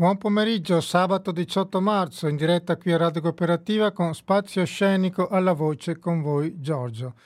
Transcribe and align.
Buon 0.00 0.16
pomeriggio, 0.16 0.80
sabato 0.80 1.32
18 1.32 1.80
marzo, 1.80 2.28
in 2.28 2.36
diretta 2.36 2.76
qui 2.76 2.92
a 2.92 2.98
Radio 2.98 3.20
Cooperativa 3.20 3.90
con 3.90 4.14
Spazio 4.14 4.64
Scenico 4.64 5.26
alla 5.26 5.54
voce 5.54 5.98
con 5.98 6.22
voi 6.22 6.60
Giorgio. 6.60 7.16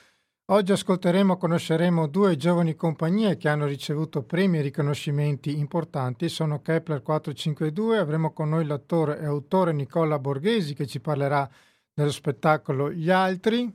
Oggi 0.46 0.72
ascolteremo 0.72 1.34
e 1.34 1.36
conosceremo 1.36 2.06
due 2.06 2.34
giovani 2.38 2.74
compagnie 2.74 3.36
che 3.36 3.50
hanno 3.50 3.66
ricevuto 3.66 4.22
premi 4.22 4.56
e 4.56 4.62
riconoscimenti 4.62 5.58
importanti. 5.58 6.30
Sono 6.30 6.62
Kepler 6.62 7.02
452, 7.02 7.98
avremo 7.98 8.32
con 8.32 8.48
noi 8.48 8.64
l'attore 8.64 9.20
e 9.20 9.26
autore 9.26 9.74
Nicola 9.74 10.18
Borghesi 10.18 10.72
che 10.72 10.86
ci 10.86 10.98
parlerà 10.98 11.46
dello 11.92 12.10
spettacolo 12.10 12.90
Gli 12.90 13.10
Altri. 13.10 13.70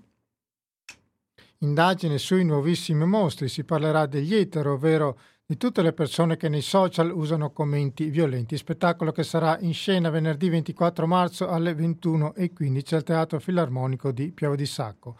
Indagine 1.59 2.17
sui 2.17 2.43
nuovissimi 2.43 3.05
mostri, 3.05 3.47
si 3.47 3.63
parlerà 3.63 4.07
degli 4.07 4.33
etero, 4.33 4.73
ovvero 4.73 5.19
di 5.49 5.55
tutte 5.55 5.81
le 5.81 5.93
persone 5.93 6.35
che 6.35 6.49
nei 6.49 6.61
social 6.61 7.09
usano 7.09 7.51
commenti 7.51 8.09
violenti. 8.09 8.57
Spettacolo 8.57 9.13
che 9.13 9.23
sarà 9.23 9.57
in 9.61 9.73
scena 9.73 10.09
venerdì 10.09 10.49
24 10.49 11.07
marzo 11.07 11.47
alle 11.47 11.71
21.15 11.71 12.95
al 12.95 13.03
Teatro 13.03 13.39
Filarmonico 13.39 14.11
di 14.11 14.33
Piave 14.33 14.57
di 14.57 14.65
Sacco. 14.65 15.17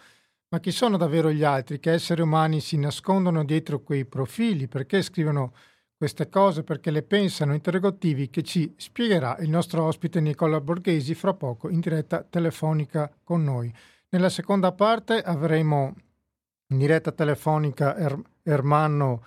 Ma 0.50 0.60
chi 0.60 0.72
sono 0.72 0.98
davvero 0.98 1.32
gli 1.32 1.46
altri? 1.46 1.80
Che 1.80 1.94
esseri 1.94 2.22
umani 2.22 2.60
si 2.60 2.78
nascondono 2.78 3.46
dietro 3.46 3.80
quei 3.80 4.04
profili? 4.04 4.68
Perché 4.68 5.02
scrivono 5.02 5.54
queste 5.96 6.28
cose? 6.28 6.64
Perché 6.64 6.92
le 6.92 7.04
pensano? 7.04 7.54
Interrogativi 7.54 8.30
che 8.30 8.44
ci 8.44 8.74
spiegherà 8.76 9.38
il 9.40 9.50
nostro 9.50 9.86
ospite 9.86 10.20
Nicola 10.20 10.60
Borghesi 10.60 11.16
fra 11.16 11.34
poco 11.36 11.70
in 11.70 11.80
diretta 11.80 12.22
telefonica 12.30 13.10
con 13.24 13.46
noi. 13.46 13.74
Nella 14.10 14.30
seconda 14.30 14.74
parte 14.74 15.22
avremo 15.22 15.96
in 16.68 16.80
diretta 16.80 17.14
telefonica 17.14 17.96
er- 17.96 18.22
Ermanno 18.44 19.24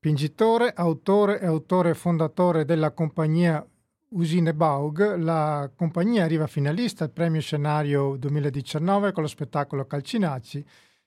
Pingitore, 0.00 0.72
autore 0.76 1.40
e 1.40 1.46
autore 1.46 1.92
fondatore 1.92 2.64
della 2.64 2.92
compagnia 2.92 3.66
Usine 4.10 4.54
Baug, 4.54 5.16
la 5.16 5.68
compagnia 5.74 6.22
arriva 6.22 6.46
finalista 6.46 7.02
al 7.02 7.10
premio 7.10 7.40
scenario 7.40 8.14
2019 8.16 9.10
con 9.10 9.24
lo 9.24 9.28
spettacolo 9.28 9.86
Calcinacci 9.86 10.64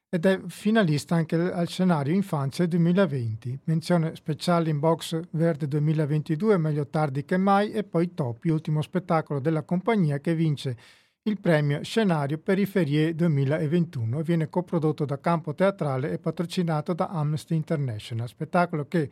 ed 0.09 0.25
è 0.25 0.42
finalista 0.48 1.16
anche 1.16 1.38
al 1.38 1.70
scenario 1.70 2.14
Infanzia 2.14 2.67
2020. 2.67 3.61
Menzione 3.64 4.14
speciale 4.17 4.70
in 4.70 4.80
box 4.80 5.17
verde 5.30 5.70
2022, 5.70 6.58
meglio 6.58 6.86
tardi 6.88 7.23
che 7.23 7.38
mai, 7.38 7.72
e 7.72 7.86
poi 7.86 8.14
Topi, 8.14 8.50
ultimo 8.50 8.81
spettacolo 8.81 9.39
della 9.39 9.64
compagnia 9.64 10.20
che 10.20 10.36
vince 10.36 10.76
il 11.23 11.39
premio 11.39 11.83
Scenario 11.83 12.39
Periferie 12.39 13.14
2021 13.14 14.22
viene 14.22 14.50
coprodotto 14.50 15.05
da 15.05 15.19
Campo 15.19 15.53
Teatrale 15.53 16.11
e 16.11 16.17
patrocinato 16.17 16.94
da 16.94 17.09
Amnesty 17.09 17.53
International, 17.53 18.27
spettacolo 18.27 18.88
che 18.88 19.08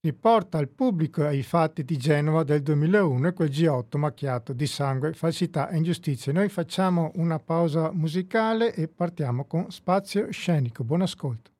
riporta 0.00 0.56
al 0.56 0.68
pubblico 0.68 1.26
ai 1.26 1.42
fatti 1.42 1.84
di 1.84 1.98
Genova 1.98 2.42
del 2.42 2.62
2001 2.62 3.28
e 3.28 3.32
quel 3.34 3.50
G8 3.50 3.98
macchiato 3.98 4.54
di 4.54 4.66
sangue, 4.66 5.12
falsità 5.12 5.68
e 5.68 5.76
ingiustizie. 5.76 6.32
Noi 6.32 6.48
facciamo 6.48 7.12
una 7.16 7.38
pausa 7.38 7.92
musicale 7.92 8.72
e 8.72 8.88
partiamo 8.88 9.44
con 9.44 9.70
Spazio 9.70 10.30
Scenico. 10.30 10.84
Buon 10.84 11.02
ascolto. 11.02 11.50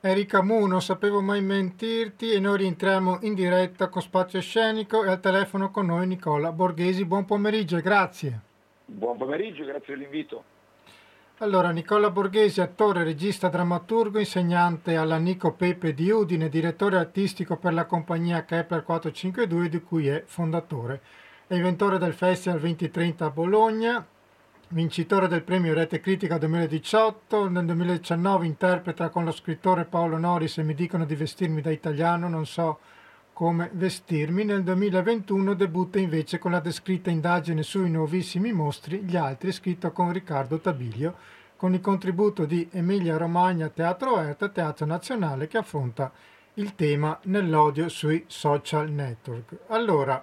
Erika 0.00 0.42
Mu, 0.42 0.64
non 0.64 0.80
sapevo 0.80 1.20
mai 1.20 1.42
mentirti 1.42 2.32
e 2.32 2.40
noi 2.40 2.56
rientriamo 2.56 3.18
in 3.20 3.34
diretta 3.34 3.88
con 3.88 4.00
Spazio 4.00 4.40
Scenico 4.40 5.04
e 5.04 5.10
al 5.10 5.20
telefono 5.20 5.70
con 5.70 5.84
noi 5.84 6.06
Nicola 6.06 6.50
Borghesi. 6.50 7.04
Buon 7.04 7.26
pomeriggio 7.26 7.76
e 7.76 7.82
grazie. 7.82 8.50
Buon 8.92 9.16
pomeriggio, 9.16 9.64
grazie 9.64 9.94
dell'invito. 9.94 10.44
Allora, 11.38 11.70
Nicola 11.70 12.10
Borghesi, 12.10 12.60
attore, 12.60 13.02
regista, 13.02 13.48
drammaturgo, 13.48 14.18
insegnante 14.18 14.96
alla 14.96 15.16
Nico 15.16 15.52
Pepe 15.52 15.94
di 15.94 16.10
Udine, 16.10 16.50
direttore 16.50 16.98
artistico 16.98 17.56
per 17.56 17.72
la 17.72 17.86
compagnia 17.86 18.44
Kepler 18.44 18.84
452 18.84 19.68
di 19.70 19.80
cui 19.80 20.08
è 20.08 20.22
fondatore. 20.26 21.00
È 21.46 21.54
inventore 21.54 21.96
del 21.96 22.12
Festival 22.12 22.60
2030 22.60 23.24
a 23.24 23.30
Bologna, 23.30 24.06
vincitore 24.68 25.26
del 25.26 25.42
premio 25.42 25.72
Rete 25.72 25.98
Critica 25.98 26.36
2018, 26.36 27.48
nel 27.48 27.64
2019 27.64 28.44
interpreta 28.46 29.08
con 29.08 29.24
lo 29.24 29.32
scrittore 29.32 29.86
Paolo 29.86 30.18
Noris 30.18 30.58
e 30.58 30.62
mi 30.62 30.74
dicono 30.74 31.06
di 31.06 31.16
vestirmi 31.16 31.62
da 31.62 31.70
italiano, 31.70 32.28
non 32.28 32.44
so 32.44 32.78
come 33.32 33.70
vestirmi, 33.72 34.44
nel 34.44 34.62
2021 34.62 35.54
debutta 35.54 35.98
invece 35.98 36.38
con 36.38 36.50
la 36.50 36.60
descritta 36.60 37.10
indagine 37.10 37.62
sui 37.62 37.90
nuovissimi 37.90 38.52
mostri, 38.52 39.00
Gli 39.00 39.16
altri, 39.16 39.52
scritto 39.52 39.90
con 39.92 40.12
Riccardo 40.12 40.58
Tabilio, 40.58 41.14
con 41.56 41.74
il 41.74 41.80
contributo 41.80 42.44
di 42.44 42.68
Emilia 42.72 43.16
Romagna 43.16 43.68
Teatro 43.68 44.18
Erta, 44.18 44.48
Teatro 44.48 44.84
Nazionale, 44.84 45.48
che 45.48 45.58
affronta 45.58 46.12
il 46.54 46.74
tema 46.74 47.18
nell'odio 47.24 47.88
sui 47.88 48.24
social 48.26 48.90
network. 48.90 49.56
Allora, 49.68 50.22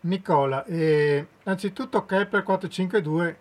Nicola, 0.00 0.64
eh, 0.64 1.26
innanzitutto 1.44 2.04
Kepler 2.04 2.42
452 2.42 3.38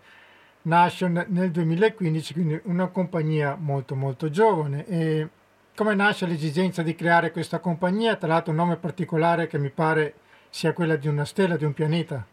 nasce 0.63 1.07
nel 1.07 1.51
2015, 1.51 2.33
quindi 2.33 2.61
una 2.65 2.87
compagnia 2.87 3.57
molto 3.59 3.95
molto 3.95 4.29
giovane. 4.29 4.85
E 4.85 5.29
come 5.75 5.95
nasce 5.95 6.28
l'esigenza 6.28 6.84
di 6.84 6.94
creare 6.95 7.31
questa 7.31 7.59
compagnia? 7.59 8.16
Tra 8.16 8.28
l'altro 8.28 8.51
un 8.51 8.57
nome 8.57 8.78
particolare 8.78 9.47
che 9.47 9.57
mi 9.57 9.69
pare 9.69 10.13
sia 10.50 10.73
quella 10.73 10.95
di 10.95 11.07
una 11.07 11.25
stella, 11.25 11.57
di 11.57 11.66
un 11.66 11.73
pianeta. 11.73 12.25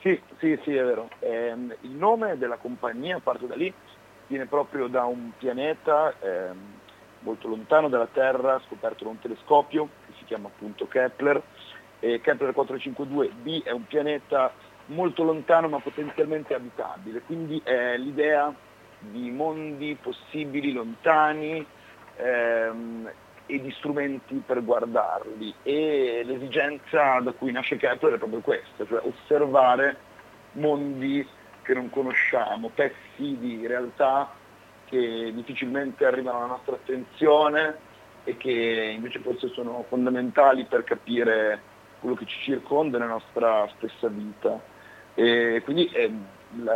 Sì, 0.00 0.20
sì, 0.38 0.58
sì, 0.62 0.74
è 0.74 0.84
vero. 0.84 1.08
Eh, 1.18 1.54
il 1.80 1.90
nome 1.90 2.38
della 2.38 2.56
compagnia, 2.56 3.18
parto 3.20 3.46
da 3.46 3.56
lì, 3.56 3.72
viene 4.28 4.46
proprio 4.46 4.86
da 4.86 5.04
un 5.04 5.32
pianeta 5.36 6.14
eh, 6.20 6.50
molto 7.20 7.48
lontano 7.48 7.88
dalla 7.88 8.08
Terra, 8.12 8.60
scoperto 8.66 9.04
da 9.04 9.10
un 9.10 9.18
telescopio 9.18 9.88
che 10.06 10.12
si 10.18 10.24
chiama 10.24 10.48
appunto 10.48 10.86
Kepler. 10.86 11.42
E 11.98 12.20
Kepler 12.20 12.52
452b 12.56 13.64
è 13.64 13.70
un 13.70 13.86
pianeta 13.86 14.52
molto 14.86 15.22
lontano 15.22 15.68
ma 15.68 15.78
potenzialmente 15.78 16.54
abitabile, 16.54 17.22
quindi 17.22 17.60
è 17.64 17.96
l'idea 17.96 18.52
di 18.98 19.30
mondi 19.30 19.96
possibili 20.00 20.72
lontani, 20.72 21.64
ehm, 22.16 23.10
e 23.46 23.60
di 23.60 23.70
strumenti 23.72 24.42
per 24.44 24.64
guardarli 24.64 25.54
e 25.62 26.22
l'esigenza 26.24 27.18
da 27.20 27.32
cui 27.32 27.52
nasce 27.52 27.76
Kepler 27.76 28.14
è 28.14 28.18
proprio 28.18 28.40
questa, 28.40 28.86
cioè 28.86 29.02
osservare 29.04 29.96
mondi 30.52 31.26
che 31.62 31.74
non 31.74 31.90
conosciamo, 31.90 32.70
pezzi 32.74 33.36
di 33.38 33.66
realtà 33.66 34.30
che 34.86 35.32
difficilmente 35.34 36.04
arrivano 36.04 36.38
alla 36.38 36.46
nostra 36.46 36.74
attenzione 36.74 37.90
e 38.24 38.36
che 38.36 38.92
invece 38.94 39.20
forse 39.20 39.48
sono 39.48 39.84
fondamentali 39.88 40.64
per 40.64 40.84
capire 40.84 41.60
quello 42.00 42.14
che 42.14 42.26
ci 42.26 42.38
circonda 42.42 42.98
nella 42.98 43.12
nostra 43.12 43.68
stessa 43.76 44.08
vita. 44.08 44.60
E 45.14 45.60
quindi 45.64 45.86
eh, 45.92 46.10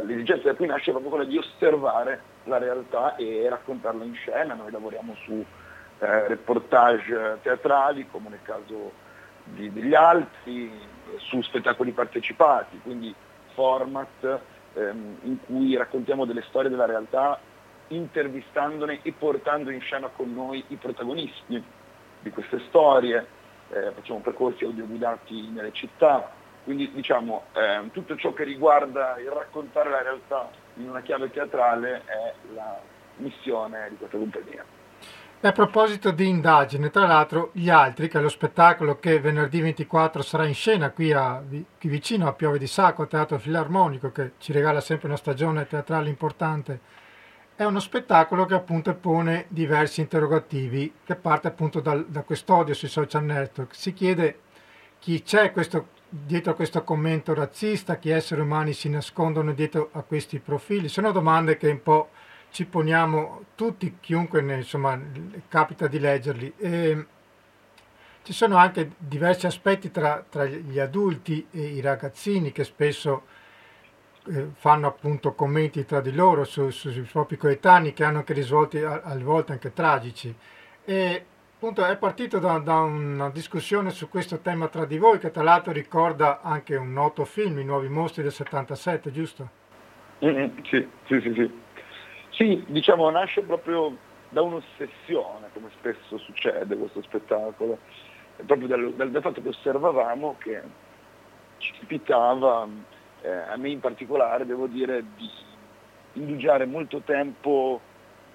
l'esigenza 0.04 0.48
da 0.48 0.54
cui 0.54 0.66
nasce 0.66 0.90
è 0.90 0.92
proprio 0.92 1.10
quella 1.10 1.28
di 1.28 1.36
osservare 1.36 2.34
la 2.46 2.58
realtà 2.58 3.16
e 3.16 3.46
raccontarla 3.48 4.04
in 4.04 4.14
scena. 4.14 4.54
Noi 4.54 4.70
lavoriamo 4.70 5.14
su 5.24 5.44
eh, 5.98 6.28
reportage 6.28 7.38
teatrali, 7.42 8.08
come 8.10 8.30
nel 8.30 8.42
caso 8.42 8.92
di, 9.44 9.72
degli 9.72 9.94
altri, 9.94 10.70
su 11.18 11.40
spettacoli 11.42 11.92
partecipati, 11.92 12.80
quindi 12.82 13.14
format 13.54 14.40
ehm, 14.74 15.18
in 15.22 15.38
cui 15.44 15.76
raccontiamo 15.76 16.24
delle 16.24 16.42
storie 16.48 16.70
della 16.70 16.86
realtà 16.86 17.38
intervistandone 17.88 19.00
e 19.02 19.12
portando 19.12 19.70
in 19.70 19.80
scena 19.80 20.08
con 20.08 20.34
noi 20.34 20.64
i 20.68 20.76
protagonisti 20.76 21.62
di 22.20 22.30
queste 22.30 22.60
storie, 22.68 23.26
eh, 23.70 23.92
facciamo 23.92 24.20
percorsi 24.20 24.64
audioguidati 24.64 25.48
nelle 25.48 25.72
città, 25.72 26.30
quindi 26.64 26.90
diciamo 26.92 27.44
eh, 27.52 27.88
tutto 27.92 28.16
ciò 28.16 28.32
che 28.32 28.42
riguarda 28.42 29.16
il 29.18 29.30
raccontare 29.30 29.90
la 29.90 30.02
realtà 30.02 30.50
in 30.76 30.88
una 30.88 31.00
chiave 31.00 31.30
teatrale 31.30 32.02
è 32.04 32.34
la 32.54 32.80
missione 33.16 33.88
di 33.90 33.96
questa 33.96 34.16
compagnia. 34.16 34.64
E 35.38 35.48
a 35.48 35.52
proposito 35.52 36.12
di 36.12 36.26
indagine, 36.26 36.90
tra 36.90 37.06
l'altro, 37.06 37.50
Gli 37.52 37.68
Altri, 37.68 38.08
che 38.08 38.18
è 38.18 38.22
lo 38.22 38.28
spettacolo 38.28 38.98
che 38.98 39.20
venerdì 39.20 39.60
24 39.60 40.22
sarà 40.22 40.46
in 40.46 40.54
scena 40.54 40.90
qui, 40.90 41.12
a, 41.12 41.42
qui 41.46 41.88
vicino 41.88 42.26
a 42.26 42.32
Piove 42.32 42.58
di 42.58 42.66
Sacco, 42.66 43.06
Teatro 43.06 43.38
Filarmonico, 43.38 44.10
che 44.12 44.32
ci 44.38 44.52
regala 44.52 44.80
sempre 44.80 45.08
una 45.08 45.18
stagione 45.18 45.66
teatrale 45.66 46.08
importante, 46.08 46.80
è 47.54 47.64
uno 47.64 47.80
spettacolo 47.80 48.46
che 48.46 48.54
appunto 48.54 48.94
pone 48.94 49.44
diversi 49.48 50.00
interrogativi, 50.00 50.92
che 51.04 51.16
parte 51.16 51.48
appunto 51.48 51.80
dal, 51.80 52.06
da 52.06 52.22
quest'odio 52.22 52.74
sui 52.74 52.88
social 52.88 53.24
network. 53.24 53.74
Si 53.74 53.92
chiede 53.92 54.40
chi 54.98 55.22
c'è 55.22 55.52
questo 55.52 55.88
dietro 56.08 56.52
a 56.52 56.54
questo 56.54 56.82
commento 56.84 57.34
razzista, 57.34 57.98
che 57.98 58.14
esseri 58.14 58.40
umani 58.40 58.72
si 58.72 58.88
nascondono 58.88 59.52
dietro 59.52 59.90
a 59.92 60.02
questi 60.02 60.38
profili? 60.38 60.88
Sono 60.88 61.12
domande 61.12 61.56
che 61.56 61.68
un 61.68 61.82
po' 61.82 62.10
ci 62.50 62.64
poniamo 62.64 63.44
tutti, 63.54 63.98
chiunque 64.00 64.40
ne, 64.40 64.56
insomma, 64.56 64.98
capita 65.48 65.86
di 65.86 65.98
leggerli. 65.98 66.52
E 66.56 67.06
ci 68.22 68.32
sono 68.32 68.56
anche 68.56 68.92
diversi 68.98 69.46
aspetti 69.46 69.90
tra, 69.90 70.24
tra, 70.28 70.44
gli 70.46 70.78
adulti 70.78 71.46
e 71.50 71.60
i 71.60 71.80
ragazzini 71.80 72.50
che 72.50 72.64
spesso 72.64 73.24
eh, 74.28 74.48
fanno 74.54 74.88
appunto 74.88 75.34
commenti 75.34 75.84
tra 75.84 76.00
di 76.00 76.12
loro 76.12 76.44
su, 76.44 76.70
su, 76.70 76.90
sui 76.90 77.02
propri 77.02 77.36
coetanei 77.36 77.92
che 77.92 78.02
hanno 78.02 78.18
anche 78.18 78.32
risvolti 78.32 78.78
a, 78.78 79.02
a 79.02 79.16
volte 79.18 79.52
anche 79.52 79.72
tragici. 79.72 80.34
E 80.84 81.24
Appunto 81.58 81.86
è 81.86 81.96
partito 81.96 82.38
da, 82.38 82.58
da, 82.58 82.80
una 82.80 83.30
discussione 83.30 83.88
su 83.88 84.10
questo 84.10 84.40
tema 84.40 84.68
tra 84.68 84.84
di 84.84 84.98
voi, 84.98 85.18
che 85.18 85.30
tra 85.30 85.42
l'altro 85.42 85.72
ricorda 85.72 86.42
anche 86.42 86.76
un 86.76 86.92
noto 86.92 87.24
film, 87.24 87.58
I 87.58 87.64
Nuovi 87.64 87.88
Mostri 87.88 88.22
del 88.22 88.30
77, 88.30 89.10
giusto? 89.10 89.48
Mm-hmm, 90.22 90.58
sì, 90.64 90.86
sì, 91.06 91.20
sì, 91.22 91.32
sì. 91.32 91.60
Sì, 92.28 92.64
diciamo, 92.68 93.08
nasce 93.08 93.40
proprio 93.40 93.96
da 94.28 94.42
un'ossessione, 94.42 95.48
come 95.54 95.70
spesso 95.78 96.18
succede 96.18 96.76
questo 96.76 97.00
spettacolo, 97.00 97.78
proprio 98.44 98.68
dal, 98.68 98.92
dal, 98.92 99.10
dal 99.10 99.22
fatto 99.22 99.40
che 99.40 99.48
osservavamo 99.48 100.36
che 100.38 100.60
ci 101.56 101.72
capitava, 101.80 102.68
eh, 103.22 103.30
a 103.30 103.56
me 103.56 103.70
in 103.70 103.80
particolare, 103.80 104.44
devo 104.44 104.66
dire, 104.66 105.02
di 105.16 105.30
indugiare 106.20 106.66
molto 106.66 107.00
tempo 107.00 107.80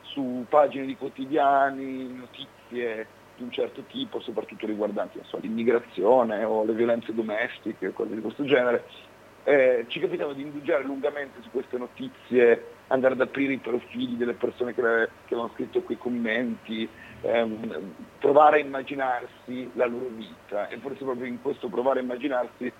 su 0.01 0.43
pagine 0.49 0.87
di 0.87 0.97
quotidiani, 0.97 2.15
notizie 2.15 2.59
di 2.71 3.43
un 3.43 3.51
certo 3.51 3.83
tipo, 3.83 4.19
soprattutto 4.19 4.65
riguardanti 4.65 5.19
so, 5.23 5.37
l'immigrazione 5.41 6.43
o 6.43 6.63
le 6.63 6.73
violenze 6.73 7.13
domestiche, 7.13 7.93
cose 7.93 8.15
di 8.15 8.21
questo 8.21 8.43
genere, 8.43 8.85
eh, 9.43 9.85
ci 9.87 9.99
capitava 9.99 10.33
di 10.33 10.43
indugiare 10.43 10.83
lungamente 10.83 11.41
su 11.41 11.49
queste 11.49 11.77
notizie, 11.77 12.65
andare 12.87 13.13
ad 13.13 13.21
aprire 13.21 13.53
i 13.53 13.57
profili 13.57 14.17
delle 14.17 14.33
persone 14.33 14.73
che, 14.73 14.81
che 14.81 15.33
avevano 15.33 15.51
scritto 15.53 15.81
quei 15.81 15.97
commenti, 15.97 16.87
ehm, 17.21 17.93
provare 18.19 18.57
a 18.57 18.65
immaginarsi 18.65 19.71
la 19.73 19.85
loro 19.85 20.09
vita 20.09 20.67
e 20.67 20.77
forse 20.77 21.03
proprio 21.03 21.25
in 21.25 21.41
questo 21.41 21.69
provare 21.69 21.99
a 21.99 22.03
immaginarsi 22.03 22.71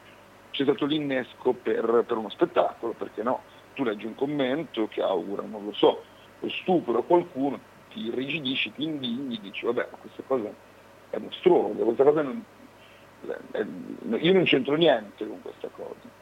c'è 0.52 0.64
stato 0.64 0.86
l'innesco 0.86 1.54
per, 1.54 2.04
per 2.06 2.18
uno 2.18 2.30
spettacolo, 2.30 2.94
perché 2.94 3.24
no? 3.24 3.42
Tu 3.74 3.84
leggi 3.84 4.06
un 4.06 4.16
commento 4.16 4.88
che 4.90 5.02
augura, 5.02 5.44
non 5.44 5.64
lo 5.64 5.72
so, 5.72 6.04
lo 6.40 6.50
stupro 6.50 7.00
a 7.00 7.04
qualcuno, 7.04 7.60
ti 7.92 8.06
irrigidisci, 8.06 8.74
ti 8.74 8.84
indigni, 8.84 9.40
dici 9.42 9.66
vabbè 9.66 9.88
ma 9.92 9.98
questa 9.98 10.24
cosa 10.26 10.50
è 11.10 11.18
mostruosa, 11.18 11.84
questa 11.84 12.04
cosa 12.04 12.22
non, 12.22 12.44
io 14.20 14.34
non 14.34 14.44
c'entro 14.44 14.76
niente 14.76 15.28
con 15.28 15.42
questa 15.42 15.70
cosa. 15.70 16.20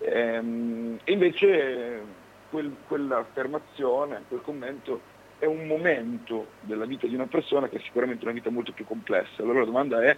Ehm, 0.00 0.98
e 1.04 1.12
invece 1.12 2.02
quel, 2.50 2.74
quell'affermazione, 2.86 4.22
quel 4.28 4.40
commento 4.42 5.00
è 5.38 5.44
un 5.44 5.66
momento 5.66 6.46
della 6.60 6.84
vita 6.84 7.06
di 7.06 7.14
una 7.14 7.26
persona 7.26 7.68
che 7.68 7.76
è 7.76 7.80
sicuramente 7.80 8.24
una 8.24 8.34
vita 8.34 8.50
molto 8.50 8.72
più 8.72 8.84
complessa. 8.84 9.42
Allora 9.42 9.60
la 9.60 9.66
domanda 9.66 10.02
è 10.02 10.16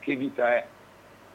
che 0.00 0.16
vita 0.16 0.54
è? 0.54 0.66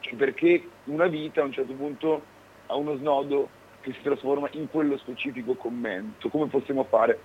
Cioè 0.00 0.14
perché 0.14 0.68
una 0.84 1.06
vita 1.06 1.42
a 1.42 1.44
un 1.44 1.52
certo 1.52 1.72
punto 1.74 2.22
ha 2.66 2.76
uno 2.76 2.96
snodo 2.96 3.48
che 3.80 3.92
si 3.92 4.02
trasforma 4.02 4.48
in 4.52 4.68
quello 4.68 4.96
specifico 4.98 5.54
commento? 5.54 6.28
Come 6.28 6.46
possiamo 6.46 6.84
fare 6.84 7.18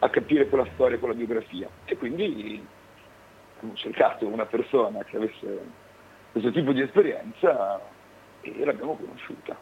a 0.00 0.08
capire 0.10 0.48
quella 0.48 0.66
storia, 0.74 0.98
quella 0.98 1.14
biografia? 1.14 1.68
E 1.84 1.96
quindi 1.96 2.66
ho 3.60 3.74
cercato 3.74 4.26
una 4.26 4.46
persona 4.46 5.02
che 5.04 5.16
avesse 5.16 5.60
questo 6.32 6.50
tipo 6.52 6.72
di 6.72 6.80
esperienza 6.80 7.80
e 8.40 8.64
l'abbiamo 8.64 8.96
conosciuta. 8.96 9.56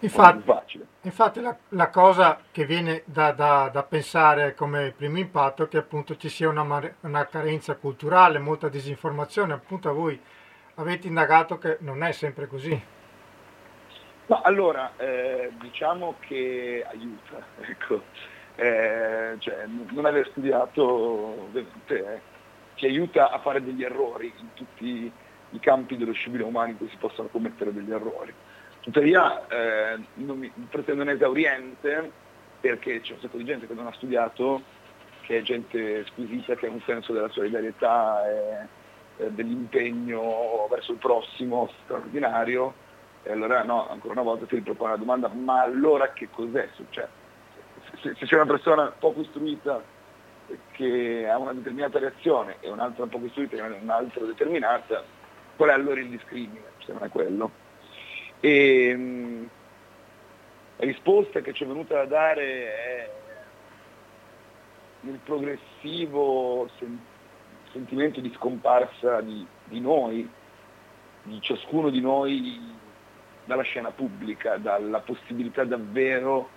Infatti, 0.00 0.84
infatti 1.02 1.40
la, 1.40 1.56
la, 1.70 1.88
cosa 1.88 2.38
che 2.52 2.66
viene 2.66 3.02
da, 3.06 3.32
da, 3.32 3.70
da, 3.72 3.82
pensare 3.82 4.54
come 4.54 4.92
primo 4.94 5.16
impatto 5.16 5.64
è 5.64 5.68
che 5.68 5.78
appunto 5.78 6.16
ci 6.16 6.28
sia 6.28 6.50
una, 6.50 6.94
una, 7.00 7.26
carenza 7.26 7.76
culturale, 7.76 8.38
molta 8.38 8.68
disinformazione, 8.68 9.54
appunto 9.54 9.94
voi 9.94 10.20
avete 10.74 11.06
indagato 11.06 11.56
che 11.56 11.78
non 11.80 12.02
è 12.02 12.12
sempre 12.12 12.46
così. 12.46 12.78
No, 14.26 14.40
allora, 14.42 14.92
eh, 14.98 15.50
diciamo 15.60 16.16
che 16.20 16.84
aiuta, 16.86 17.42
ecco. 17.62 18.02
Eh, 18.56 19.36
cioè, 19.38 19.66
non 19.66 20.04
aver 20.04 20.28
studiato 20.30 21.48
eh, 21.52 22.20
ci 22.74 22.86
aiuta 22.86 23.30
a 23.30 23.38
fare 23.38 23.62
degli 23.62 23.84
errori 23.84 24.32
in 24.36 24.48
tutti 24.54 25.10
i 25.50 25.60
campi 25.60 25.96
dello 25.96 26.12
scibile 26.12 26.42
umano 26.42 26.70
in 26.70 26.76
cui 26.76 26.88
si 26.88 26.96
possono 26.96 27.28
commettere 27.28 27.72
degli 27.72 27.92
errori 27.92 28.34
Tuttavia 28.86 29.44
eh, 29.48 29.98
non 30.14 30.38
mi 30.38 30.48
pretendo 30.70 31.02
un 31.02 31.08
esauriente 31.08 32.08
perché 32.60 33.00
c'è 33.00 33.14
un 33.14 33.20
sacco 33.20 33.36
di 33.36 33.44
gente 33.44 33.66
che 33.66 33.74
non 33.74 33.88
ha 33.88 33.92
studiato, 33.92 34.62
che 35.22 35.38
è 35.38 35.42
gente 35.42 36.04
squisita, 36.06 36.54
che 36.54 36.66
ha 36.66 36.70
un 36.70 36.80
senso 36.82 37.12
della 37.12 37.28
solidarietà 37.30 38.22
e 38.30 38.66
eh, 39.16 39.30
dell'impegno 39.32 40.68
verso 40.70 40.92
il 40.92 40.98
prossimo 40.98 41.68
straordinario. 41.82 42.74
E 43.24 43.32
allora 43.32 43.64
no, 43.64 43.88
ancora 43.88 44.12
una 44.12 44.22
volta 44.22 44.46
ti 44.46 44.54
ripropone 44.54 44.92
la 44.92 44.98
domanda, 44.98 45.26
ma 45.34 45.62
allora 45.62 46.12
che 46.12 46.28
cos'è? 46.30 46.68
Cioè, 46.90 47.08
se, 48.00 48.14
se 48.18 48.26
c'è 48.26 48.34
una 48.34 48.46
persona 48.46 48.92
poco 48.98 49.20
istruita 49.20 49.82
che 50.72 51.28
ha 51.28 51.38
una 51.38 51.52
determinata 51.52 51.98
reazione 51.98 52.56
e 52.60 52.70
un'altra 52.70 53.06
poco 53.06 53.26
istruita 53.26 53.56
che 53.56 53.62
ha 53.62 53.78
un'altra 53.80 54.24
determinata, 54.24 55.04
qual 55.56 55.70
è 55.70 55.72
allora 55.72 56.00
il 56.00 56.08
discrimine? 56.08 56.64
Se 56.84 56.92
non 56.92 57.02
è 57.02 57.08
quello. 57.08 57.50
E, 58.40 58.94
mh, 58.94 59.48
la 60.76 60.84
risposta 60.84 61.40
che 61.40 61.52
ci 61.52 61.64
è 61.64 61.66
venuta 61.66 61.94
da 61.94 62.04
dare 62.04 62.74
è 62.74 63.10
il 65.00 65.18
progressivo 65.24 66.68
sen- 66.78 67.00
sentimento 67.72 68.20
di 68.20 68.32
scomparsa 68.36 69.20
di, 69.20 69.46
di 69.64 69.80
noi, 69.80 70.28
di 71.22 71.40
ciascuno 71.40 71.90
di 71.90 72.00
noi 72.00 72.74
dalla 73.44 73.62
scena 73.62 73.90
pubblica, 73.90 74.56
dalla 74.58 75.00
possibilità 75.00 75.64
davvero 75.64 76.50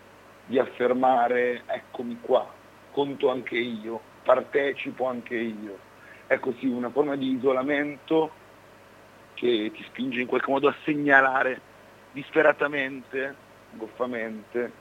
di 0.49 0.57
affermare 0.57 1.61
eccomi 1.67 2.17
qua, 2.19 2.51
conto 2.91 3.29
anche 3.29 3.55
io, 3.55 4.01
partecipo 4.23 5.05
anche 5.05 5.35
io. 5.35 5.77
È 6.25 6.39
così 6.39 6.65
una 6.65 6.89
forma 6.89 7.15
di 7.15 7.35
isolamento 7.35 8.31
che 9.35 9.71
ti 9.71 9.83
spinge 9.83 10.21
in 10.21 10.27
qualche 10.27 10.49
modo 10.49 10.67
a 10.67 10.75
segnalare 10.83 11.61
disperatamente, 12.11 13.35
goffamente, 13.73 14.71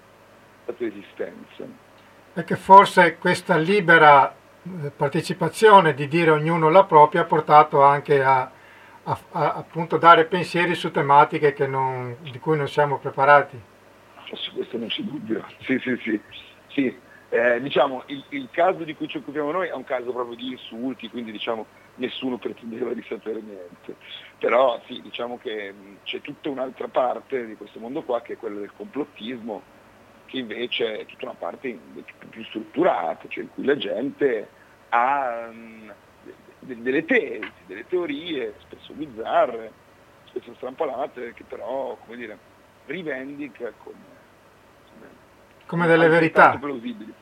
la 0.65 0.73
tua 0.73 0.87
esistenza. 0.87 1.65
Perché 2.33 2.57
forse 2.57 3.19
questa 3.19 3.57
libera 3.59 4.35
eh, 4.63 4.91
partecipazione 4.91 5.93
di 5.93 6.09
dire 6.09 6.31
ognuno 6.31 6.71
la 6.71 6.85
propria 6.85 7.23
ha 7.23 7.27
portato 7.27 7.83
anche 7.83 8.25
a, 8.25 8.51
a, 9.03 9.19
a 9.33 9.65
dare 9.99 10.25
pensieri 10.25 10.75
su 10.75 10.91
tematiche 10.91 11.55
non, 11.67 12.17
di 12.23 12.39
cui 12.39 12.57
non 12.57 12.69
siamo 12.69 12.97
preparati. 12.97 13.77
Su 14.37 14.53
questo 14.53 14.77
non 14.79 14.89
c'è 14.89 15.03
dubbio, 15.03 15.45
sì 15.63 15.79
sì 15.79 15.97
sì. 16.03 16.21
sì. 16.69 17.07
Eh, 17.31 17.61
diciamo, 17.61 18.05
il, 18.07 18.25
il, 18.31 18.49
caso 18.51 18.85
di 18.85 18.95
cui 18.95 19.07
ci 19.07 19.19
occupiamo 19.19 19.51
noi 19.51 19.69
è 19.69 19.75
un 19.75 19.85
caso 19.85 20.13
proprio 20.13 20.35
di 20.35 20.53
insulti, 20.53 21.11
quindi 21.11 21.31
diciamo, 21.31 21.67
nessuno 21.97 22.39
pretendeva 22.39 22.95
di 22.95 23.05
sapere 23.07 23.41
niente. 23.41 23.97
Però 24.39 24.81
sì, 24.87 25.03
diciamo 25.03 25.39
che 25.39 25.75
c'è 26.05 26.23
tutta 26.23 26.49
un'altra 26.49 26.89
parte 26.89 27.45
di 27.45 27.55
questo 27.55 27.81
mondo 27.81 28.03
qua 28.03 28.23
che 28.23 28.33
è 28.35 28.37
quella 28.39 28.61
del 28.61 28.73
complottismo, 28.75 29.63
che 30.25 30.39
invece 30.39 31.01
è 31.01 31.07
tutta 31.07 31.27
una 31.27 31.35
parte 31.35 31.79
più 32.31 32.45
strutturata, 32.45 33.29
cioè 33.29 33.45
in 33.45 33.51
cui 33.51 33.65
la 33.65 33.77
gente 33.77 34.49
ha 34.91 35.49
um, 35.51 35.93
delle 36.61 37.05
tesi, 37.05 37.51
delle 37.67 37.87
teorie, 37.87 38.55
spesso 38.59 38.93
bizzarre, 38.93 39.73
spesso 40.25 40.55
strampalate, 40.55 41.35
che 41.35 41.45
però, 41.45 41.97
come 42.05 42.17
dire, 42.17 42.39
rivendica 42.87 43.73
come 43.83 44.18
come 45.69 45.87
delle 45.87 46.09
verità. 46.09 46.57
plausibili. 46.59 47.13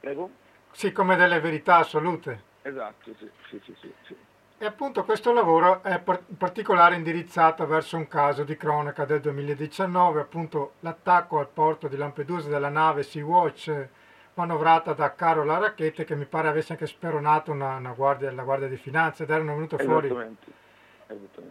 Prego? 0.00 0.30
Sì, 0.72 0.90
come 0.90 1.14
delle 1.14 1.38
verità 1.38 1.76
assolute. 1.76 2.42
Esatto, 2.62 3.14
sì, 3.16 3.30
sì, 3.48 3.60
sì, 3.64 3.92
sì. 4.02 4.16
E 4.60 4.66
appunto 4.66 5.04
questo 5.04 5.32
lavoro 5.32 5.84
è 5.84 6.02
in 6.04 6.36
particolare 6.36 6.96
indirizzato 6.96 7.64
verso 7.64 7.96
un 7.96 8.08
caso 8.08 8.42
di 8.42 8.56
cronaca 8.56 9.04
del 9.04 9.20
2019, 9.20 10.20
appunto 10.20 10.72
l'attacco 10.80 11.38
al 11.38 11.46
porto 11.46 11.86
di 11.86 11.96
Lampedusa 11.96 12.48
della 12.48 12.68
nave 12.68 13.04
Sea-Watch 13.04 13.88
manovrata 14.34 14.94
da 14.94 15.14
Carola 15.14 15.58
Racchette 15.58 16.04
che 16.04 16.16
mi 16.16 16.24
pare 16.24 16.48
avesse 16.48 16.72
anche 16.72 16.88
speronato 16.88 17.52
una, 17.52 17.76
una 17.76 17.92
guardia, 17.92 18.32
la 18.32 18.42
Guardia 18.42 18.68
di 18.68 18.76
Finanza 18.76 19.22
ed 19.22 19.30
erano 19.30 19.54
venute 19.54 19.78
fuori 19.78 20.08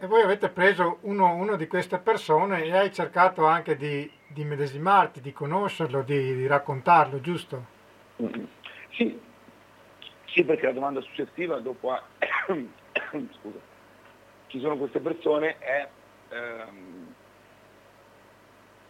e 0.00 0.06
voi 0.06 0.22
avete 0.22 0.50
preso 0.50 0.98
uno, 1.02 1.34
uno, 1.34 1.56
di 1.56 1.66
queste 1.66 1.98
persone 1.98 2.62
e 2.62 2.76
hai 2.76 2.92
cercato 2.92 3.44
anche 3.44 3.76
di, 3.76 4.08
di 4.28 4.44
medesimarti, 4.44 5.20
di 5.20 5.32
conoscerlo, 5.32 6.02
di, 6.02 6.36
di 6.36 6.46
raccontarlo, 6.46 7.20
giusto? 7.20 7.64
Mm-hmm. 8.22 8.44
Sì. 8.90 9.20
sì, 10.26 10.44
perché 10.44 10.66
la 10.66 10.72
domanda 10.72 11.00
successiva 11.00 11.58
dopo 11.58 11.90
a... 11.90 12.00
Scusa. 13.40 13.58
ci 14.46 14.60
sono 14.60 14.76
queste 14.76 15.00
persone 15.00 15.58
è 15.58 15.88
ehm, 16.28 17.14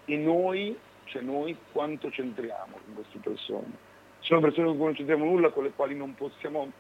e 0.04 0.16
noi, 0.16 0.78
cioè 1.04 1.22
noi 1.22 1.56
quanto 1.72 2.08
c'entriamo 2.10 2.78
con 2.84 2.94
queste 2.94 3.18
persone? 3.18 3.87
Ci 4.20 4.28
sono 4.28 4.40
persone 4.40 4.66
con 4.66 4.76
cui 4.76 4.84
non 4.84 4.94
c'entriamo 4.94 5.25
nulla, 5.25 5.50
con 5.50 5.64
le 5.64 5.72
quali 5.75 5.94
non 5.94 6.14
possiamo 6.14 6.70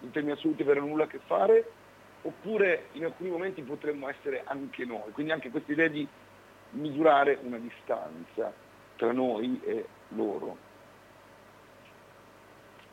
in 0.00 0.10
termini 0.10 0.34
assoluti 0.34 0.62
avere 0.62 0.80
nulla 0.80 1.04
a 1.04 1.06
che 1.06 1.20
fare 1.26 1.78
oppure 2.22 2.88
in 2.92 3.04
alcuni 3.04 3.30
momenti 3.30 3.62
potremmo 3.62 4.08
essere 4.08 4.42
anche 4.44 4.84
noi, 4.84 5.10
quindi 5.12 5.32
anche 5.32 5.50
questa 5.50 5.72
idea 5.72 5.88
di 5.88 6.06
misurare 6.70 7.38
una 7.42 7.58
distanza 7.58 8.52
tra 8.96 9.12
noi 9.12 9.60
e 9.64 9.86
loro. 10.08 10.68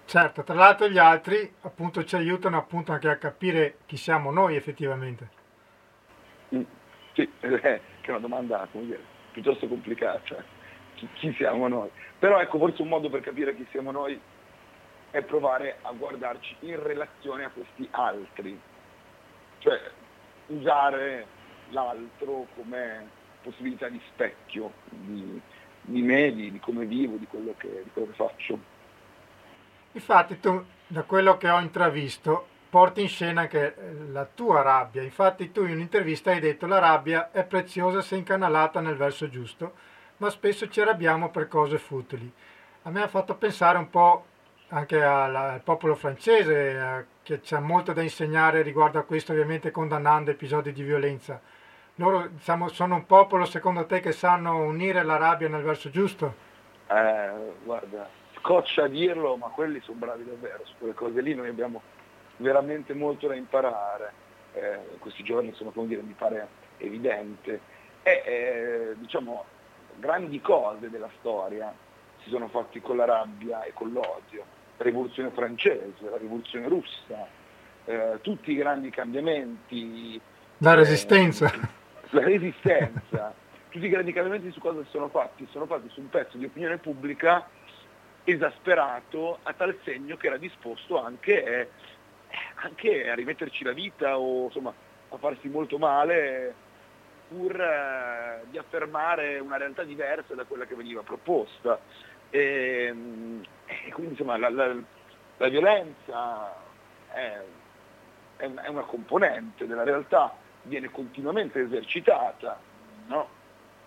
Certo, 0.05 0.43
tra 0.43 0.55
l'altro 0.55 0.88
gli 0.88 0.98
altri 0.98 1.53
appunto 1.62 2.05
ci 2.05 2.15
aiutano 2.15 2.57
appunto 2.57 2.93
anche 2.93 3.10
a 3.10 3.17
capire 3.17 3.79
chi 3.86 3.98
siamo 3.98 4.31
noi 4.31 4.55
effettivamente. 4.55 5.29
Mm, 6.55 6.62
sì, 7.13 7.22
eh, 7.41 7.60
che 7.60 7.81
è 8.03 8.10
una 8.10 8.19
domanda 8.19 8.65
dire, 8.72 9.01
piuttosto 9.34 9.67
complicata, 9.67 10.41
chi, 10.96 11.10
chi 11.15 11.34
siamo 11.34 11.67
noi. 11.67 11.89
Però 12.17 12.39
ecco, 12.39 12.57
forse 12.57 12.81
un 12.81 12.88
modo 12.88 13.10
per 13.10 13.19
capire 13.19 13.53
chi 13.53 13.67
siamo 13.69 13.91
noi 13.91 14.17
è 15.12 15.22
provare 15.24 15.77
a 15.81 15.91
guardarci 15.91 16.55
in 16.62 16.81
relazione 16.81 17.43
a 17.43 17.50
questi 17.50 17.86
altri, 17.91 18.57
cioè 19.60 19.80
usare 20.48 21.26
l'altro 21.70 22.48
come 22.56 23.10
possibilità 23.42 23.88
di 23.90 24.02
specchio 24.12 24.72
di, 24.90 25.42
di 25.82 26.02
me, 26.02 26.34
di, 26.34 26.52
di, 26.52 26.60
come 26.60 26.86
vivo, 26.86 27.18
di 27.18 27.28
quello, 27.28 27.54
che, 27.58 27.82
di 27.84 27.90
quello 27.92 28.10
che 28.10 28.16
faccio. 28.16 28.60
Infatti 29.94 30.40
tu, 30.40 30.64
da 30.88 31.04
quello 31.04 31.38
che 31.38 31.50
ho 31.50 31.60
intravisto, 31.60 32.48
porti 32.70 33.02
in 33.02 33.08
scena 33.08 33.42
anche 33.42 33.76
la 34.12 34.26
tua 34.26 34.62
rabbia. 34.62 35.02
Infatti 35.02 35.52
tu 35.52 35.64
in 35.64 35.72
un'intervista 35.72 36.32
hai 36.32 36.40
detto 36.40 36.68
la 36.68 36.80
rabbia 36.80 37.32
è 37.32 37.44
preziosa 37.46 38.02
se 38.02 38.16
incanalata 38.16 38.82
nel 38.82 38.96
verso 38.96 39.30
giusto, 39.30 39.74
ma 40.18 40.30
spesso 40.30 40.68
ci 40.68 40.82
arrabbiamo 40.82 41.30
per 41.30 41.48
cose 41.48 41.78
futili. 41.78 42.32
A 42.84 42.90
me 42.90 43.02
ha 43.02 43.08
fatto 43.08 43.36
pensare 43.36 43.78
un 43.78 43.90
po' 43.90 44.26
anche 44.70 45.02
al 45.02 45.62
popolo 45.64 45.96
francese, 45.96 46.72
eh, 46.72 47.06
che 47.27 47.41
c'è 47.41 47.60
molto 47.60 47.91
da 47.91 48.01
insegnare 48.01 48.62
riguardo 48.62 49.00
a 49.00 49.03
questo, 49.03 49.34
ovviamente 49.34 49.69
condannando 49.69 50.31
episodi 50.31 50.72
di 50.72 50.81
violenza. 50.81 51.41
Loro 51.96 52.27
diciamo, 52.27 52.69
sono 52.69 52.96
un 52.96 53.05
popolo, 53.05 53.43
secondo 53.43 53.86
te, 53.86 54.00
che 54.00 54.13
sanno 54.13 54.63
unire 54.63 55.03
la 55.03 55.17
rabbia 55.17 55.50
nel 55.50 55.62
verso 55.62 55.89
giusto? 55.89 56.34
Eh, 56.88 57.31
guarda, 57.65 58.07
scoccia 58.38 58.84
a 58.84 58.88
dirlo, 58.88 59.36
ma 59.36 59.48
quelli 59.48 59.81
sono 59.81 59.98
bravi 59.98 60.24
davvero, 60.24 60.62
su 60.63 60.75
quelle 60.77 60.93
cose 60.93 61.19
lì 61.19 61.36
noi 61.36 61.50
abbiamo 61.50 61.81
veramente 62.38 62.93
molto 62.93 63.27
da 63.27 63.36
imparare. 63.36 64.13
Eh, 64.53 64.79
questi 65.00 65.24
giorni, 65.24 65.50
insomma, 65.50 65.72
come 65.72 65.88
dire, 65.88 66.01
mi 66.03 66.15
pare 66.17 66.48
evidente. 66.77 67.60
E 68.03 68.24
eh, 68.25 68.93
diciamo, 69.00 69.43
grandi 69.96 70.39
cose 70.39 70.89
della 70.89 71.10
storia 71.19 71.74
si 72.24 72.29
sono 72.29 72.48
fatte 72.48 72.79
con 72.79 72.96
la 72.96 73.03
rabbia 73.03 73.63
e 73.63 73.74
con 73.74 73.91
l'odio 73.91 74.55
la 74.77 74.84
rivoluzione 74.84 75.29
francese, 75.31 75.93
la 76.10 76.17
rivoluzione 76.17 76.67
russa, 76.67 77.27
eh, 77.86 78.19
tutti 78.22 78.51
i 78.51 78.55
grandi 78.55 78.89
cambiamenti. 78.89 80.19
La 80.60 80.74
resistenza. 80.74 81.51
Eh, 81.51 81.60
la 82.12 82.24
resistenza. 82.24 83.34
tutti 83.69 83.86
i 83.86 83.89
grandi 83.89 84.13
cambiamenti 84.13 84.51
su 84.51 84.60
cosa 84.60 84.84
sono 84.89 85.10
fatti? 85.10 85.48
Sono 85.51 85.65
fatti 85.65 85.89
su 85.89 86.00
un 86.00 86.10
pezzo 86.10 86.38
di 86.38 86.46
opinione 86.46 86.77
pubblica 86.77 87.48
esasperato 88.24 89.39
a 89.43 89.53
tal 89.53 89.77
segno 89.84 90.17
che 90.17 90.27
era 90.27 90.38
disposto 90.38 91.01
anche, 91.01 91.43
eh, 91.43 91.69
anche 92.55 93.10
a 93.10 93.15
rimetterci 93.15 93.63
la 93.63 93.72
vita 93.72 94.17
o 94.17 94.46
insomma 94.46 94.74
a 95.10 95.17
farsi 95.17 95.48
molto 95.48 95.77
male 95.77 96.53
pur 97.29 97.60
eh, 97.60 98.41
di 98.50 98.57
affermare 98.57 99.39
una 99.39 99.57
realtà 99.57 99.84
diversa 99.84 100.34
da 100.34 100.43
quella 100.43 100.65
che 100.65 100.75
veniva 100.75 101.01
proposta. 101.01 101.79
E, 102.29 102.86
ehm, 102.88 103.43
e 103.65 103.91
quindi 103.91 104.12
insomma 104.13 104.38
la, 104.38 104.50
la, 104.50 104.75
la 105.38 105.48
violenza 105.50 106.53
è, 107.12 107.39
è, 108.38 108.67
una 108.67 108.81
componente 108.81 109.65
della 109.67 109.84
realtà, 109.84 110.36
viene 110.63 110.89
continuamente 110.89 111.62
esercitata, 111.62 112.60
no? 113.07 113.27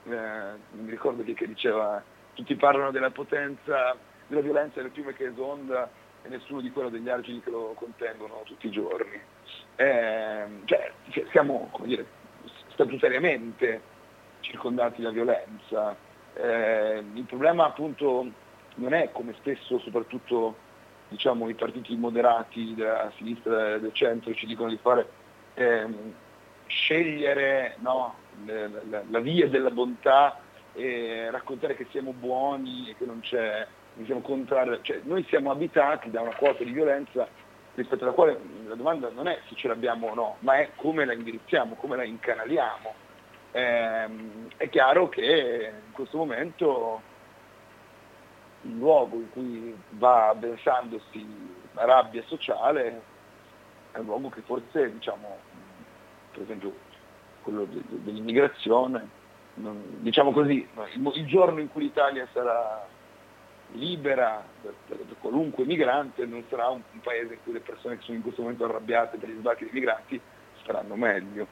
eh, 0.04 0.59
mi 0.73 0.90
ricordo 0.90 1.23
che, 1.23 1.35
che, 1.35 1.47
diceva 1.47 2.02
tutti 2.35 2.54
parlano 2.56 2.90
della 2.90 3.11
potenza 3.11 3.97
della 4.26 4.40
violenza 4.40 4.80
nel 4.80 4.92
fiume 4.92 5.12
che 5.12 5.26
esonda 5.26 5.90
e 6.23 6.28
nessuno 6.28 6.61
di 6.61 6.70
quello 6.70 6.88
degli 6.88 7.09
argini 7.09 7.42
che 7.42 7.50
lo 7.50 7.73
contengono 7.75 8.42
tutti 8.44 8.68
i 8.68 8.70
giorni. 8.70 9.20
Eh, 9.76 10.44
cioè, 10.64 10.92
siamo 11.30 11.70
dire, 11.82 12.06
statutariamente 12.68 13.80
circondati 14.40 15.02
da 15.02 15.11
violenza, 15.11 15.97
eh, 16.42 17.04
il 17.14 17.25
problema 17.25 17.66
appunto 17.66 18.26
non 18.76 18.94
è 18.94 19.11
come 19.12 19.35
spesso 19.35 19.78
soprattutto 19.80 20.68
diciamo, 21.11 21.49
i 21.49 21.54
partiti 21.54 21.97
moderati 21.97 22.75
della 22.75 23.12
sinistra 23.16 23.75
e 23.75 23.80
del 23.80 23.92
centro 23.92 24.32
ci 24.32 24.47
dicono 24.47 24.70
di 24.70 24.78
fare, 24.80 25.09
ehm, 25.54 26.14
scegliere 26.66 27.76
no, 27.80 28.14
la, 28.44 29.02
la, 29.09 29.18
via 29.18 29.49
della 29.49 29.70
bontà 29.70 30.38
e 30.73 31.28
raccontare 31.30 31.75
che 31.75 31.87
siamo 31.90 32.12
buoni 32.12 32.90
e 32.90 32.97
che 32.97 33.04
non 33.04 33.20
c'è, 33.20 33.66
siamo 34.04 34.20
contrari. 34.20 34.78
Cioè, 34.82 35.00
noi 35.02 35.25
siamo 35.28 35.50
abitati 35.50 36.11
da 36.11 36.20
una 36.20 36.35
quota 36.37 36.62
di 36.62 36.70
violenza 36.70 37.26
rispetto 37.75 38.04
alla 38.04 38.12
quale 38.12 38.38
la 38.66 38.75
domanda 38.76 39.11
non 39.12 39.26
è 39.26 39.40
se 39.49 39.56
ce 39.56 39.66
l'abbiamo 39.66 40.09
o 40.09 40.14
no, 40.14 40.37
ma 40.40 40.59
è 40.59 40.70
come 40.76 41.04
la 41.04 41.12
indirizziamo, 41.12 41.75
come 41.75 41.97
la 41.97 42.04
incanaliamo 42.04 43.09
eh, 43.52 44.09
è 44.57 44.69
chiaro 44.69 45.09
che 45.09 45.73
in 45.87 45.92
questo 45.92 46.16
momento 46.16 47.02
il 48.62 48.76
luogo 48.76 49.16
in 49.16 49.30
cui 49.30 49.76
va 49.90 50.28
avversandosi 50.28 51.59
la 51.73 51.85
rabbia 51.85 52.23
sociale 52.26 53.02
è 53.92 53.99
un 53.99 54.04
luogo 54.04 54.28
che 54.28 54.42
forse, 54.42 54.92
diciamo, 54.92 55.37
per 56.33 56.42
esempio 56.42 56.73
quello 57.42 57.66
dell'immigrazione, 57.66 59.09
non, 59.54 59.83
diciamo 60.00 60.30
così, 60.33 60.66
il, 60.95 61.12
il, 61.14 61.26
giorno 61.26 61.61
in 61.61 61.71
cui 61.71 61.83
l'Italia 61.83 62.28
sarà 62.33 62.87
libera 63.73 64.45
da, 64.61 64.71
qualunque 65.21 65.64
migrante 65.64 66.25
non 66.26 66.45
sarà 66.49 66.69
un, 66.69 66.83
un, 66.92 67.00
paese 67.00 67.35
in 67.35 67.42
cui 67.42 67.52
le 67.52 67.61
persone 67.61 67.97
che 67.97 68.02
sono 68.02 68.16
in 68.16 68.23
questo 68.23 68.42
momento 68.42 68.64
arrabbiate 68.64 69.16
per 69.16 69.28
gli 69.28 69.38
sbarchi 69.38 69.64
dei 69.64 69.73
migranti 69.73 70.21
staranno 70.62 70.95
meglio 70.97 71.47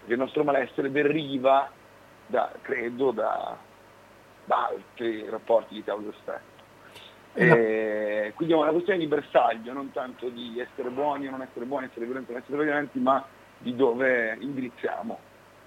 perché 0.00 0.12
il 0.12 0.18
nostro 0.18 0.44
malessere 0.44 0.90
deriva, 0.90 1.70
da, 2.26 2.52
credo, 2.62 3.10
da, 3.12 3.56
da, 4.44 4.66
altri 4.66 5.28
rapporti 5.28 5.74
di 5.74 5.84
causa-effetto. 5.84 6.58
E 7.32 8.32
quindi 8.34 8.54
è 8.54 8.56
una 8.56 8.72
questione 8.72 8.98
di 8.98 9.06
bersaglio, 9.06 9.72
non 9.72 9.92
tanto 9.92 10.28
di 10.28 10.58
essere 10.58 10.90
buoni 10.90 11.28
o 11.28 11.30
non 11.30 11.42
essere 11.42 11.64
buoni, 11.64 11.86
essere 11.86 12.06
violenti 12.06 12.30
o 12.30 12.34
non 12.34 12.42
essere 12.42 12.64
violenti, 12.64 12.98
ma 12.98 13.24
di 13.58 13.76
dove 13.76 14.36
indirizziamo 14.40 15.18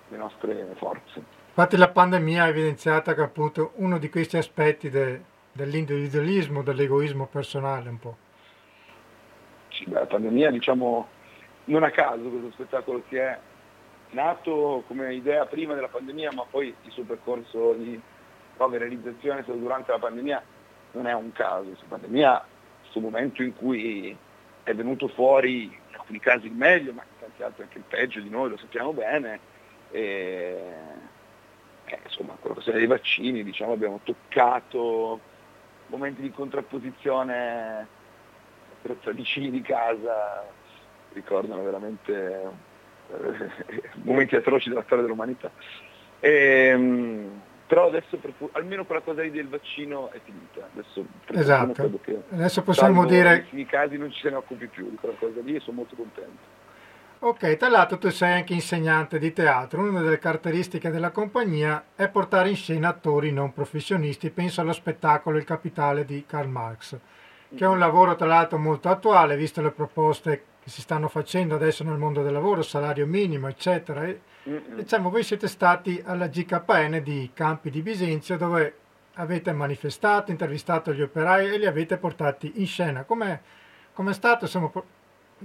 le 0.09 0.17
nostre 0.17 0.67
forze. 0.75 1.23
Infatti 1.47 1.77
la 1.77 1.89
pandemia 1.89 2.43
ha 2.43 2.47
evidenziato 2.47 3.13
che 3.13 3.21
appunto 3.21 3.73
uno 3.75 3.97
di 3.99 4.09
questi 4.09 4.37
aspetti 4.37 4.89
de, 4.89 5.21
dell'individualismo, 5.51 6.63
dell'egoismo 6.63 7.27
personale 7.27 7.89
un 7.89 7.99
po'. 7.99 8.17
Sì, 9.69 9.85
beh, 9.85 9.99
la 9.99 10.05
pandemia 10.05 10.51
diciamo 10.51 11.07
non 11.65 11.83
a 11.83 11.91
caso 11.91 12.27
questo 12.27 12.51
spettacolo 12.51 13.03
si 13.07 13.15
è 13.15 13.37
nato 14.13 14.83
come 14.87 15.13
idea 15.13 15.45
prima 15.45 15.73
della 15.73 15.87
pandemia, 15.87 16.31
ma 16.33 16.45
poi 16.49 16.73
il 16.81 16.91
suo 16.91 17.03
percorso 17.03 17.73
di 17.73 17.99
nuova 18.57 18.77
realizzazione 18.77 19.45
è 19.45 19.51
durante 19.51 19.91
la 19.91 19.99
pandemia, 19.99 20.43
non 20.91 21.07
è 21.07 21.13
un 21.13 21.31
caso, 21.31 21.65
questa 21.65 21.85
pandemia, 21.87 22.45
questo 22.81 22.99
momento 22.99 23.43
in 23.43 23.55
cui 23.55 24.15
è 24.63 24.73
venuto 24.73 25.07
fuori 25.09 25.63
in 25.63 25.95
alcuni 25.95 26.19
casi 26.19 26.47
il 26.47 26.53
meglio, 26.53 26.93
ma 26.93 27.01
in 27.03 27.19
tanti 27.19 27.43
altri 27.43 27.63
anche 27.63 27.77
il 27.79 27.83
peggio 27.87 28.19
di 28.19 28.29
noi, 28.29 28.49
lo 28.49 28.57
sappiamo 28.57 28.93
bene, 28.93 29.39
e, 29.91 30.57
eh, 31.85 31.99
insomma, 32.03 32.35
con 32.39 32.49
la 32.49 32.53
questione 32.53 32.79
dei 32.79 32.87
vaccini 32.87 33.43
diciamo, 33.43 33.73
abbiamo 33.73 33.99
toccato 34.03 35.19
momenti 35.87 36.21
di 36.21 36.31
contrapposizione 36.31 37.87
tra 39.01 39.11
vicini 39.11 39.49
di 39.49 39.61
casa, 39.61 40.45
ricordano 41.13 41.63
veramente 41.63 42.71
momenti 44.03 44.35
atroci 44.35 44.69
della 44.69 44.83
storia 44.83 45.03
dell'umanità. 45.03 45.51
E, 46.19 46.31
ehm, 46.31 47.41
però 47.65 47.87
adesso 47.87 48.17
per, 48.17 48.33
almeno 48.51 48.85
quella 48.85 49.01
cosa 49.01 49.21
lì 49.21 49.31
del 49.31 49.47
vaccino 49.47 50.11
è 50.11 50.19
finita. 50.23 50.69
Adesso, 50.73 51.05
esatto. 51.27 51.99
adesso 52.29 52.61
possiamo 52.61 53.05
dire... 53.05 53.47
In 53.51 53.65
casi 53.65 53.97
non 53.97 54.11
ci 54.11 54.19
se 54.21 54.29
ne 54.29 54.35
occupi 54.35 54.67
più 54.67 54.89
di 54.89 54.95
quella 54.95 55.15
cosa 55.17 55.39
lì 55.41 55.55
e 55.55 55.59
sono 55.59 55.77
molto 55.77 55.95
contento. 55.95 56.61
Ok, 57.25 57.55
tra 57.55 57.69
l'altro 57.69 57.97
tu 57.97 58.09
sei 58.09 58.33
anche 58.33 58.53
insegnante 58.53 59.17
di 59.17 59.31
teatro, 59.31 59.81
una 59.81 60.01
delle 60.01 60.19
caratteristiche 60.19 60.89
della 60.89 61.11
compagnia 61.11 61.85
è 61.95 62.09
portare 62.09 62.49
in 62.49 62.55
scena 62.57 62.89
attori 62.89 63.31
non 63.31 63.53
professionisti, 63.53 64.29
penso 64.29 64.59
allo 64.59 64.73
spettacolo 64.73 65.37
Il 65.37 65.45
Capitale 65.45 66.03
di 66.03 66.25
Karl 66.27 66.49
Marx, 66.49 66.97
che 67.55 67.63
è 67.63 67.67
un 67.67 67.79
lavoro 67.79 68.15
tra 68.15 68.27
l'altro 68.27 68.57
molto 68.57 68.89
attuale, 68.89 69.37
visto 69.37 69.61
le 69.61 69.71
proposte 69.71 70.43
che 70.63 70.69
si 70.69 70.79
stanno 70.79 71.09
facendo 71.09 71.55
adesso 71.55 71.83
nel 71.83 71.97
mondo 71.97 72.23
del 72.23 72.31
lavoro, 72.31 72.61
salario 72.61 73.05
minimo, 73.05 73.49
eccetera. 73.49 74.05
E, 74.05 74.21
diciamo, 74.75 75.09
voi 75.09 75.21
siete 75.23 75.49
stati 75.49 76.01
alla 76.05 76.27
GKN 76.27 77.01
di 77.03 77.31
Campi 77.33 77.69
di 77.69 77.81
Bisenzio 77.81 78.37
dove 78.37 78.77
avete 79.15 79.51
manifestato, 79.51 80.31
intervistato 80.31 80.93
gli 80.93 81.01
operai 81.01 81.53
e 81.53 81.57
li 81.57 81.65
avete 81.65 81.97
portati 81.97 82.61
in 82.61 82.65
scena. 82.65 83.03
Com'è, 83.03 83.37
com'è 83.91 84.13
stato 84.13 84.45
insomma, 84.45 84.71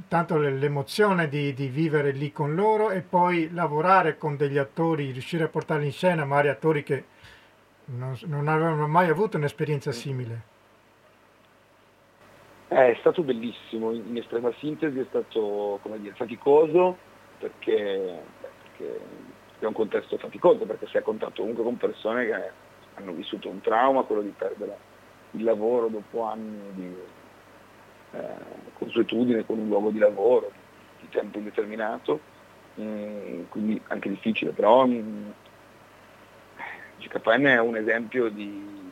tanto 0.06 0.38
l'emozione 0.38 1.28
di, 1.28 1.52
di, 1.52 1.66
vivere 1.66 2.12
lì 2.12 2.30
con 2.30 2.54
loro 2.54 2.90
e 2.90 3.00
poi 3.00 3.50
lavorare 3.52 4.16
con 4.18 4.36
degli 4.36 4.56
attori, 4.56 5.10
riuscire 5.10 5.44
a 5.44 5.48
portarli 5.48 5.86
in 5.86 5.92
scena, 5.92 6.24
magari 6.24 6.48
attori 6.48 6.84
che 6.84 7.04
non, 7.86 8.16
non 8.26 8.46
avevano 8.46 8.86
mai 8.86 9.08
avuto 9.08 9.36
un'esperienza 9.36 9.90
simile? 9.90 10.56
È 12.68 12.96
stato 13.00 13.22
bellissimo, 13.22 13.92
in 13.92 14.16
estrema 14.16 14.52
sintesi 14.58 14.98
è 14.98 15.06
stato 15.08 15.80
dire, 15.96 16.14
faticoso 16.14 16.96
perché, 17.38 18.20
perché 18.40 19.00
è 19.58 19.64
un 19.64 19.72
contesto 19.72 20.18
faticoso, 20.18 20.66
perché 20.66 20.86
si 20.86 20.96
è 20.96 21.00
a 21.00 21.02
contatto 21.02 21.40
comunque 21.40 21.64
con 21.64 21.76
persone 21.78 22.26
che 22.26 22.50
hanno 22.94 23.12
vissuto 23.12 23.48
un 23.48 23.60
trauma, 23.60 24.02
quello 24.02 24.22
di 24.22 24.34
perdere 24.36 24.76
il 25.32 25.44
lavoro 25.44 25.88
dopo 25.88 26.24
anni 26.24 26.60
di 26.72 26.96
eh, 28.12 28.34
consuetudine 28.74 29.46
con 29.46 29.58
un 29.58 29.68
luogo 29.68 29.90
di 29.90 29.98
lavoro 29.98 30.50
di 31.00 31.08
tempo 31.08 31.38
indeterminato, 31.38 32.20
mm, 32.80 33.44
quindi 33.48 33.80
anche 33.88 34.10
difficile, 34.10 34.50
però 34.50 34.86
mm, 34.86 35.30
GKN 36.98 37.44
è 37.44 37.60
un 37.60 37.76
esempio 37.76 38.28
di 38.28 38.90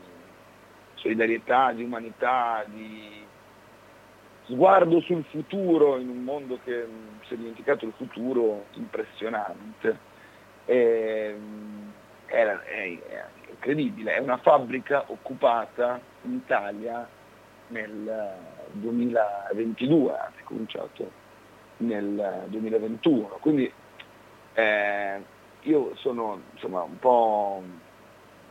solidarietà, 0.95 1.73
di 1.73 1.83
umanità, 1.83 2.65
di 2.67 3.26
sguardo 4.47 5.01
sul 5.01 5.25
futuro 5.25 5.99
in 5.99 6.09
un 6.09 6.23
mondo 6.23 6.59
che 6.65 6.87
mm, 6.87 7.21
si 7.27 7.35
è 7.35 7.37
dimenticato 7.37 7.85
il 7.85 7.93
futuro 7.97 8.67
impressionante. 8.73 9.99
E, 10.65 11.35
mm, 11.37 11.89
era, 12.27 12.63
è, 12.65 12.99
è 12.99 13.25
incredibile, 13.51 14.15
è 14.15 14.19
una 14.19 14.37
fabbrica 14.39 15.05
occupata 15.07 16.01
in 16.23 16.35
Italia 16.35 17.09
nel 17.69 18.35
2022, 18.73 20.13
ha 20.13 20.33
cominciato 20.45 21.11
nel 21.79 22.45
2021, 22.47 23.39
quindi 23.41 23.71
eh, 24.55 25.23
io 25.63 25.95
sono 25.97 26.41
insomma, 26.53 26.83
un 26.83 26.99
po' 26.99 27.63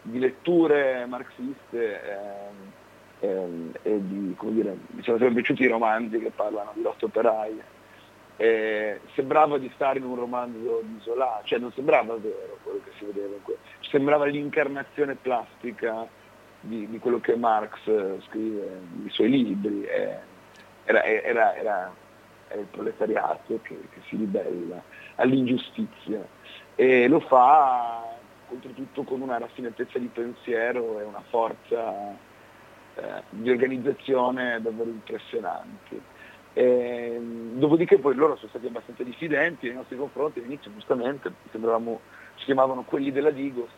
di 0.03 0.19
letture 0.19 1.05
marxiste 1.05 2.01
eh, 2.01 2.83
eh, 3.25 3.79
e 3.81 4.07
di, 4.07 4.33
come 4.37 4.53
dire, 4.53 4.77
mi 4.91 5.01
sono 5.03 5.17
sempre 5.17 5.35
piaciuti 5.35 5.63
i 5.63 5.67
romanzi 5.67 6.19
che 6.19 6.31
parlano 6.35 6.71
di 6.73 6.81
lotte 6.81 7.05
operaie. 7.05 7.73
Eh, 8.37 8.99
sembrava 9.13 9.57
di 9.57 9.71
stare 9.75 9.99
in 9.99 10.05
un 10.05 10.15
romanzo 10.15 10.81
di 10.83 10.99
Zola, 11.01 11.41
cioè 11.45 11.57
non 11.57 11.71
sembrava 11.71 12.15
vero 12.17 12.57
quello 12.63 12.81
che 12.83 12.91
si 12.97 13.05
vedeva, 13.05 13.35
sembrava 13.79 14.25
l'incarnazione 14.25 15.15
plastica 15.15 16.05
di, 16.59 16.87
di 16.89 16.99
quello 16.99 17.21
che 17.21 17.35
Marx 17.37 17.79
scrive 18.27 18.81
nei 18.99 19.09
suoi 19.09 19.29
libri, 19.29 19.85
eh, 19.85 20.17
era, 20.83 21.03
era, 21.03 21.55
era, 21.55 21.93
era, 22.49 22.59
il 22.59 22.67
proletariato 22.69 23.59
che, 23.63 23.77
che 23.89 23.99
si 24.07 24.17
ribella 24.17 24.81
all'ingiustizia 25.15 26.25
e 26.75 27.07
lo 27.07 27.19
fa 27.21 28.03
oltretutto 28.49 29.03
con 29.03 29.21
una 29.21 29.37
raffinatezza 29.37 29.97
di 29.97 30.07
pensiero 30.07 30.99
e 30.99 31.03
una 31.03 31.23
forza 31.29 32.15
eh, 32.95 33.23
di 33.29 33.49
organizzazione 33.49 34.61
davvero 34.61 34.89
impressionanti. 34.89 36.01
E, 36.53 37.19
dopodiché 37.53 37.99
poi 37.99 38.15
loro 38.15 38.37
sono 38.37 38.49
stati 38.49 38.67
abbastanza 38.67 39.03
diffidenti 39.03 39.67
nei 39.67 39.75
nostri 39.75 39.97
confronti, 39.97 40.39
all'inizio 40.39 40.71
giustamente 40.73 41.31
sembravamo, 41.51 41.99
ci 42.35 42.45
chiamavano 42.45 42.83
quelli 42.83 43.11
della 43.11 43.31
Digos, 43.31 43.69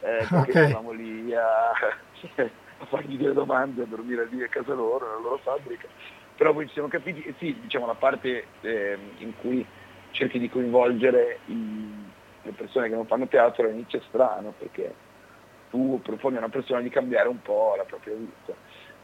eh, 0.00 0.26
perché 0.28 0.50
okay. 0.50 0.64
eravamo 0.64 0.92
lì 0.92 1.34
a, 1.34 1.70
a, 2.80 2.84
fargli 2.84 3.16
delle 3.16 3.32
domande, 3.32 3.82
a 3.82 3.86
dormire 3.86 4.26
lì 4.30 4.42
a 4.42 4.48
casa 4.48 4.74
loro, 4.74 5.06
nella 5.06 5.20
loro 5.20 5.38
fabbrica. 5.38 5.88
Però 6.36 6.52
poi 6.52 6.66
ci 6.66 6.74
siamo 6.74 6.88
capiti, 6.88 7.22
e 7.22 7.34
sì, 7.38 7.58
diciamo 7.62 7.86
la 7.86 7.94
parte 7.94 8.44
eh, 8.60 8.98
in 9.18 9.32
cui 9.40 9.66
cerchi 10.10 10.38
di 10.38 10.50
coinvolgere 10.50 11.38
i, 11.46 11.88
le 12.42 12.52
persone 12.52 12.88
che 12.88 12.94
non 12.94 13.06
fanno 13.06 13.26
teatro 13.26 13.64
all'inizio 13.64 13.98
è 13.98 14.02
strano, 14.08 14.52
perché 14.56 14.94
tu 15.70 16.00
proponi 16.02 16.36
a 16.36 16.40
una 16.40 16.48
persona 16.48 16.80
di 16.80 16.88
cambiare 16.88 17.28
un 17.28 17.40
po' 17.42 17.74
la 17.76 17.84
propria 17.84 18.14
vita. 18.14 18.52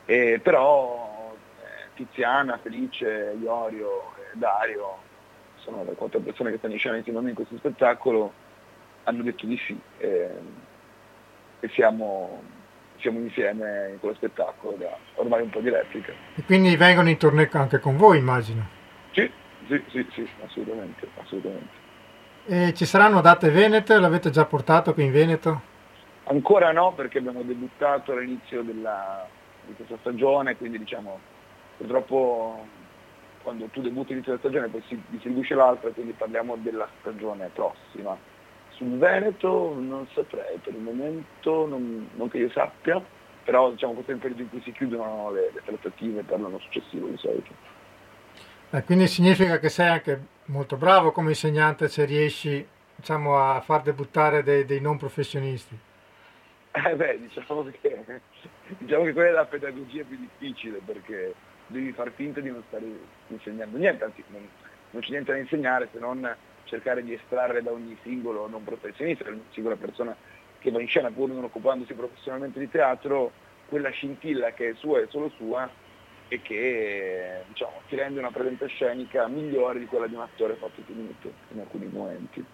E, 0.06 0.40
però 0.42 1.34
eh, 1.62 1.88
Tiziana, 1.94 2.58
Felice, 2.58 3.36
Iorio 3.40 4.14
e 4.16 4.36
Dario 4.36 4.98
sono 5.56 5.84
le 5.84 5.94
quattro 5.94 6.20
persone 6.20 6.50
che 6.50 6.58
stanno 6.58 6.74
in 6.74 6.78
scena 6.78 6.96
insieme 6.96 7.18
a 7.18 7.22
me 7.22 7.30
in 7.30 7.34
questo 7.34 7.56
spettacolo, 7.56 8.32
hanno 9.04 9.22
detto 9.22 9.46
di 9.46 9.56
sì 9.66 9.78
e, 9.98 10.30
e 11.60 11.68
siamo, 11.68 12.42
siamo, 12.98 13.18
insieme 13.18 13.90
in 13.92 13.98
quello 13.98 14.14
spettacolo 14.14 14.76
da 14.76 14.96
ormai 15.14 15.42
un 15.42 15.50
po' 15.50 15.60
di 15.60 15.70
replica. 15.70 16.12
E 16.34 16.42
quindi 16.44 16.76
vengono 16.76 17.08
in 17.08 17.16
tournée 17.16 17.48
anche 17.52 17.78
con 17.78 17.96
voi 17.96 18.18
immagino? 18.18 18.68
Sì, 19.12 19.30
sì, 19.68 19.82
sì, 19.88 20.06
sì 20.12 20.28
assolutamente, 20.44 21.08
assolutamente. 21.20 21.82
E 22.46 22.74
ci 22.74 22.84
saranno 22.84 23.22
date 23.22 23.48
venete? 23.48 23.98
L'avete 23.98 24.28
già 24.28 24.44
portato 24.44 24.92
qui 24.92 25.04
in 25.04 25.12
Veneto? 25.12 25.72
Ancora 26.24 26.72
no 26.72 26.92
perché 26.94 27.18
abbiamo 27.18 27.42
debuttato 27.42 28.12
all'inizio 28.12 28.62
della, 28.62 29.26
di 29.66 29.74
questa 29.74 29.96
stagione, 30.00 30.56
quindi 30.56 30.78
diciamo 30.78 31.18
purtroppo 31.76 32.66
quando 33.42 33.66
tu 33.66 33.82
debutti 33.82 34.12
all'inizio 34.12 34.36
della 34.36 34.38
stagione 34.38 34.68
poi 34.68 34.82
si 34.88 35.02
distribuisce 35.08 35.54
l'altra, 35.54 35.90
quindi 35.90 36.12
parliamo 36.12 36.56
della 36.56 36.88
stagione 37.00 37.50
prossima. 37.52 38.16
Sul 38.70 38.96
Veneto 38.98 39.74
non 39.78 40.06
saprei, 40.14 40.58
per 40.62 40.72
il 40.72 40.80
momento 40.80 41.66
non, 41.66 42.08
non 42.14 42.28
che 42.30 42.38
io 42.38 42.50
sappia, 42.50 43.00
però 43.44 43.70
diciamo 43.70 43.92
questo 43.92 44.12
è 44.12 44.14
il 44.14 44.20
periodo 44.20 44.42
in 44.42 44.48
cui 44.48 44.62
si 44.62 44.72
chiudono 44.72 45.30
le, 45.30 45.50
le 45.52 45.62
trattative 45.62 46.22
per 46.22 46.40
l'anno 46.40 46.58
successivo 46.58 47.06
di 47.06 47.16
solito. 47.18 47.52
Eh, 48.70 48.82
quindi 48.82 49.06
significa 49.06 49.58
che 49.58 49.68
sei 49.68 49.88
anche 49.88 50.20
molto 50.46 50.76
bravo 50.76 51.12
come 51.12 51.28
insegnante 51.28 51.88
se 51.88 52.04
riesci 52.06 52.66
diciamo, 52.96 53.38
a 53.38 53.60
far 53.60 53.82
debuttare 53.82 54.42
dei, 54.42 54.64
dei 54.64 54.80
non 54.80 54.96
professionisti. 54.96 55.78
Eh 56.76 56.96
beh, 56.96 57.20
diciamo 57.20 57.70
che, 57.70 58.20
diciamo 58.78 59.04
che 59.04 59.12
quella 59.12 59.28
è 59.28 59.32
la 59.32 59.44
pedagogia 59.44 60.02
più 60.02 60.16
difficile 60.16 60.80
perché 60.84 61.32
devi 61.68 61.92
far 61.92 62.10
finta 62.10 62.40
di 62.40 62.50
non 62.50 62.64
stare 62.66 62.84
insegnando 63.28 63.78
niente, 63.78 64.02
anzi 64.02 64.24
non, 64.26 64.44
non 64.90 65.00
c'è 65.00 65.10
niente 65.10 65.30
da 65.30 65.38
insegnare 65.38 65.88
se 65.92 66.00
non 66.00 66.36
cercare 66.64 67.04
di 67.04 67.12
estrarre 67.12 67.62
da 67.62 67.70
ogni 67.70 67.96
singolo 68.02 68.48
non 68.48 68.64
professionista, 68.64 69.22
da 69.22 69.30
ogni 69.30 69.44
singola 69.52 69.76
persona 69.76 70.16
che 70.58 70.72
va 70.72 70.80
in 70.80 70.88
scena 70.88 71.12
pur 71.12 71.28
non 71.28 71.44
occupandosi 71.44 71.94
professionalmente 71.94 72.58
di 72.58 72.68
teatro, 72.68 73.30
quella 73.68 73.90
scintilla 73.90 74.50
che 74.50 74.70
è 74.70 74.74
sua 74.74 74.98
e 74.98 75.06
solo 75.10 75.30
sua 75.36 75.70
e 76.26 76.42
che 76.42 77.44
diciamo, 77.46 77.82
ti 77.86 77.94
rende 77.94 78.18
una 78.18 78.32
presenza 78.32 78.66
scenica 78.66 79.28
migliore 79.28 79.78
di 79.78 79.86
quella 79.86 80.08
di 80.08 80.14
un 80.14 80.22
attore 80.22 80.54
fatto 80.54 80.82
finito 80.84 81.32
in 81.52 81.60
alcuni 81.60 81.86
momenti. 81.86 82.44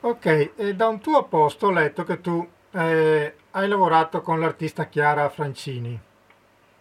Ok, 0.00 0.52
e 0.54 0.74
da 0.74 0.88
un 0.88 1.00
tuo 1.00 1.24
posto 1.24 1.68
ho 1.68 1.70
letto 1.70 2.04
che 2.04 2.20
tu 2.20 2.46
eh, 2.72 3.34
hai 3.50 3.68
lavorato 3.68 4.20
con 4.20 4.40
l'artista 4.40 4.86
Chiara 4.86 5.28
Francini. 5.28 5.98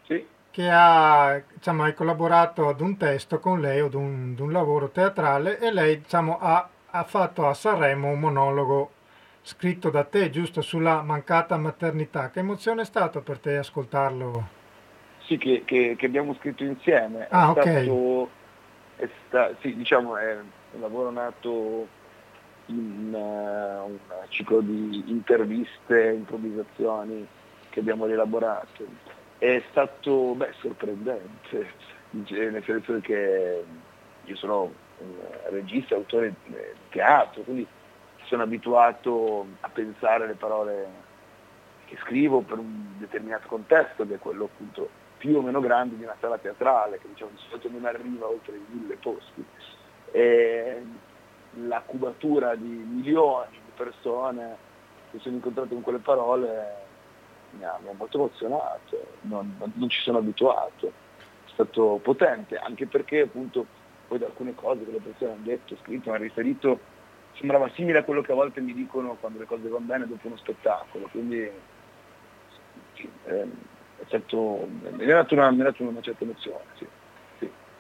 Sì. 0.03 0.25
Che 0.49 0.69
ha, 0.69 1.41
diciamo, 1.53 1.83
hai 1.83 1.93
collaborato 1.93 2.67
ad 2.67 2.81
un 2.81 2.97
testo 2.97 3.39
con 3.39 3.61
lei 3.61 3.81
o 3.81 3.85
ad 3.85 3.93
un, 3.93 4.31
ad 4.33 4.39
un 4.39 4.51
lavoro 4.51 4.89
teatrale 4.89 5.59
e 5.59 5.71
lei 5.71 5.99
diciamo, 5.99 6.39
ha, 6.39 6.67
ha 6.89 7.03
fatto 7.03 7.47
a 7.47 7.53
Sanremo 7.53 8.09
un 8.09 8.19
monologo 8.19 8.91
scritto 9.43 9.89
da 9.89 10.03
te, 10.03 10.29
giusto, 10.29 10.61
sulla 10.61 11.01
mancata 11.01 11.57
maternità. 11.57 12.29
Che 12.29 12.39
emozione 12.39 12.81
è 12.81 12.85
stato 12.85 13.21
per 13.21 13.39
te 13.39 13.57
ascoltarlo? 13.57 14.59
Sì, 15.25 15.37
che, 15.37 15.63
che, 15.65 15.95
che 15.97 16.05
abbiamo 16.05 16.35
scritto 16.35 16.63
insieme. 16.63 17.27
Ah, 17.29 17.47
è 17.47 17.49
ok. 17.49 17.61
Stato, 17.61 18.29
sta, 19.27 19.51
sì, 19.61 19.75
diciamo, 19.75 20.17
è 20.17 20.37
un 20.73 20.81
lavoro 20.81 21.09
nato 21.09 21.87
in 22.71 23.13
uh, 23.13 23.89
un 23.89 23.97
ciclo 24.29 24.61
di 24.61 25.03
interviste, 25.07 26.11
improvvisazioni 26.11 27.27
che 27.69 27.79
abbiamo 27.79 28.05
rielaborato. 28.05 28.85
È 29.37 29.63
stato 29.69 30.33
beh, 30.35 30.53
sorprendente, 30.59 31.67
nel 32.11 32.63
senso 32.63 32.99
che 33.01 33.63
io 34.23 34.35
sono 34.35 34.71
un 34.99 35.15
regista, 35.49 35.95
autore 35.95 36.33
di 36.45 36.55
teatro, 36.89 37.41
quindi 37.41 37.65
sono 38.25 38.43
abituato 38.43 39.45
a 39.61 39.69
pensare 39.69 40.27
le 40.27 40.33
parole 40.33 41.09
che 41.85 41.97
scrivo 42.03 42.41
per 42.41 42.59
un 42.59 42.97
determinato 42.97 43.47
contesto, 43.47 44.05
che 44.05 44.15
è 44.15 44.19
quello 44.19 44.45
appunto 44.45 44.89
più 45.17 45.35
o 45.35 45.41
meno 45.41 45.59
grande 45.59 45.97
di 45.97 46.03
una 46.03 46.15
sala 46.19 46.37
teatrale, 46.37 46.99
che 46.99 47.07
diciamo 47.09 47.31
di 47.31 47.41
solito 47.49 47.69
non 47.69 47.85
arriva 47.85 48.27
oltre 48.27 48.55
i 48.55 48.65
mille 48.69 48.95
posti. 48.95 49.43
E 50.11 50.81
la 51.65 51.81
cubatura 51.85 52.55
di 52.55 52.67
milioni 52.67 53.51
di 53.51 53.71
persone 53.75 54.69
che 55.11 55.19
sono 55.19 55.35
incontrate 55.35 55.73
con 55.73 55.81
quelle 55.81 55.99
parole 55.99 56.89
mi 57.51 57.63
ha, 57.65 57.77
mi 57.81 57.89
ha 57.89 57.93
molto 57.93 58.17
emozionato, 58.17 59.17
non, 59.21 59.57
non, 59.73 59.89
ci 59.89 60.01
sono 60.01 60.19
abituato, 60.19 60.87
è 61.17 61.49
stato 61.51 61.99
potente, 62.01 62.57
anche 62.57 62.87
perché 62.87 63.21
appunto 63.21 63.65
poi 64.07 64.19
da 64.19 64.27
alcune 64.27 64.55
cose 64.55 64.85
che 64.85 64.91
le 64.91 64.99
persone 64.99 65.31
hanno 65.31 65.43
detto, 65.43 65.75
scritto, 65.83 66.09
hanno 66.09 66.23
riferito, 66.23 66.79
sembrava 67.37 67.69
simile 67.71 67.99
a 67.99 68.03
quello 68.03 68.21
che 68.21 68.31
a 68.31 68.35
volte 68.35 68.61
mi 68.61 68.73
dicono 68.73 69.17
quando 69.19 69.39
le 69.39 69.45
cose 69.45 69.67
vanno 69.67 69.85
bene 69.85 70.07
dopo 70.07 70.27
uno 70.27 70.37
spettacolo, 70.37 71.07
quindi 71.11 71.49
sì, 72.93 73.09
eh, 73.25 73.41
è 73.97 74.03
stato, 74.07 74.67
mi 74.67 75.05
dato 75.05 75.33
una, 75.33 75.49
una, 75.49 75.73
una 75.77 76.01
certa 76.01 76.23
emozione. 76.23 76.63
Sì. 76.75 76.87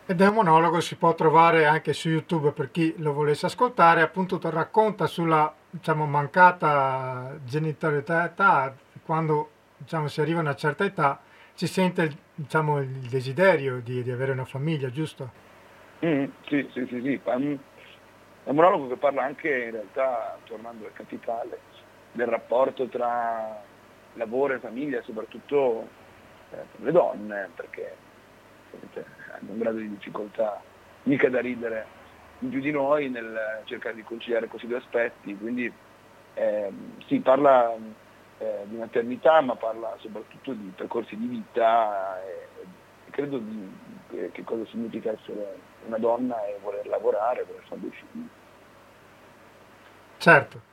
Ed 0.05 0.19
è 0.19 0.27
un 0.27 0.33
monologo 0.33 0.79
si 0.81 0.95
può 0.97 1.13
trovare 1.13 1.65
anche 1.65 1.93
su 1.93 2.09
YouTube 2.09 2.51
per 2.51 2.71
chi 2.71 2.95
lo 2.97 3.13
volesse 3.13 3.45
ascoltare, 3.45 4.01
appunto 4.01 4.39
racconta 4.41 5.07
sulla 5.07 5.53
diciamo, 5.69 6.05
mancata 6.05 7.37
genitalità 7.45 8.73
quando 9.05 9.49
diciamo, 9.77 10.07
si 10.07 10.19
arriva 10.21 10.39
a 10.39 10.41
una 10.41 10.55
certa 10.55 10.83
età 10.83 11.21
si 11.53 11.67
sente 11.67 12.11
diciamo, 12.33 12.79
il 12.79 13.07
desiderio 13.07 13.81
di, 13.81 14.01
di, 14.01 14.11
avere 14.11 14.31
una 14.31 14.45
famiglia, 14.45 14.89
giusto? 14.89 15.29
Mm, 16.03 16.25
sì, 16.47 16.67
sì, 16.73 16.85
sì, 16.87 17.01
sì. 17.01 17.21
È 17.23 17.35
un 17.35 17.59
monologo 18.55 18.87
che 18.87 18.95
parla 18.95 19.23
anche 19.23 19.65
in 19.65 19.71
realtà, 19.71 20.37
tornando 20.45 20.85
al 20.85 20.93
capitale, 20.93 21.59
del 22.13 22.27
rapporto 22.27 22.87
tra 22.87 23.61
lavoro 24.13 24.55
e 24.55 24.59
famiglia, 24.59 25.01
soprattutto 25.03 25.87
eh, 26.51 26.63
le 26.77 26.91
donne, 26.91 27.49
perché 27.55 27.95
hanno 29.41 29.51
un 29.51 29.59
grado 29.59 29.77
di 29.77 29.89
difficoltà 29.89 30.61
mica 31.03 31.29
da 31.29 31.39
ridere 31.39 31.99
in 32.39 32.49
più 32.49 32.59
di 32.59 32.71
noi 32.71 33.09
nel 33.09 33.61
cercare 33.65 33.95
di 33.95 34.03
conciliare 34.03 34.47
questi 34.47 34.67
due 34.67 34.77
aspetti. 34.77 35.35
Quindi 35.37 35.71
eh, 36.33 36.71
si 37.07 37.19
parla 37.19 37.73
eh, 38.37 38.61
di 38.65 38.77
maternità, 38.77 39.41
ma 39.41 39.55
parla 39.55 39.95
soprattutto 39.99 40.53
di 40.53 40.71
percorsi 40.75 41.15
di 41.15 41.27
vita 41.27 42.21
e 42.23 42.47
credo 43.11 43.37
di, 43.37 43.69
eh, 44.11 44.31
che 44.31 44.43
cosa 44.43 44.65
significa 44.67 45.11
essere 45.11 45.57
una 45.85 45.97
donna 45.97 46.43
e 46.45 46.57
voler 46.61 46.87
lavorare, 46.87 47.43
voler 47.43 47.63
fare 47.67 47.81
dei 47.81 47.91
figli. 47.91 48.27
Certo. 50.17 50.69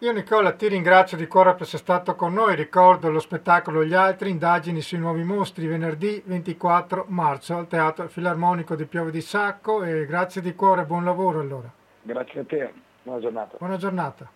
Io 0.00 0.12
Nicola 0.12 0.52
ti 0.52 0.68
ringrazio 0.68 1.16
di 1.16 1.26
cuore 1.26 1.54
per 1.54 1.62
essere 1.62 1.78
stato 1.78 2.14
con 2.16 2.34
noi, 2.34 2.54
ricordo 2.54 3.08
lo 3.08 3.18
spettacolo 3.18 3.82
Gli 3.82 3.94
altri, 3.94 4.28
indagini 4.28 4.82
sui 4.82 4.98
nuovi 4.98 5.22
mostri, 5.22 5.66
venerdì 5.66 6.22
24 6.22 7.06
marzo 7.08 7.56
al 7.56 7.66
Teatro 7.66 8.06
Filarmonico 8.06 8.74
di 8.74 8.84
Piove 8.84 9.10
di 9.10 9.22
Sacco 9.22 9.82
e 9.82 10.04
grazie 10.04 10.42
di 10.42 10.54
cuore, 10.54 10.84
buon 10.84 11.02
lavoro 11.02 11.40
allora. 11.40 11.72
Grazie 12.02 12.40
a 12.40 12.44
te, 12.44 12.72
buona 13.02 13.20
giornata. 13.20 13.56
Buona 13.56 13.76
giornata. 13.78 14.30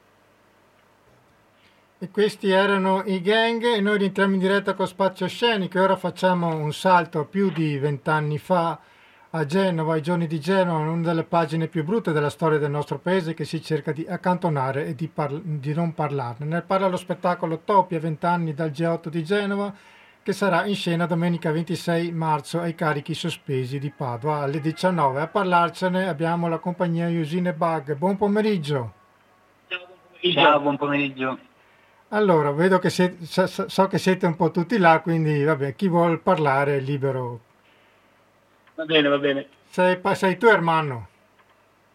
E 1.99 2.11
questi 2.11 2.51
erano 2.51 3.03
i 3.05 3.21
gang 3.21 3.63
e 3.63 3.83
noi 3.83 3.99
rientriamo 3.99 4.33
in 4.33 4.41
diretta 4.41 4.73
con 4.73 4.87
Spazio 4.87 5.29
Scenico 5.29 5.77
e 5.77 5.83
ora 5.83 5.97
facciamo 5.97 6.57
un 6.57 6.73
salto 6.73 7.19
a 7.19 7.25
più 7.27 7.51
di 7.51 7.77
vent'anni 7.77 8.39
fa 8.39 8.79
a 9.33 9.47
Genova, 9.47 9.95
ai 9.95 10.03
giorni 10.03 10.27
di 10.27 10.41
Genova, 10.41 10.91
una 10.91 11.07
delle 11.07 11.23
pagine 11.23 11.69
più 11.69 11.85
brutte 11.85 12.11
della 12.11 12.31
storia 12.31 12.59
del 12.59 12.71
nostro 12.71 12.99
paese 12.99 13.33
che 13.33 13.45
si 13.45 13.63
cerca 13.63 13.93
di 13.93 14.05
accantonare 14.09 14.87
e 14.87 14.97
di, 14.97 15.07
parla- 15.07 15.41
di 15.41 15.73
non 15.73 15.95
parlarne. 15.95 16.47
Ne 16.47 16.63
parla 16.63 16.89
lo 16.89 16.97
spettacolo 16.97 17.61
Topi 17.65 17.95
a 17.95 18.01
vent'anni 18.01 18.55
dal 18.55 18.71
G8 18.71 19.07
di 19.07 19.23
Genova 19.23 19.73
che 20.23 20.33
sarà 20.33 20.67
in 20.67 20.75
scena 20.75 21.07
domenica 21.07 21.53
26 21.53 22.11
marzo 22.11 22.61
ai 22.61 22.75
carichi 22.75 23.15
sospesi 23.15 23.79
di 23.79 23.91
Padova 23.91 24.41
alle 24.41 24.61
19. 24.61 25.21
A 25.21 25.29
parlarcene 25.29 26.09
abbiamo 26.09 26.49
la 26.49 26.59
compagnia 26.59 27.09
Usine 27.09 27.53
Bug. 27.53 27.95
Buon 27.95 28.17
pomeriggio. 28.17 28.93
Ciao, 29.69 29.87
buon 29.87 29.97
pomeriggio. 30.11 30.41
Ciao, 30.41 30.61
buon 30.61 30.77
pomeriggio. 30.77 31.39
Allora, 32.09 32.51
vedo 32.51 32.81
che 32.81 32.91
siete, 32.91 33.25
so, 33.25 33.47
so, 33.47 33.87
che 33.87 33.99
siete 33.99 34.27
un 34.27 34.35
po' 34.35 34.51
tutti 34.51 34.77
là, 34.77 35.01
quindi 35.01 35.45
vabbè, 35.45 35.77
chi 35.77 35.87
vuole 35.87 36.19
parlare 36.19 36.79
è 36.79 36.81
libero 36.81 37.43
Va 38.81 38.87
bene, 38.87 39.09
va 39.09 39.19
bene. 39.19 39.47
Sei, 39.69 40.01
sei 40.15 40.39
tu 40.39 40.47
Ermanno? 40.47 41.09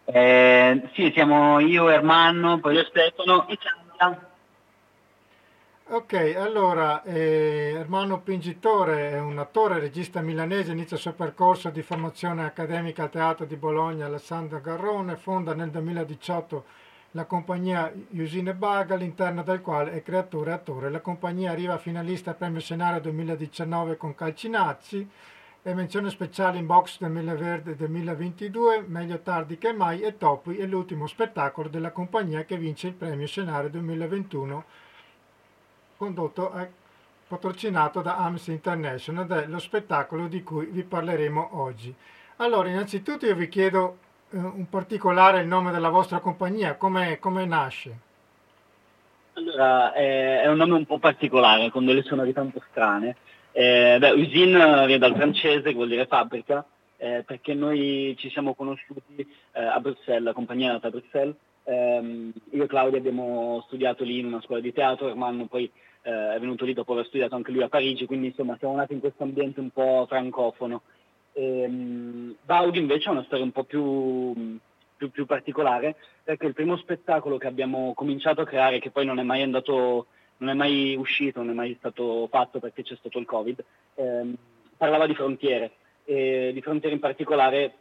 Eh, 0.04 0.88
sì, 0.94 1.10
siamo 1.12 1.58
io, 1.58 1.88
Ermanno, 1.88 2.60
poi 2.60 2.76
io 2.76 2.84
Stefano 2.84 3.48
e 3.48 3.58
Cianda. 3.58 4.30
Ok, 5.88 6.34
allora, 6.38 7.02
eh, 7.02 7.74
Ermanno 7.76 8.20
Pingitore 8.20 9.10
è 9.10 9.18
un 9.18 9.36
attore, 9.36 9.80
regista 9.80 10.20
milanese, 10.20 10.70
inizia 10.70 10.94
il 10.94 11.02
suo 11.02 11.12
percorso 11.14 11.70
di 11.70 11.82
formazione 11.82 12.44
accademica 12.44 13.02
al 13.02 13.10
Teatro 13.10 13.46
di 13.46 13.56
Bologna 13.56 14.06
Alessandro 14.06 14.60
Garrone, 14.60 15.16
fonda 15.16 15.54
nel 15.54 15.70
2018 15.70 16.64
la 17.10 17.24
compagnia 17.24 17.92
Usine 18.10 18.54
Bug, 18.54 18.92
all'interno 18.92 19.42
del 19.42 19.60
quale 19.60 19.90
è 19.90 20.02
creatore 20.04 20.52
e 20.52 20.54
attore. 20.54 20.90
La 20.90 21.00
compagnia 21.00 21.50
arriva 21.50 21.78
finalista 21.78 22.30
al 22.30 22.36
premio 22.36 22.60
Scenario 22.60 23.00
2019 23.00 23.96
con 23.96 24.14
Calcinazzi, 24.14 25.08
e 25.66 25.74
menzione 25.74 26.10
speciale 26.10 26.58
in 26.58 26.66
box 26.66 27.00
del 27.00 27.10
Mille 27.10 27.34
Verde 27.34 27.74
2022, 27.74 28.84
meglio 28.86 29.18
tardi 29.18 29.58
che 29.58 29.72
mai, 29.72 30.00
e 30.00 30.16
Topi 30.16 30.58
è 30.58 30.64
l'ultimo 30.64 31.08
spettacolo 31.08 31.68
della 31.68 31.90
compagnia 31.90 32.44
che 32.44 32.56
vince 32.56 32.86
il 32.86 32.92
premio 32.92 33.26
Scenario 33.26 33.68
2021 33.70 34.64
condotto 35.96 36.56
e 36.56 36.70
patrocinato 37.26 38.00
da 38.00 38.16
AMS 38.18 38.46
International 38.46 39.24
ed 39.24 39.32
è 39.32 39.46
lo 39.48 39.58
spettacolo 39.58 40.28
di 40.28 40.44
cui 40.44 40.66
vi 40.66 40.84
parleremo 40.84 41.58
oggi. 41.60 41.92
Allora, 42.36 42.68
innanzitutto 42.68 43.26
io 43.26 43.34
vi 43.34 43.48
chiedo 43.48 43.98
eh, 44.30 44.36
un 44.36 44.68
particolare 44.70 45.40
il 45.40 45.48
nome 45.48 45.72
della 45.72 45.88
vostra 45.88 46.20
compagnia, 46.20 46.76
come, 46.76 47.18
come 47.18 47.44
nasce? 47.44 47.98
Allora, 49.32 49.92
eh, 49.94 50.42
è 50.42 50.46
un 50.46 50.58
nome 50.58 50.74
un 50.74 50.86
po' 50.86 51.00
particolare, 51.00 51.72
con 51.72 51.84
delle 51.84 52.02
sonorità 52.02 52.40
un 52.40 52.52
po' 52.52 52.62
strane. 52.70 53.16
Eh, 53.58 53.96
beh, 53.98 54.10
usine 54.10 54.84
viene 54.84 54.98
dal 54.98 55.14
francese, 55.14 55.62
che 55.62 55.72
vuol 55.72 55.88
dire 55.88 56.04
fabbrica, 56.04 56.62
eh, 56.98 57.24
perché 57.26 57.54
noi 57.54 58.14
ci 58.18 58.28
siamo 58.28 58.52
conosciuti 58.52 59.26
eh, 59.52 59.64
a 59.64 59.80
Bruxelles, 59.80 60.24
la 60.24 60.34
compagnia 60.34 60.68
è 60.68 60.72
nata 60.72 60.88
a 60.88 60.90
Bruxelles. 60.90 61.34
Ehm, 61.64 62.34
io 62.50 62.64
e 62.64 62.66
Claudia 62.66 62.98
abbiamo 62.98 63.62
studiato 63.66 64.04
lì 64.04 64.18
in 64.18 64.26
una 64.26 64.42
scuola 64.42 64.60
di 64.60 64.74
teatro, 64.74 65.08
Ermanno 65.08 65.46
poi 65.46 65.70
eh, 66.02 66.34
è 66.34 66.38
venuto 66.38 66.66
lì 66.66 66.74
dopo 66.74 66.92
aver 66.92 67.06
studiato 67.06 67.34
anche 67.34 67.50
lui 67.50 67.62
a 67.62 67.70
Parigi, 67.70 68.04
quindi 68.04 68.26
insomma 68.26 68.58
siamo 68.58 68.74
nati 68.74 68.92
in 68.92 69.00
questo 69.00 69.22
ambiente 69.22 69.58
un 69.60 69.70
po' 69.70 70.04
francofono. 70.06 70.82
Ehm, 71.32 72.36
Baudi 72.44 72.78
invece 72.78 73.08
è 73.08 73.12
una 73.12 73.24
storia 73.24 73.44
un 73.44 73.52
po' 73.52 73.64
più, 73.64 74.58
più, 74.98 75.10
più 75.10 75.24
particolare, 75.24 75.96
perché 76.22 76.44
il 76.44 76.52
primo 76.52 76.76
spettacolo 76.76 77.38
che 77.38 77.46
abbiamo 77.46 77.94
cominciato 77.94 78.42
a 78.42 78.46
creare, 78.46 78.80
che 78.80 78.90
poi 78.90 79.06
non 79.06 79.18
è 79.18 79.22
mai 79.22 79.40
andato 79.40 80.08
non 80.38 80.50
è 80.50 80.54
mai 80.54 80.94
uscito, 80.96 81.40
non 81.40 81.50
è 81.50 81.54
mai 81.54 81.76
stato 81.78 82.26
fatto 82.30 82.58
perché 82.58 82.82
c'è 82.82 82.96
stato 82.96 83.18
il 83.18 83.26
Covid, 83.26 83.64
ehm, 83.94 84.34
parlava 84.76 85.06
di 85.06 85.14
frontiere, 85.14 85.72
e 86.04 86.50
di 86.52 86.62
frontiere 86.62 86.94
in 86.94 87.00
particolare 87.00 87.74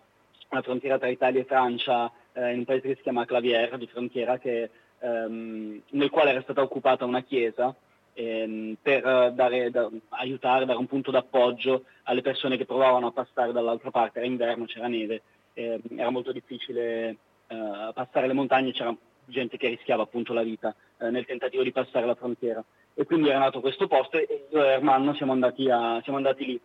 la 0.50 0.62
frontiera 0.62 0.98
tra 0.98 1.08
Italia 1.08 1.42
e 1.42 1.46
Francia, 1.46 2.12
eh, 2.34 2.52
in 2.52 2.60
un 2.60 2.66
paese 2.66 2.88
che 2.88 2.96
si 2.96 3.02
chiama 3.02 3.26
Clavière, 3.26 3.78
di 3.78 3.88
frontiera, 3.88 4.38
che, 4.38 4.70
ehm, 5.00 5.82
nel 5.90 6.10
quale 6.10 6.32
era 6.32 6.42
stata 6.42 6.62
occupata 6.62 7.06
una 7.06 7.24
chiesa 7.24 7.76
ehm, 8.14 8.78
per 8.82 9.32
dare, 9.34 9.70
da, 9.70 9.90
aiutare, 10.10 10.66
dare 10.66 10.80
un 10.80 10.88
punto 10.88 11.12
d'appoggio 11.12 11.84
alle 12.04 12.22
persone 12.22 12.58
che 12.58 12.66
provavano 12.66 13.08
a 13.08 13.12
passare 13.12 13.52
dall'altra 13.52 13.92
parte, 13.92 14.20
era 14.20 14.28
inverno, 14.28 14.66
c'era 14.66 14.88
neve, 14.88 15.22
ehm, 15.54 15.82
era 15.98 16.10
molto 16.10 16.32
difficile 16.32 17.18
eh, 17.48 17.92
passare 17.94 18.28
le 18.28 18.34
montagne, 18.34 18.72
c'era 18.72 18.96
gente 19.28 19.58
che 19.58 19.68
rischiava 19.68 20.04
appunto 20.04 20.34
la 20.34 20.44
vita 20.44 20.76
eh, 21.00 21.10
nel 21.10 21.26
tentativo 21.26 21.64
di 21.64 21.72
passare 21.72 22.06
la 22.06 22.16
frontiera. 22.16 22.64
E 22.94 23.06
quindi 23.06 23.30
era 23.30 23.40
nato 23.40 23.60
questo 23.60 23.88
posto 23.88 24.18
e 24.18 24.48
io 24.50 24.64
e 24.64 24.68
Ermanno 24.68 25.14
siamo 25.16 25.34
andati, 25.34 25.70
a, 25.70 26.00
siamo 26.04 26.18
andati 26.18 26.46
lì 26.46 26.60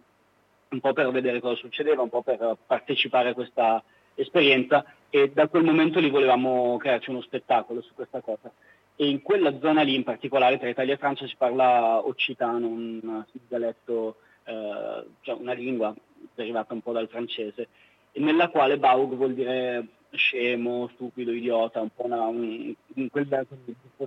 un 0.71 0.81
po' 0.81 0.93
per 0.93 1.11
vedere 1.11 1.41
cosa 1.41 1.57
succedeva, 1.57 2.03
un 2.03 2.09
po' 2.09 2.23
per 2.23 2.57
partecipare 2.67 3.31
a 3.31 3.35
questa 3.35 3.83
esperienza 4.15 4.85
e 5.09 5.31
da 5.31 5.49
quel 5.49 5.65
momento 5.65 5.99
lì 5.99 6.11
volevamo 6.11 6.77
crearci 6.77 7.11
uno 7.11 7.21
spettacolo 7.23 7.83
su 7.83 7.95
questa 7.95 8.21
cosa. 8.21 8.51
E 8.95 9.09
in 9.09 9.23
quella 9.23 9.59
zona 9.59 9.83
lì 9.83 9.95
in 9.95 10.05
particolare 10.05 10.59
tra 10.59 10.69
Italia 10.69 10.95
e 10.95 10.99
Francia 10.99 11.27
si 11.27 11.35
parla 11.37 12.07
occitano, 12.07 12.67
un 12.67 13.25
dialetto, 13.49 14.17
eh, 14.45 15.05
cioè 15.23 15.35
una 15.35 15.55
lingua 15.55 15.95
derivata 16.35 16.75
un 16.75 16.83
po' 16.83 16.93
dal 16.93 17.09
francese, 17.09 17.69
nella 18.15 18.49
quale 18.49 18.79
Baug 18.79 19.15
vuol 19.15 19.35
dire 19.35 19.87
scemo, 20.13 20.91
stupido, 20.95 21.33
idiota, 21.33 21.81
un 21.81 21.91
po' 21.95 22.05
una, 22.05 22.27
un, 22.27 22.75
un, 22.95 23.11
quel 23.11 23.27
verso 23.27 23.57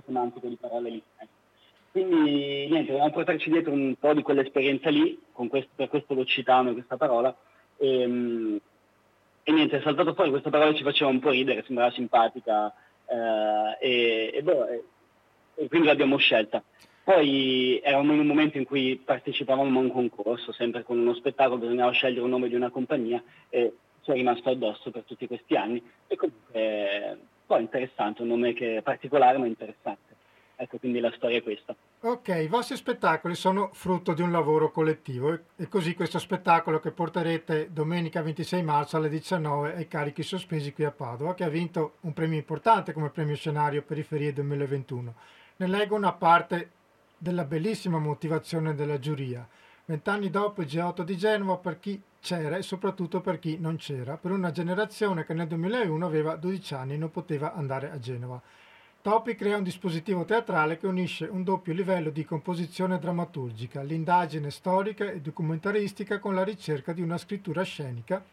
semantico 0.04 0.46
di 0.48 0.56
parole 0.56 0.90
lì. 0.90 1.02
Quindi 1.90 2.66
niente, 2.68 2.90
dobbiamo 2.90 3.12
portarci 3.12 3.50
dietro 3.50 3.72
un 3.72 3.94
po' 3.98 4.14
di 4.14 4.22
quell'esperienza 4.22 4.90
lì, 4.90 5.18
questo, 5.32 5.70
per 5.74 5.88
questo 5.88 6.14
lo 6.14 6.24
citano 6.24 6.72
questa 6.72 6.96
parola, 6.96 7.34
e, 7.76 8.00
ehm, 8.00 8.60
e, 9.44 9.52
niente, 9.52 9.78
è 9.78 9.80
saltato 9.80 10.14
fuori 10.14 10.30
questa 10.30 10.50
parola 10.50 10.74
ci 10.74 10.82
faceva 10.82 11.10
un 11.10 11.20
po' 11.20 11.30
ridere, 11.30 11.62
sembrava 11.64 11.92
simpatica, 11.92 12.74
eh, 13.06 13.78
e, 13.80 14.30
e, 14.34 14.42
boh, 14.42 14.66
e 15.54 15.68
quindi 15.68 15.86
l'abbiamo 15.86 16.16
scelta. 16.16 16.62
Poi 17.04 17.80
eravamo 17.82 18.14
in 18.14 18.20
un 18.20 18.26
momento 18.26 18.56
in 18.56 18.64
cui 18.64 18.96
partecipavamo 18.96 19.78
a 19.78 19.82
un 19.82 19.92
concorso, 19.92 20.52
sempre 20.52 20.82
con 20.82 20.98
uno 20.98 21.14
spettacolo, 21.14 21.60
bisognava 21.60 21.92
scegliere 21.92 22.22
un 22.22 22.30
nome 22.30 22.48
di 22.48 22.54
una 22.54 22.70
compagnia 22.70 23.22
e 23.50 23.74
ci 24.04 24.10
è 24.10 24.14
rimasto 24.14 24.50
addosso 24.50 24.90
per 24.90 25.02
tutti 25.02 25.26
questi 25.26 25.56
anni 25.56 25.82
e 26.06 26.16
comunque 26.16 27.18
poi 27.46 27.62
interessante, 27.62 28.22
un 28.22 28.28
nome 28.28 28.52
che 28.52 28.76
è 28.76 28.82
particolare 28.82 29.38
ma 29.38 29.46
interessante. 29.46 30.12
Ecco, 30.56 30.78
quindi 30.78 31.00
la 31.00 31.12
storia 31.16 31.38
è 31.38 31.42
questa. 31.42 31.74
Ok, 32.00 32.28
i 32.28 32.46
vostri 32.46 32.76
spettacoli 32.76 33.34
sono 33.34 33.70
frutto 33.72 34.12
di 34.12 34.22
un 34.22 34.30
lavoro 34.30 34.70
collettivo 34.70 35.36
e 35.56 35.68
così 35.68 35.94
questo 35.94 36.20
spettacolo 36.20 36.78
che 36.78 36.92
porterete 36.92 37.72
domenica 37.72 38.22
26 38.22 38.62
marzo 38.62 38.96
alle 38.96 39.08
19 39.08 39.74
ai 39.74 39.88
carichi 39.88 40.22
sospesi 40.22 40.72
qui 40.72 40.84
a 40.84 40.92
Padova, 40.92 41.34
che 41.34 41.42
ha 41.42 41.48
vinto 41.48 41.94
un 42.02 42.12
premio 42.12 42.38
importante 42.38 42.92
come 42.92 43.10
premio 43.10 43.34
scenario 43.34 43.82
Periferie 43.82 44.32
2021. 44.32 45.14
Ne 45.56 45.66
leggo 45.66 45.96
una 45.96 46.12
parte 46.12 46.70
della 47.18 47.44
bellissima 47.44 47.98
motivazione 47.98 48.74
della 48.74 49.00
giuria. 49.00 49.46
Vent'anni 49.86 50.30
dopo 50.30 50.62
il 50.62 50.68
G8 50.68 51.02
di 51.02 51.16
Genova 51.16 51.56
per 51.56 51.80
chi 51.80 52.00
c'era 52.24 52.56
e 52.56 52.62
soprattutto 52.62 53.20
per 53.20 53.38
chi 53.38 53.58
non 53.60 53.76
c'era, 53.76 54.16
per 54.16 54.30
una 54.30 54.50
generazione 54.50 55.26
che 55.26 55.34
nel 55.34 55.46
2001 55.46 56.06
aveva 56.06 56.36
12 56.36 56.74
anni 56.74 56.94
e 56.94 56.96
non 56.96 57.10
poteva 57.10 57.52
andare 57.52 57.90
a 57.90 57.98
Genova. 57.98 58.40
Topi 59.02 59.34
crea 59.34 59.58
un 59.58 59.62
dispositivo 59.62 60.24
teatrale 60.24 60.78
che 60.78 60.86
unisce 60.86 61.26
un 61.26 61.44
doppio 61.44 61.74
livello 61.74 62.08
di 62.08 62.24
composizione 62.24 62.98
drammaturgica, 62.98 63.82
l'indagine 63.82 64.50
storica 64.50 65.04
e 65.10 65.20
documentaristica 65.20 66.18
con 66.18 66.34
la 66.34 66.42
ricerca 66.42 66.94
di 66.94 67.02
una 67.02 67.18
scrittura 67.18 67.62
scenica 67.62 68.24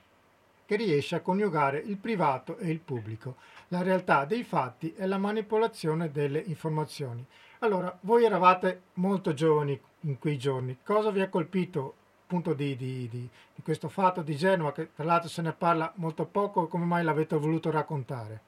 che 0.65 0.75
riesce 0.77 1.15
a 1.15 1.19
coniugare 1.19 1.79
il 1.79 1.97
privato 1.97 2.57
e 2.59 2.69
il 2.69 2.79
pubblico, 2.79 3.35
la 3.67 3.81
realtà 3.81 4.23
dei 4.23 4.45
fatti 4.45 4.93
e 4.95 5.05
la 5.05 5.17
manipolazione 5.17 6.11
delle 6.11 6.39
informazioni. 6.39 7.25
Allora, 7.59 7.93
voi 8.03 8.23
eravate 8.23 8.83
molto 8.93 9.33
giovani 9.33 9.77
in 10.01 10.17
quei 10.17 10.37
giorni, 10.37 10.77
cosa 10.81 11.11
vi 11.11 11.19
ha 11.19 11.27
colpito 11.27 11.95
appunto 12.31 12.53
di, 12.53 12.77
di, 12.77 13.09
di, 13.09 13.27
di 13.55 13.61
questo 13.61 13.89
fatto 13.89 14.21
di 14.21 14.37
Genova, 14.37 14.71
che 14.71 14.93
tra 14.95 15.03
l'altro 15.03 15.27
se 15.27 15.41
ne 15.41 15.51
parla 15.51 15.91
molto 15.95 16.25
poco, 16.25 16.67
come 16.67 16.85
mai 16.85 17.03
l'avete 17.03 17.35
voluto 17.35 17.69
raccontare? 17.69 18.39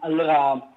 Allora, 0.00 0.72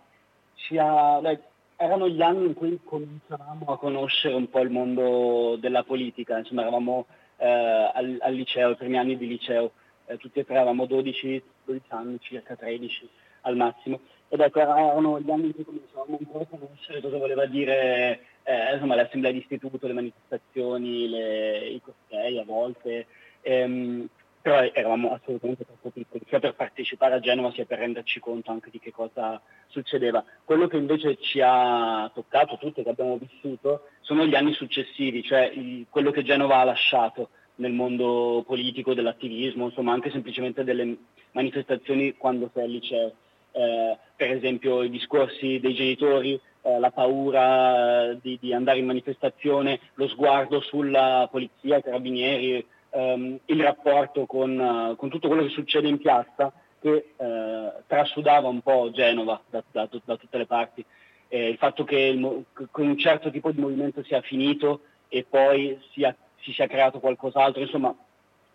erano 1.77 2.09
gli 2.09 2.21
anni 2.21 2.47
in 2.47 2.53
cui 2.53 2.77
cominciavamo 2.83 3.65
a 3.67 3.77
conoscere 3.77 4.35
un 4.35 4.49
po' 4.49 4.59
il 4.59 4.69
mondo 4.69 5.55
della 5.57 5.83
politica, 5.83 6.39
insomma 6.39 6.63
eravamo 6.63 7.05
eh, 7.37 7.47
al, 7.47 8.17
al, 8.19 8.33
liceo, 8.33 8.71
i 8.71 8.75
primi 8.75 8.97
anni 8.97 9.15
di 9.15 9.27
liceo, 9.27 9.71
eh, 10.07 10.17
tutti 10.17 10.39
e 10.39 10.45
tre 10.45 10.57
avevamo 10.57 10.85
12, 10.85 11.41
12 11.63 11.85
anni, 11.87 12.19
circa 12.19 12.57
13 12.57 13.09
al 13.43 13.55
massimo, 13.55 14.01
ed 14.33 14.39
ecco 14.39 14.59
erano 14.61 15.19
gli 15.19 15.29
anni 15.29 15.47
in 15.47 15.53
cui 15.53 15.65
cominciavamo 15.65 16.17
un 16.17 16.31
po' 16.31 16.39
a 16.39 16.45
conoscere 16.45 17.01
cosa 17.01 17.17
voleva 17.17 17.45
dire 17.45 18.21
eh, 18.43 18.73
insomma, 18.73 18.95
le 18.95 19.01
assemblee 19.01 19.33
di 19.33 19.39
istituto, 19.39 19.87
le 19.87 19.93
manifestazioni, 19.93 21.09
le, 21.09 21.67
i 21.67 21.81
cortei 21.81 22.39
a 22.39 22.45
volte, 22.45 23.07
ehm, 23.41 24.07
però 24.41 24.61
eravamo 24.61 25.11
assolutamente 25.11 25.65
troppo 25.65 25.89
piccoli, 25.89 26.23
sia 26.29 26.39
per 26.39 26.55
partecipare 26.55 27.15
a 27.15 27.19
Genova 27.19 27.51
sia 27.51 27.65
per 27.65 27.79
renderci 27.79 28.21
conto 28.21 28.51
anche 28.51 28.69
di 28.69 28.79
che 28.79 28.93
cosa 28.93 29.39
succedeva. 29.67 30.23
Quello 30.45 30.67
che 30.67 30.77
invece 30.77 31.17
ci 31.17 31.41
ha 31.43 32.09
toccato 32.13 32.57
tutti, 32.57 32.83
che 32.83 32.89
abbiamo 32.89 33.17
vissuto, 33.17 33.89
sono 33.99 34.25
gli 34.25 34.33
anni 34.33 34.53
successivi, 34.53 35.23
cioè 35.23 35.51
il, 35.53 35.87
quello 35.89 36.11
che 36.11 36.23
Genova 36.23 36.59
ha 36.59 36.63
lasciato 36.63 37.31
nel 37.55 37.73
mondo 37.73 38.45
politico, 38.47 38.93
dell'attivismo, 38.93 39.65
insomma 39.65 39.91
anche 39.91 40.09
semplicemente 40.09 40.63
delle 40.63 40.97
manifestazioni 41.33 42.15
quando 42.15 42.49
sei 42.53 42.63
al 42.63 42.69
liceo. 42.69 43.13
Eh, 43.51 43.97
per 44.15 44.31
esempio 44.31 44.83
i 44.83 44.89
discorsi 44.89 45.59
dei 45.59 45.73
genitori, 45.73 46.39
eh, 46.61 46.79
la 46.79 46.91
paura 46.91 48.11
eh, 48.11 48.19
di, 48.21 48.37
di, 48.39 48.53
andare 48.53 48.79
in 48.79 48.85
manifestazione, 48.85 49.79
lo 49.95 50.07
sguardo 50.07 50.61
sulla 50.61 51.27
polizia, 51.29 51.77
i 51.77 51.81
carabinieri, 51.81 52.65
ehm, 52.91 53.39
il 53.45 53.61
rapporto 53.61 54.25
con, 54.25 54.57
uh, 54.57 54.95
con, 54.95 55.09
tutto 55.09 55.27
quello 55.27 55.43
che 55.43 55.49
succede 55.49 55.87
in 55.87 55.97
piazza 55.97 56.53
che 56.79 57.13
eh, 57.15 57.71
trasudava 57.85 58.47
un 58.47 58.61
po' 58.61 58.89
Genova 58.91 59.39
da, 59.49 59.63
da, 59.71 59.87
da 60.03 60.17
tutte 60.17 60.37
le 60.37 60.45
parti. 60.45 60.83
Eh, 61.27 61.49
il 61.49 61.57
fatto 61.57 61.83
che, 61.83 61.97
il, 61.97 62.45
che, 62.53 62.81
un 62.81 62.97
certo 62.97 63.29
tipo 63.29 63.51
di 63.51 63.61
movimento 63.61 64.03
sia 64.03 64.21
finito 64.21 64.81
e 65.07 65.25
poi 65.27 65.79
sia, 65.91 66.15
si 66.39 66.51
sia 66.53 66.67
creato 66.67 66.99
qualcos'altro, 66.99 67.61
insomma 67.61 67.95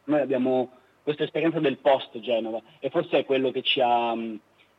noi 0.04 0.20
abbiamo 0.20 0.70
questa 1.02 1.22
esperienza 1.22 1.60
del 1.60 1.78
post 1.78 2.18
Genova 2.18 2.60
e 2.80 2.90
forse 2.90 3.18
è 3.18 3.24
quello 3.24 3.52
che 3.52 3.62
ci 3.62 3.80
ha, 3.80 4.12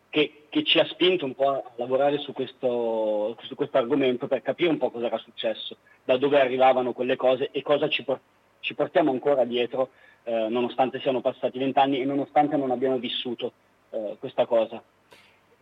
che, 0.09 0.45
che 0.49 0.63
ci 0.63 0.79
ha 0.79 0.85
spinto 0.85 1.25
un 1.25 1.35
po' 1.35 1.49
a 1.49 1.63
lavorare 1.75 2.17
su 2.19 2.33
questo, 2.33 3.37
su 3.41 3.55
questo 3.55 3.77
argomento 3.77 4.27
per 4.27 4.41
capire 4.41 4.69
un 4.69 4.77
po' 4.77 4.91
cosa 4.91 5.07
era 5.07 5.17
successo, 5.17 5.77
da 6.03 6.17
dove 6.17 6.39
arrivavano 6.39 6.93
quelle 6.93 7.15
cose 7.15 7.49
e 7.51 7.61
cosa 7.61 7.89
ci 7.89 8.03
portava 8.03 8.35
ci 8.59 8.73
portiamo 8.73 9.11
ancora 9.11 9.45
dietro, 9.45 9.91
eh, 10.23 10.47
nonostante 10.49 10.99
siano 10.99 11.21
passati 11.21 11.57
vent'anni 11.57 12.01
e 12.01 12.05
nonostante 12.05 12.57
non 12.57 12.71
abbiamo 12.71 12.97
vissuto 12.97 13.53
eh, 13.91 14.17
questa 14.19 14.45
cosa. 14.45 14.81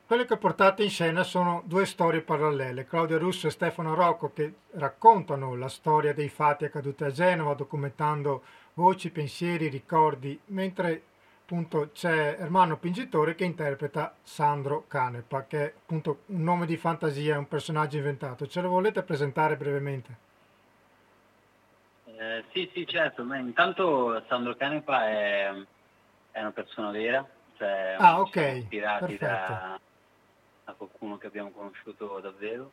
Quelle 0.07 0.25
che 0.25 0.37
portate 0.37 0.83
in 0.83 0.89
scena 0.89 1.23
sono 1.23 1.63
due 1.65 1.85
storie 1.85 2.21
parallele, 2.21 2.85
Claudia 2.85 3.17
Russo 3.17 3.47
e 3.47 3.51
Stefano 3.51 3.95
Rocco, 3.95 4.31
che 4.33 4.53
raccontano 4.71 5.55
la 5.55 5.67
storia 5.67 6.13
dei 6.13 6.29
fatti 6.29 6.65
accaduti 6.65 7.03
a 7.03 7.11
Genova, 7.11 7.55
documentando 7.55 8.43
voci, 8.73 9.09
pensieri, 9.09 9.67
ricordi, 9.67 10.39
mentre 10.47 11.01
appunto 11.45 11.91
c'è 11.93 12.37
Ermanno 12.39 12.77
Pingitore 12.77 13.35
che 13.35 13.45
interpreta 13.45 14.15
Sandro 14.23 14.85
Canepa, 14.87 15.45
che 15.45 15.63
è 15.63 15.73
appunto 15.77 16.23
un 16.27 16.41
nome 16.41 16.65
di 16.65 16.75
fantasia, 16.75 17.37
un 17.37 17.47
personaggio 17.47 17.97
inventato. 17.97 18.47
Ce 18.47 18.61
lo 18.61 18.69
volete 18.69 19.03
presentare 19.03 19.55
brevemente? 19.55 20.23
Eh, 22.05 22.43
sì, 22.51 22.67
sì, 22.73 22.87
certo. 22.87 23.23
Ma 23.23 23.37
intanto 23.37 24.23
Sandro 24.27 24.55
Canepa 24.55 25.07
è, 25.07 25.53
è 26.31 26.39
una 26.39 26.51
persona 26.51 26.89
vera, 26.89 27.23
cioè 27.57 27.95
ah, 27.99 28.19
ok. 28.21 28.53
ispirati 28.57 29.17
da, 29.17 29.79
da, 30.63 30.73
qualcuno 30.73 31.19
che 31.19 31.27
abbiamo 31.27 31.51
conosciuto 31.51 32.19
davvero. 32.21 32.71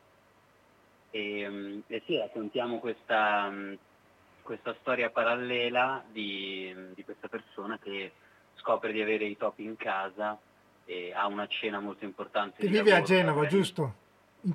E, 1.11 1.83
e 1.85 2.01
sì, 2.07 2.17
raccontiamo 2.17 2.79
questa, 2.79 3.53
questa 4.41 4.75
storia 4.79 5.11
parallela 5.11 6.03
di, 6.11 6.73
di, 6.95 7.03
questa 7.03 7.27
persona 7.27 7.77
che 7.77 8.13
scopre 8.63 8.93
di 8.93 9.01
avere 9.01 9.25
i 9.25 9.35
topi 9.35 9.65
in 9.65 9.75
casa 9.75 10.39
e 10.85 11.11
ha 11.13 11.27
una 11.27 11.47
cena 11.47 11.81
molto 11.81 12.05
importante. 12.05 12.65
Vive 12.65 12.77
lavoro, 12.77 12.95
a 12.95 13.01
Genova, 13.01 13.45
giusto? 13.47 13.93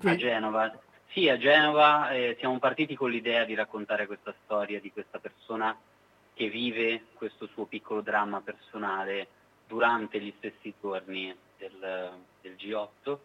Cui... 0.00 0.10
A 0.10 0.16
Genova, 0.16 0.78
sì, 1.08 1.28
a 1.28 1.36
Genova 1.36 2.10
eh, 2.10 2.36
siamo 2.38 2.58
partiti 2.58 2.96
con 2.96 3.10
l'idea 3.10 3.44
di 3.44 3.54
raccontare 3.54 4.06
questa 4.06 4.34
storia 4.44 4.80
di 4.80 4.90
questa 4.90 5.18
persona 5.18 5.76
che 6.32 6.48
vive 6.48 7.04
questo 7.14 7.46
suo 7.48 7.66
piccolo 7.66 8.00
dramma 8.00 8.40
personale 8.40 9.28
durante 9.66 10.20
gli 10.20 10.32
stessi 10.38 10.72
giorni 10.80 11.34
del, 11.58 12.10
del 12.40 12.54
G8. 12.58 13.16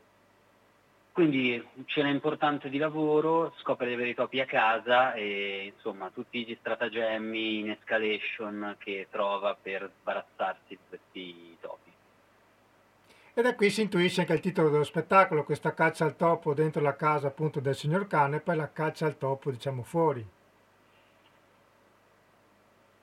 Quindi 1.13 1.63
cena 1.85 2.09
importante 2.09 2.69
di 2.69 2.79
lavoro, 2.79 3.53
scopre 3.59 3.85
di 3.85 3.93
avere 3.93 4.09
i 4.09 4.15
topi 4.15 4.39
a 4.39 4.47
casa 4.47 5.13
e 5.13 5.71
insomma 5.71 6.09
tutti 6.09 6.43
gli 6.43 6.57
stratagemmi 6.59 7.59
in 7.59 7.69
escalation 7.69 8.75
che 8.79 9.05
trova 9.11 9.55
per 9.55 9.91
sbarazzarsi 10.01 10.69
di 10.69 10.79
questi 10.89 11.55
topi. 11.61 11.91
E 13.35 13.41
da 13.43 13.53
qui 13.53 13.69
si 13.69 13.81
intuisce 13.81 14.21
anche 14.21 14.33
il 14.33 14.39
titolo 14.39 14.69
dello 14.69 14.83
spettacolo, 14.83 15.43
questa 15.43 15.75
caccia 15.75 16.03
al 16.03 16.15
topo 16.15 16.55
dentro 16.55 16.81
la 16.81 16.95
casa 16.95 17.27
appunto 17.27 17.59
del 17.59 17.75
signor 17.75 18.07
cane 18.07 18.37
e 18.37 18.41
poi 18.41 18.55
la 18.55 18.71
caccia 18.71 19.05
al 19.05 19.19
topo 19.19 19.51
diciamo 19.51 19.83
fuori. 19.83 20.25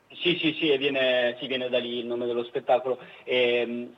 Sì, 0.08 0.36
sì, 0.36 0.52
sì, 0.58 0.76
viene, 0.76 1.36
sì, 1.38 1.46
viene 1.46 1.68
da 1.68 1.78
lì 1.78 1.98
il 1.98 2.06
nome 2.06 2.26
dello 2.26 2.42
spettacolo. 2.42 2.98
E, 3.22 3.36
ehm, 3.60 3.96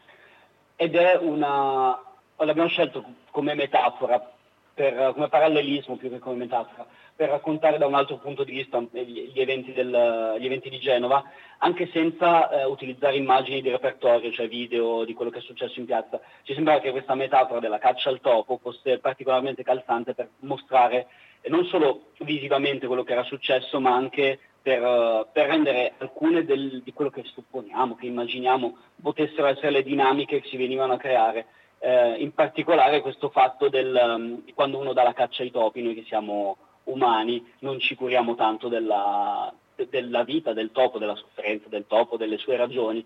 ed 0.77 0.97
è 0.97 1.17
una... 1.17 2.11
l'abbiamo 2.45 2.69
scelto 2.69 3.05
come 3.31 3.55
metafora, 3.55 4.33
per, 4.75 5.13
come 5.15 5.29
parallelismo 5.29 5.97
più 5.97 6.09
che 6.09 6.19
come 6.19 6.37
metafora, 6.37 6.87
per 7.15 7.29
raccontare 7.29 7.79
da 7.79 7.87
un 7.87 7.95
altro 7.95 8.17
punto 8.17 8.43
di 8.43 8.53
vista 8.53 8.81
gli 8.81 9.39
eventi, 9.41 9.73
del, 9.73 10.37
gli 10.39 10.47
eventi 10.47 10.71
di 10.71 10.79
Genova, 10.79 11.23
anche 11.59 11.89
senza 11.93 12.51
eh, 12.51 12.65
utilizzare 12.65 13.17
immagini 13.17 13.61
di 13.61 13.71
repertorio, 13.71 14.33
cioè 14.33 14.49
video 14.49 15.05
di 15.05 15.15
quello 15.15 15.31
che 15.31 15.39
è 15.39 15.43
successo 15.43 15.79
in 15.79 15.87
piazza. 15.87 16.21
Ci 16.43 16.55
sembrava 16.55 16.81
che 16.81 16.91
questa 16.91 17.15
metafora 17.15 17.61
della 17.61 17.79
caccia 17.79 18.09
al 18.09 18.21
topo 18.21 18.59
fosse 18.63 18.99
particolarmente 18.99 19.63
calzante 19.63 20.15
per 20.15 20.31
mostrare 20.41 21.07
eh, 21.43 21.49
non 21.51 21.65
solo 21.67 22.07
visivamente 22.21 22.87
quello 22.87 23.05
che 23.05 23.13
era 23.13 23.25
successo, 23.25 23.79
ma 23.79 23.95
anche 23.95 24.39
per, 24.63 25.29
per 25.33 25.49
rendere 25.49 25.95
alcune 25.99 26.45
del, 26.45 26.83
di 26.83 26.93
quello 26.93 27.11
che 27.11 27.25
supponiamo, 27.25 27.97
che 27.97 28.07
immaginiamo 28.07 28.77
potessero 29.03 29.49
essere 29.49 29.71
le 29.71 29.83
dinamiche 29.83 30.41
che 30.41 30.49
si 30.49 30.57
venivano 30.57 30.95
a 30.95 30.99
creare. 30.99 31.47
Eh, 31.85 32.15
in 32.23 32.33
particolare 32.33 33.01
questo 33.01 33.29
fatto 33.31 33.69
del, 33.69 33.93
um, 33.93 34.45
quando 34.55 34.79
uno 34.79 34.93
dà 34.93 35.03
la 35.03 35.15
caccia 35.15 35.43
ai 35.43 35.51
topi, 35.51 35.83
noi 35.83 35.95
che 35.95 36.05
siamo 36.07 36.57
umani 36.85 37.45
non 37.59 37.81
ci 37.81 37.97
curiamo 37.97 38.37
tanto 38.37 38.69
della, 38.69 39.53
della 39.89 40.23
vita 40.23 40.53
del 40.53 40.71
topo, 40.71 41.01
della 41.01 41.17
sofferenza 41.17 41.69
del 41.69 41.87
topo, 41.89 42.17
delle 42.17 42.39
sue 42.39 42.57
ragioni, 42.57 43.05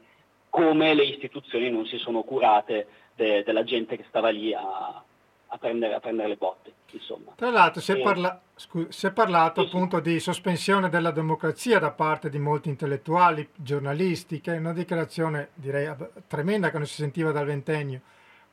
come 0.51 0.93
le 0.93 1.05
istituzioni 1.05 1.71
non 1.71 1.87
si 1.87 1.97
sono 1.97 2.21
curate 2.23 2.87
de, 3.15 3.43
della 3.45 3.65
gente 3.65 3.97
che 3.97 4.05
stava 4.09 4.29
lì 4.29 4.53
a, 4.53 5.03
a, 5.47 5.59
prendere, 5.59 5.95
a 5.95 6.01
prendere, 6.01 6.29
le 6.29 6.37
botte. 6.37 6.73
Insomma. 6.91 7.33
Tra 7.35 7.51
l'altro 7.51 7.81
si 7.81 7.93
è, 7.93 8.01
parla- 8.03 8.39
scu- 8.55 8.89
si 8.91 9.07
è 9.07 9.12
parlato 9.12 9.62
sì, 9.62 9.69
appunto 9.69 9.97
sì. 9.97 10.03
di 10.03 10.21
sospensione 10.21 10.91
della 10.91 11.12
democrazia 11.12 11.79
da 11.79 11.93
parte 11.93 12.29
di 12.29 12.39
molti 12.39 12.69
intellettuali, 12.69 13.49
giornalisti, 13.55 14.43
che 14.43 14.55
è 14.55 14.59
una 14.59 14.75
dichiarazione 14.75 15.49
direi 15.55 15.95
tremenda 16.27 16.71
che 16.71 16.77
non 16.77 16.87
si 16.87 16.97
sentiva 16.97 17.33
dal 17.33 17.47
ventennio. 17.47 18.01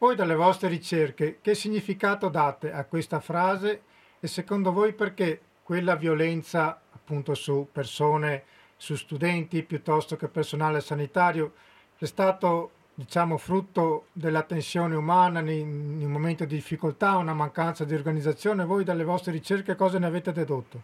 Voi 0.04 0.16
dalle 0.16 0.36
vostre 0.36 0.68
ricerche 0.68 1.39
che 1.39 1.56
significato 1.56 2.28
date 2.28 2.74
a 2.74 2.84
questa 2.84 3.22
frase 3.22 3.84
e 4.20 4.28
secondo 4.28 4.74
voi 4.74 4.92
perché 4.92 5.39
quella 5.63 5.96
violenza 5.96 6.82
appunto 6.92 7.34
su 7.36 7.70
persone, 7.72 8.44
su 8.76 8.96
studenti 8.96 9.63
piuttosto 9.63 10.18
che 10.18 10.28
personale 10.28 10.82
sanitario 10.82 11.54
è 11.98 12.04
stato 12.04 12.72
diciamo 12.94 13.38
frutto 13.38 14.08
della 14.12 14.42
tensione 14.42 14.94
umana 14.98 15.39
in 15.39 16.02
un 16.04 16.12
momento 16.12 16.44
di 16.44 16.56
difficoltà, 16.56 17.16
una 17.16 17.34
mancanza 17.34 17.86
di 17.86 17.96
organizzazione? 17.96 18.66
Voi 18.66 18.84
dalle 18.84 19.06
vostre 19.06 19.32
ricerche 19.32 19.76
cosa 19.76 20.00
ne 20.00 20.06
avete 20.06 20.34
dedotto? 20.34 20.82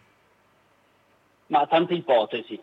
Ma 1.48 1.66
tante 1.66 1.92
ipotesi, 1.92 2.58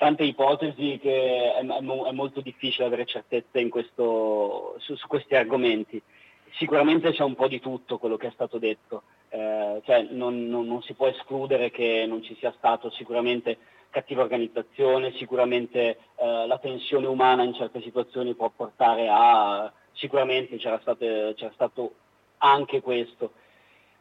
tante 0.00 0.24
ipotesi 0.24 0.98
che 0.98 1.52
è, 1.52 1.62
è 1.62 1.80
molto 1.82 2.40
difficile 2.40 2.86
avere 2.86 3.04
certezze 3.04 3.68
questo, 3.68 4.76
su, 4.78 4.94
su, 4.94 5.06
questi 5.06 5.34
argomenti. 5.34 6.00
sicuramente 6.52 7.12
c'è 7.12 7.22
un 7.22 7.34
po' 7.34 7.48
di 7.48 7.60
tutto 7.60 7.98
quello 7.98 8.16
che 8.16 8.28
è 8.28 8.30
stato 8.30 8.56
detto, 8.56 9.02
eh, 9.28 9.82
cioè 9.84 10.06
non, 10.08 10.46
non, 10.46 10.66
non, 10.66 10.80
si 10.80 10.94
può 10.94 11.06
escludere 11.06 11.70
che 11.70 12.06
non 12.08 12.22
ci 12.22 12.34
sia 12.36 12.50
stato 12.56 12.88
sicuramente 12.88 13.58
cattiva 13.90 14.22
organizzazione, 14.22 15.12
sicuramente 15.16 15.98
eh, 16.16 16.46
la 16.46 16.56
tensione 16.56 17.06
umana 17.06 17.42
in 17.42 17.52
certe 17.52 17.82
situazioni 17.82 18.34
può 18.34 18.48
portare 18.48 19.06
a, 19.06 19.70
sicuramente 19.92 20.56
c'era, 20.56 20.78
state, 20.80 21.34
c'era 21.36 21.52
stato 21.52 21.92
anche 22.38 22.80
questo. 22.80 23.32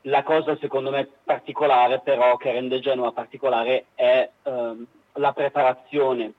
La 0.04 0.24
cosa 0.24 0.58
secondo 0.62 0.92
me 0.92 1.10
particolare 1.26 2.00
però 2.00 2.38
che 2.38 2.54
rende 2.54 2.80
Genova 2.80 3.12
particolare 3.12 3.88
è 3.96 4.30
ehm, 4.44 4.88
la 5.20 5.34
preparazione 5.34 6.34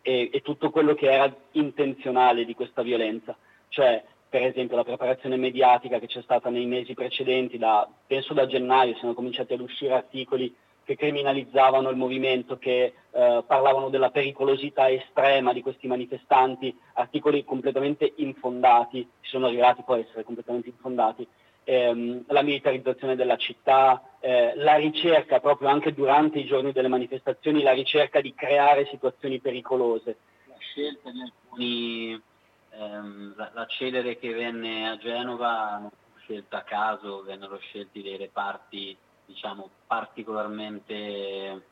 e, 0.00 0.30
e, 0.32 0.40
tutto 0.40 0.70
quello 0.70 0.94
che 0.94 1.10
era 1.10 1.32
intenzionale 1.52 2.44
di 2.44 2.54
questa 2.54 2.82
violenza, 2.82 3.36
cioè 3.68 4.02
per 4.28 4.42
esempio 4.42 4.76
la 4.76 4.84
preparazione 4.84 5.36
mediatica 5.36 5.98
che 5.98 6.06
c'è 6.06 6.22
stata 6.22 6.48
nei 6.50 6.66
mesi 6.66 6.94
precedenti, 6.94 7.58
da, 7.58 7.88
penso 8.06 8.34
da 8.34 8.46
gennaio 8.46 8.96
sono 8.96 9.14
cominciati 9.14 9.52
ad 9.52 9.60
uscire 9.60 9.94
articoli 9.94 10.54
che 10.84 10.96
criminalizzavano 10.96 11.88
il 11.88 11.96
movimento, 11.96 12.58
che 12.58 12.92
eh, 13.10 13.44
parlavano 13.46 13.88
della 13.88 14.10
pericolosità 14.10 14.90
estrema 14.90 15.52
di 15.52 15.62
questi 15.62 15.86
manifestanti, 15.86 16.76
articoli 16.94 17.44
completamente 17.44 18.12
infondati, 18.16 19.08
sono 19.22 19.46
arrivati 19.46 19.82
poi 19.82 20.00
a 20.00 20.02
essere 20.02 20.24
completamente 20.24 20.68
infondati, 20.68 21.26
ehm, 21.64 22.24
la 22.28 22.42
militarizzazione 22.42 23.16
della 23.16 23.36
città, 23.36 24.02
eh, 24.20 24.54
la 24.56 24.76
ricerca 24.76 25.40
proprio 25.40 25.68
anche 25.68 25.92
durante 25.92 26.38
i 26.38 26.46
giorni 26.46 26.72
delle 26.72 26.88
manifestazioni, 26.88 27.62
la 27.62 27.72
ricerca 27.72 28.20
di 28.20 28.34
creare 28.34 28.86
situazioni 28.86 29.40
pericolose. 29.40 30.16
La 30.46 30.56
scelta 30.58 31.10
di 31.10 31.20
alcuni, 31.20 32.22
ehm, 32.70 33.34
la, 33.36 33.50
la 33.52 33.66
celere 33.66 34.18
che 34.18 34.32
venne 34.32 34.88
a 34.88 34.96
Genova 34.96 35.78
non 35.78 35.90
fu 35.90 36.18
scelta 36.20 36.58
a 36.58 36.62
caso, 36.62 37.22
vennero 37.22 37.58
scelti 37.58 38.02
dei 38.02 38.16
reparti 38.16 38.96
diciamo, 39.26 39.70
particolarmente 39.86 40.94
eh, 40.94 41.62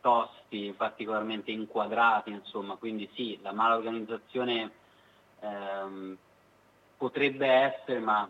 tosti, 0.00 0.74
particolarmente 0.76 1.50
inquadrati, 1.50 2.30
insomma, 2.30 2.76
quindi 2.76 3.08
sì, 3.14 3.38
la 3.42 3.52
mala 3.52 3.76
organizzazione 3.76 4.70
ehm, 5.40 6.16
potrebbe 6.96 7.46
essere, 7.46 7.98
ma 7.98 8.28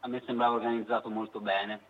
a 0.00 0.08
me 0.08 0.22
sembrava 0.24 0.54
organizzato 0.54 1.08
molto 1.10 1.40
bene. 1.40 1.80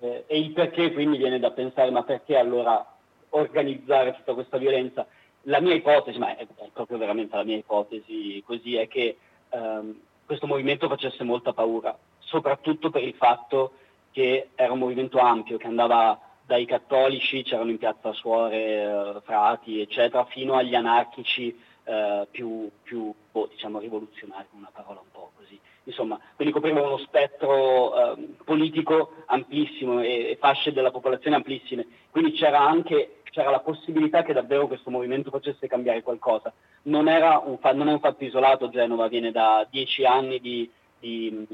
Eh, 0.00 0.24
e 0.26 0.38
il 0.38 0.52
perché 0.52 0.92
quindi 0.92 1.18
viene 1.18 1.38
da 1.38 1.50
pensare, 1.50 1.90
ma 1.90 2.02
perché 2.02 2.36
allora 2.36 2.84
organizzare 3.30 4.14
tutta 4.14 4.34
questa 4.34 4.56
violenza? 4.56 5.06
La 5.44 5.60
mia 5.60 5.74
ipotesi, 5.74 6.18
ma 6.18 6.36
è, 6.36 6.46
proprio 6.72 6.98
veramente 6.98 7.36
la 7.36 7.44
mia 7.44 7.56
ipotesi 7.56 8.42
così, 8.44 8.76
è 8.76 8.88
che 8.88 9.18
ehm, 9.48 10.00
questo 10.26 10.46
movimento 10.46 10.88
facesse 10.88 11.24
molta 11.24 11.52
paura, 11.52 11.96
soprattutto 12.18 12.90
per 12.90 13.02
il 13.02 13.14
fatto 13.14 13.72
che 14.12 14.50
era 14.54 14.72
un 14.72 14.78
movimento 14.78 15.18
ampio, 15.18 15.56
che 15.56 15.66
andava 15.66 16.18
dai 16.44 16.66
cattolici, 16.66 17.42
c'erano 17.42 17.70
in 17.70 17.78
piazza 17.78 18.12
suore, 18.12 18.82
eh, 18.82 19.20
frati, 19.22 19.80
eccetera, 19.80 20.24
fino 20.24 20.54
agli 20.54 20.74
anarchici 20.74 21.56
eh, 21.84 22.26
più, 22.30 22.70
più 22.82 23.12
boh, 23.30 23.46
diciamo, 23.46 23.78
rivoluzionari, 23.78 24.46
una 24.52 24.70
parola 24.72 25.00
un 25.00 25.10
po' 25.12 25.30
così. 25.36 25.58
Insomma, 25.90 26.18
quindi 26.36 26.54
coprivano 26.54 26.86
uno 26.86 26.98
spettro 26.98 28.14
eh, 28.14 28.28
politico 28.44 29.14
amplissimo 29.26 30.00
e, 30.00 30.30
e, 30.30 30.36
fasce 30.40 30.72
della 30.72 30.90
popolazione 30.90 31.36
amplissime. 31.36 31.86
Quindi 32.10 32.32
c'era 32.32 32.60
anche 32.60 33.20
c'era 33.30 33.50
la 33.50 33.60
possibilità 33.60 34.22
che 34.22 34.32
davvero 34.32 34.66
questo 34.66 34.90
movimento 34.90 35.30
facesse 35.30 35.68
cambiare 35.68 36.02
qualcosa. 36.02 36.52
Non, 36.82 37.06
un, 37.06 37.58
non 37.74 37.88
è 37.88 37.92
un 37.92 38.00
fatto 38.00 38.24
isolato, 38.24 38.70
Genova 38.70 39.08
viene 39.08 39.30
da 39.30 39.66
dieci 39.70 40.04
anni 40.04 40.40
di, 40.40 40.68
di, 40.98 41.46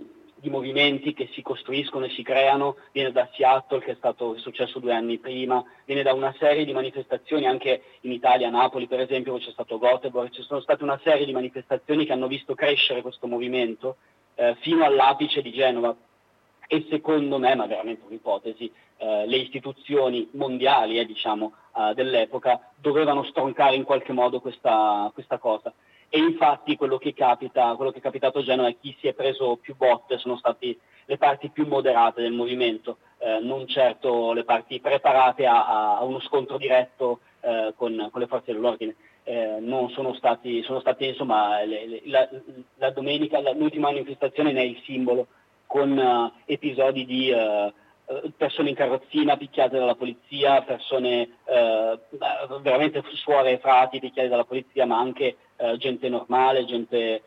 di, 0.47 0.51
movimenti 0.51 1.13
che 1.13 1.29
si 1.33 1.43
costruiscono 1.43 2.07
e 2.07 2.11
si 2.11 2.23
creano, 2.23 2.77
viene 2.93 3.13
da 3.13 3.29
Seattle 3.33 3.81
che 3.81 3.93
è 3.93 3.97
stato 3.97 4.39
successo 4.39 4.79
due 4.79 4.95
anni 4.95 5.19
prima, 5.19 5.63
viene 5.85 6.03
da 6.03 6.13
una 6.13 6.35
serie 6.39 6.65
di 6.65 6.73
manifestazioni 6.73 7.47
anche 7.47 7.83
in 8.03 8.13
Italia, 8.13 8.49
Napoli 8.49 8.87
per 8.87 9.01
esempio, 9.01 9.39
c'è 9.39 9.51
stato 9.51 9.79
Göteborg, 9.79 10.31
ci 10.31 10.43
sono 10.43 10.61
state 10.61 10.83
una 10.83 10.99
serie 11.03 11.27
di 11.27 11.33
manifestazioni 11.33 12.07
che 12.07 12.13
hanno 12.13 12.29
visto 12.29 12.55
crescere 12.55 13.03
questo 13.03 13.27
movimento 13.27 13.97
eh, 14.37 14.57
fino 14.61 14.85
all'apice 14.85 15.43
di 15.43 15.53
Genova 15.53 15.95
e 16.69 16.87
secondo 16.91 17.39
me, 17.39 17.55
ma 17.55 17.67
veramente 17.67 18.05
un'ipotesi, 18.07 18.71
eh, 18.99 19.27
le 19.27 19.37
istituzioni 19.37 20.29
mondiali 20.33 20.99
eh, 20.99 21.05
diciamo, 21.05 21.53
eh, 21.77 21.95
dell'epoca 21.95 22.71
dovevano 22.77 23.25
stroncare 23.25 23.77
in 23.77 23.85
qualche 23.85 24.13
modo 24.13 24.41
questa, 24.41 25.11
questa 25.13 25.39
cosa. 25.39 25.73
E 26.09 26.19
infatti 26.19 26.77
quello 26.77 26.99
che, 26.99 27.12
capita, 27.12 27.75
quello 27.75 27.90
che 27.90 27.99
è 27.99 28.03
capitato 28.03 28.38
a 28.38 28.42
Genova 28.42 28.69
è 28.69 28.77
chi 28.81 28.97
si 29.01 29.09
è 29.09 29.12
preso 29.12 29.57
più 29.57 29.77
botte 29.77 30.19
sono 30.19 30.37
stati 30.37 30.79
le 31.07 31.19
parti 31.19 31.51
più 31.51 31.66
moderate 31.66 32.23
del 32.23 32.33
movimento, 32.33 32.99
eh, 33.19 33.38
non 33.40 33.66
certo 33.66 34.33
le 34.33 34.45
parti 34.45 34.81
preparate 34.81 35.47
a, 35.47 35.97
a 35.99 36.05
uno 36.05 36.21
scontro 36.21 36.59
diretto 36.59 37.21
eh, 37.40 37.73
con, 37.77 38.09
con, 38.11 38.21
le 38.21 38.27
forze 38.27 38.53
dell'ordine. 38.53 38.95
Eh, 39.23 39.59
sono 39.95 40.14
stati, 40.14 40.62
sono 40.62 40.81
stati 40.81 41.07
insomma, 41.07 41.62
le, 41.64 41.87
le, 41.87 42.03
la, 42.05 42.29
la, 42.77 42.90
domenica, 42.90 43.40
la, 43.40 43.53
l'ultima 43.53 43.90
manifestazione 43.90 44.53
ne 44.53 44.61
è 44.61 44.64
il 44.64 44.81
simbolo, 44.85 45.27
con 45.66 45.97
uh, 45.97 46.33
episodi 46.45 47.05
di 47.05 47.31
uh, 47.31 47.73
persone 48.37 48.69
in 48.69 48.77
carrozzina 48.77 49.37
picchiate 49.37 49.79
dalla 49.79 49.97
polizia, 49.97 50.62
persone 50.62 51.29
uh, 51.45 52.61
veramente 52.61 53.03
suore 53.14 53.53
e 53.53 53.59
frati 53.59 53.99
picchiate 53.99 54.29
dalla 54.29 54.45
polizia, 54.45 54.87
ma 54.87 54.99
anche 54.99 55.37
gente 55.79 56.09
normale, 56.09 56.64
gente 56.64 57.23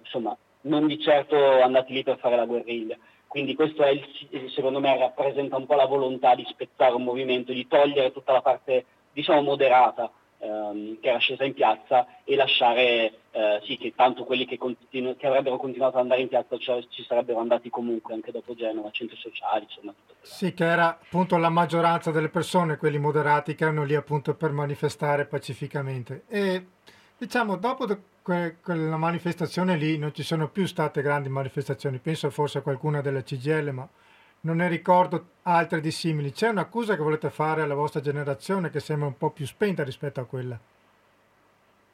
insomma 0.00 0.36
non 0.62 0.86
di 0.86 1.00
certo 1.00 1.36
andati 1.62 1.92
lì 1.92 2.02
per 2.02 2.18
fare 2.18 2.36
la 2.36 2.46
guerriglia. 2.46 2.96
Quindi 3.26 3.54
questo 3.54 3.82
il, 3.86 4.50
secondo 4.54 4.78
me 4.78 4.96
rappresenta 4.98 5.56
un 5.56 5.66
po' 5.66 5.74
la 5.74 5.86
volontà 5.86 6.34
di 6.34 6.44
spezzare 6.48 6.94
un 6.94 7.02
movimento, 7.02 7.52
di 7.52 7.66
togliere 7.66 8.12
tutta 8.12 8.32
la 8.32 8.42
parte 8.42 8.84
diciamo 9.12 9.40
moderata 9.40 10.10
ehm, 10.38 11.00
che 11.00 11.08
era 11.08 11.18
scesa 11.18 11.44
in 11.44 11.54
piazza 11.54 12.06
e 12.24 12.36
lasciare 12.36 13.20
eh, 13.30 13.60
sì 13.64 13.78
che 13.78 13.94
tanto 13.96 14.24
quelli 14.24 14.44
che, 14.44 14.58
continu- 14.58 15.16
che, 15.16 15.26
avrebbero 15.26 15.56
continuato 15.56 15.96
ad 15.96 16.02
andare 16.02 16.20
in 16.20 16.28
piazza 16.28 16.58
cioè, 16.58 16.84
ci 16.90 17.04
sarebbero 17.04 17.38
andati 17.38 17.70
comunque 17.70 18.12
anche 18.12 18.32
dopo 18.32 18.54
Genova, 18.54 18.90
centri 18.90 19.16
sociali, 19.16 19.64
insomma. 19.64 19.94
Sì, 20.20 20.52
che 20.52 20.64
era 20.64 20.88
appunto 20.88 21.38
la 21.38 21.48
maggioranza 21.48 22.10
delle 22.10 22.28
persone, 22.28 22.76
quelli 22.76 22.98
moderati 22.98 23.54
che 23.54 23.64
erano 23.64 23.84
lì 23.84 23.94
appunto 23.94 24.34
per 24.34 24.52
manifestare 24.52 25.24
pacificamente. 25.24 26.24
E 26.28 26.66
diciamo, 27.22 27.56
dopo 27.56 27.86
que- 28.20 28.56
quella 28.60 28.96
manifestazione 28.96 29.76
lì 29.76 29.96
non 29.96 30.12
ci 30.12 30.24
sono 30.24 30.48
più 30.48 30.66
state 30.66 31.02
grandi 31.02 31.28
manifestazioni, 31.28 31.98
penso 31.98 32.30
forse 32.30 32.58
a 32.58 32.62
qualcuna 32.62 33.00
della 33.00 33.22
CGL, 33.22 33.70
ma 33.70 33.88
non 34.40 34.56
ne 34.56 34.66
ricordo 34.66 35.26
altre 35.42 35.80
di 35.80 35.92
simili. 35.92 36.32
C'è 36.32 36.48
un'accusa 36.48 36.96
che 36.96 37.02
volete 37.02 37.30
fare 37.30 37.62
alla 37.62 37.76
vostra 37.76 38.00
generazione 38.00 38.70
che 38.70 38.80
sembra 38.80 39.06
un 39.06 39.16
po' 39.16 39.30
più 39.30 39.46
spenta 39.46 39.84
rispetto 39.84 40.18
a 40.20 40.24
quella? 40.24 40.58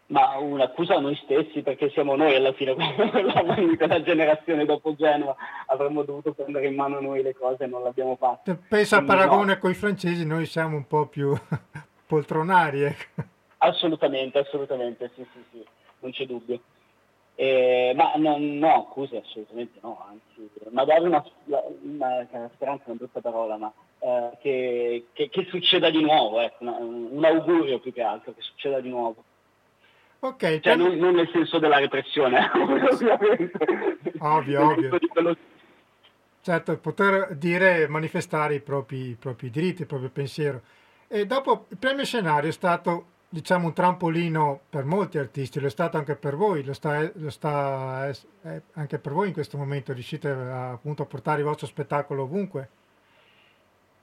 Ma 0.06 0.38
un'accusa 0.38 0.94
a 0.94 1.00
noi 1.00 1.14
stessi, 1.22 1.60
perché 1.60 1.90
siamo 1.90 2.16
noi 2.16 2.34
alla 2.34 2.54
fine 2.54 2.74
la 3.86 4.02
generazione 4.02 4.64
dopo 4.64 4.94
Genova, 4.94 5.36
avremmo 5.66 6.04
dovuto 6.04 6.32
prendere 6.32 6.68
in 6.68 6.74
mano 6.74 7.00
noi 7.00 7.22
le 7.22 7.34
cose 7.34 7.64
e 7.64 7.66
non 7.66 7.82
l'abbiamo 7.82 8.16
fatto. 8.16 8.56
Pensa 8.66 8.96
a 8.96 9.02
paragone 9.02 9.54
no. 9.54 9.58
con 9.58 9.70
i 9.70 9.74
francesi, 9.74 10.24
noi 10.24 10.46
siamo 10.46 10.76
un 10.76 10.86
po' 10.86 11.04
più 11.04 11.36
poltronari. 12.08 12.84
Ecco. 12.84 13.36
Assolutamente, 13.59 14.38
assolutamente, 14.38 15.11
sì, 15.14 15.27
sì, 15.33 15.44
sì, 15.51 15.66
non 16.01 16.12
c'è 16.12 16.27
dubbio. 16.27 16.61
Eh, 17.35 17.92
ma 17.94 18.14
no, 18.16 18.37
no, 18.38 18.75
accuse 18.88 19.18
assolutamente 19.18 19.79
no, 19.83 20.05
anzi, 20.09 20.51
magari 20.71 21.05
una, 21.05 21.25
una, 21.44 22.27
una 22.31 22.51
speranza 22.55 22.85
è 22.87 22.88
una 22.88 22.97
brutta 22.97 23.21
parola, 23.21 23.57
ma 23.57 23.73
eh, 24.01 24.31
che, 24.40 25.07
che, 25.12 25.29
che, 25.29 25.47
succeda 25.49 25.88
di 25.88 26.01
nuovo, 26.01 26.40
ecco, 26.40 26.64
una, 26.64 26.77
un 26.79 27.25
augurio 27.25 27.79
più 27.79 27.92
che 27.92 28.03
altro, 28.03 28.33
che 28.33 28.42
succeda 28.42 28.81
di 28.81 28.88
nuovo. 28.88 29.23
Ok, 30.21 30.59
cioè, 30.59 30.75
non, 30.75 30.97
non, 30.97 31.14
nel 31.14 31.29
senso 31.33 31.61
della 31.61 31.79
repressione, 31.79 32.51
ovviamente. 32.90 34.12
Ovvio, 34.18 34.71
ovvio. 34.71 34.99
Quello... 35.09 35.37
Certo, 36.40 36.77
poter 36.79 37.37
dire, 37.37 37.87
manifestare 37.87 38.55
i 38.55 38.61
propri, 38.61 39.11
i 39.11 39.14
propri 39.14 39.49
diritti, 39.51 39.83
il 39.83 39.87
proprio 39.87 40.11
pensiero. 40.11 40.62
E 41.07 41.25
dopo 41.25 41.66
il 41.68 41.77
premio 41.79 42.05
scenario 42.05 42.49
è 42.49 42.53
stato 42.53 43.07
diciamo 43.28 43.66
un 43.66 43.74
trampolino 43.74 44.60
per 44.70 44.85
molti 44.85 45.18
artisti, 45.18 45.60
lo 45.60 45.66
è 45.66 45.70
stato 45.70 45.98
anche 45.98 46.16
per 46.16 46.35
voi, 46.35 46.64
lo 46.64 46.72
sta, 46.72 47.10
lo 47.14 47.31
sta 47.31 48.10
anche 48.72 48.98
per 48.98 49.12
voi 49.12 49.29
in 49.29 49.35
questo 49.35 49.58
momento, 49.58 49.92
riuscite 49.92 50.29
a, 50.29 50.72
appunto 50.72 51.02
a 51.02 51.06
portare 51.06 51.40
il 51.40 51.44
vostro 51.44 51.66
spettacolo 51.66 52.22
ovunque? 52.22 52.68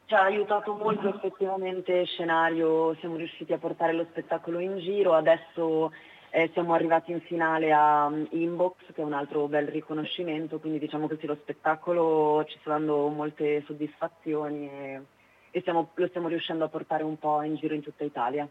Ci 0.05 0.13
ha 0.13 0.21
aiutato 0.21 0.75
molto 0.75 1.07
effettivamente 1.07 2.05
scenario, 2.05 2.93
siamo 2.99 3.15
riusciti 3.15 3.53
a 3.53 3.57
portare 3.57 3.93
lo 3.93 4.05
spettacolo 4.11 4.59
in 4.59 4.77
giro, 4.77 5.13
adesso 5.13 5.91
eh, 6.29 6.51
siamo 6.53 6.75
arrivati 6.75 7.11
in 7.11 7.21
finale 7.21 7.71
a 7.71 8.05
um, 8.05 8.27
Inbox 8.29 8.75
che 8.93 9.01
è 9.01 9.03
un 9.03 9.13
altro 9.13 9.47
bel 9.47 9.67
riconoscimento, 9.67 10.59
quindi 10.59 10.77
diciamo 10.77 11.07
che 11.07 11.17
lo 11.25 11.35
spettacolo 11.41 12.45
ci 12.45 12.59
sta 12.59 12.71
dando 12.71 13.07
molte 13.07 13.63
soddisfazioni 13.65 14.69
e, 14.69 15.01
e 15.49 15.59
stiamo, 15.61 15.89
lo 15.95 16.07
stiamo 16.07 16.27
riuscendo 16.27 16.65
a 16.65 16.69
portare 16.69 17.01
un 17.01 17.17
po' 17.17 17.41
in 17.41 17.55
giro 17.55 17.73
in 17.73 17.81
tutta 17.81 18.03
Italia. 18.03 18.47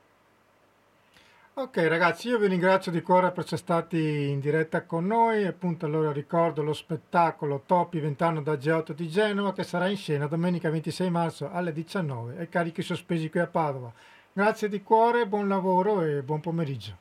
Ok 1.57 1.87
ragazzi, 1.87 2.27
io 2.27 2.39
vi 2.41 2.49
ringrazio 2.49 2.91
di 2.91 3.01
cuore 3.01 3.31
per 3.31 3.45
essere 3.45 3.59
stati 3.59 4.29
in 4.29 4.41
diretta 4.41 4.83
con 4.83 5.07
noi, 5.07 5.47
appunto 5.47 5.87
allora 5.87 6.11
ricordo 6.11 6.65
lo 6.65 6.73
spettacolo 6.73 7.63
Topi 7.65 8.01
20 8.01 8.23
anni 8.25 8.43
da 8.43 8.55
G8 8.55 8.91
di 8.91 9.09
Genova 9.09 9.53
che 9.53 9.63
sarà 9.63 9.87
in 9.87 9.97
scena 9.97 10.27
domenica 10.27 10.69
26 10.69 11.11
marzo 11.11 11.49
alle 11.53 11.73
19 11.73 12.39
e 12.39 12.49
carichi 12.49 12.83
sospesi 12.83 13.31
qui 13.31 13.39
a 13.39 13.47
Padova. 13.47 13.93
Grazie 14.33 14.69
di 14.69 14.83
cuore, 14.83 15.29
buon 15.29 15.47
lavoro 15.47 16.03
e 16.03 16.23
buon 16.23 16.41
pomeriggio. 16.41 16.97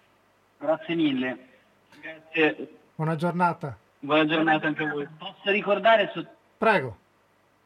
Grazie 0.60 0.93
mille. 0.93 1.38
Grazie. 1.99 2.68
Buona 2.93 3.16
giornata. 3.16 3.76
Buona 3.97 4.28
giornata 4.28 4.68
anche 4.68 4.84
a 4.84 4.91
voi. 4.91 5.08
Posso 5.18 5.49
ricordare, 5.49 6.12
so... 6.14 6.24
Prego. 6.60 6.97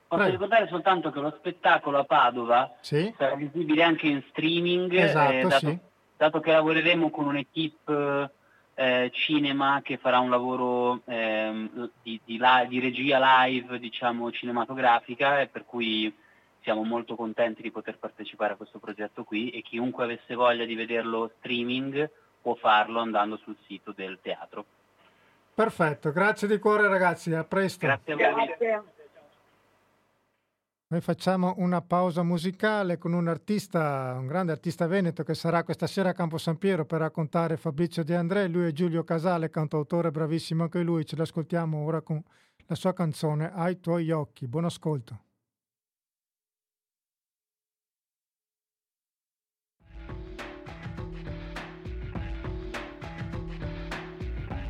Posso 0.08 0.22
Prego. 0.22 0.32
ricordare 0.32 0.68
soltanto 0.70 1.12
che 1.12 1.20
lo 1.20 1.36
spettacolo 1.38 1.98
a 1.98 2.06
Padova 2.06 2.76
sì? 2.80 3.14
sarà 3.18 3.36
visibile 3.36 3.84
anche 3.84 4.08
in 4.08 4.24
streaming, 4.30 4.94
esatto, 4.94 5.34
eh, 5.34 5.42
dato, 5.42 5.58
sì. 5.68 5.80
Dato, 6.18 6.40
che 6.40 6.52
lavoreremo 6.52 7.10
con 7.10 7.26
un'equipe 7.28 8.32
eh, 8.74 9.10
cinema 9.14 9.82
che 9.84 9.98
farà 9.98 10.20
un 10.20 10.30
lavoro 10.30 11.02
eh, 11.06 11.70
di, 12.04 12.20
di, 12.26 12.40
di, 12.68 12.80
regia 12.80 13.46
live, 13.46 13.80
diciamo, 13.80 14.32
cinematografica, 14.32 15.40
e 15.40 15.48
per 15.48 15.66
cui 15.66 16.14
siamo 16.62 16.84
molto 16.84 17.16
contenti 17.16 17.62
di 17.62 17.72
poter 17.72 17.98
partecipare 17.98 18.54
a 18.54 18.56
questo 18.58 18.78
progetto 18.78 19.24
qui 19.24 19.50
e 19.52 19.62
chiunque 19.62 20.04
avesse 20.04 20.36
voglia 20.36 20.66
di 20.66 20.76
vederlo 20.76 21.32
streaming 21.38 22.10
può 22.42 22.56
farlo 22.56 23.00
andando 23.00 23.38
sul 23.38 23.56
sito 23.66 23.94
del 23.94 24.20
teatro. 24.22 24.66
Perfetto, 25.54 26.12
grazie 26.12 26.48
di 26.48 26.60
cuore 26.60 26.88
ragazzi, 26.88 27.34
a 27.34 27.44
presto. 27.44 27.86
Grazie 27.86 28.14
a 28.14 28.16
voi. 28.16 28.46
Grazie. 28.46 28.84
Noi 30.90 31.02
facciamo 31.02 31.54
una 31.58 31.82
pausa 31.82 32.24
musicale 32.24 32.98
con 32.98 33.12
un 33.12 33.28
artista, 33.28 34.16
un 34.18 34.26
grande 34.26 34.54
artista 34.54 34.88
veneto 34.88 35.24
che 35.24 35.34
sarà 35.34 35.66
questa 35.66 35.86
sera 35.86 36.12
a 36.12 36.14
Campo 36.14 36.38
San 36.38 36.58
Piero 36.58 36.86
per 36.86 37.00
raccontare 37.02 37.58
Fabrizio 37.58 38.06
De 38.06 38.16
André. 38.16 38.48
Lui 38.48 38.68
è 38.68 38.72
Giulio 38.72 39.04
Casale, 39.04 39.50
cantautore 39.50 40.12
bravissimo 40.12 40.64
anche 40.64 40.82
lui. 40.84 41.06
Ce 41.06 41.18
l'ascoltiamo 41.18 41.84
ora 41.84 42.00
con 42.00 42.24
la 42.68 42.76
sua 42.76 42.94
canzone 42.94 43.52
Ai 43.54 43.82
tuoi 43.82 44.12
occhi. 44.12 44.48
Buon 44.48 44.64
ascolto. 44.64 45.24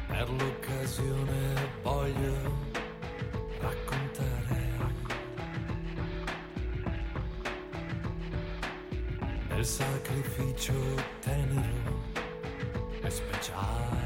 Per 0.08 0.30
l'occasione 0.32 1.54
voglio 1.84 2.57
del 9.58 9.66
sacrificio 9.66 10.74
tenero 11.20 12.04
e 13.02 13.10
speciale. 13.10 14.06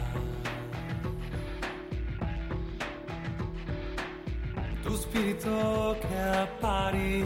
Tu 4.82 4.96
spirito 4.96 5.98
che 6.00 6.18
appari, 6.18 7.26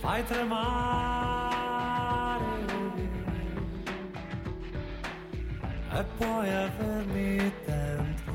fai 0.00 0.24
tremare 0.24 1.24
e 5.92 6.04
puoi 6.18 6.54
avermi 6.54 7.52
dentro 7.64 8.25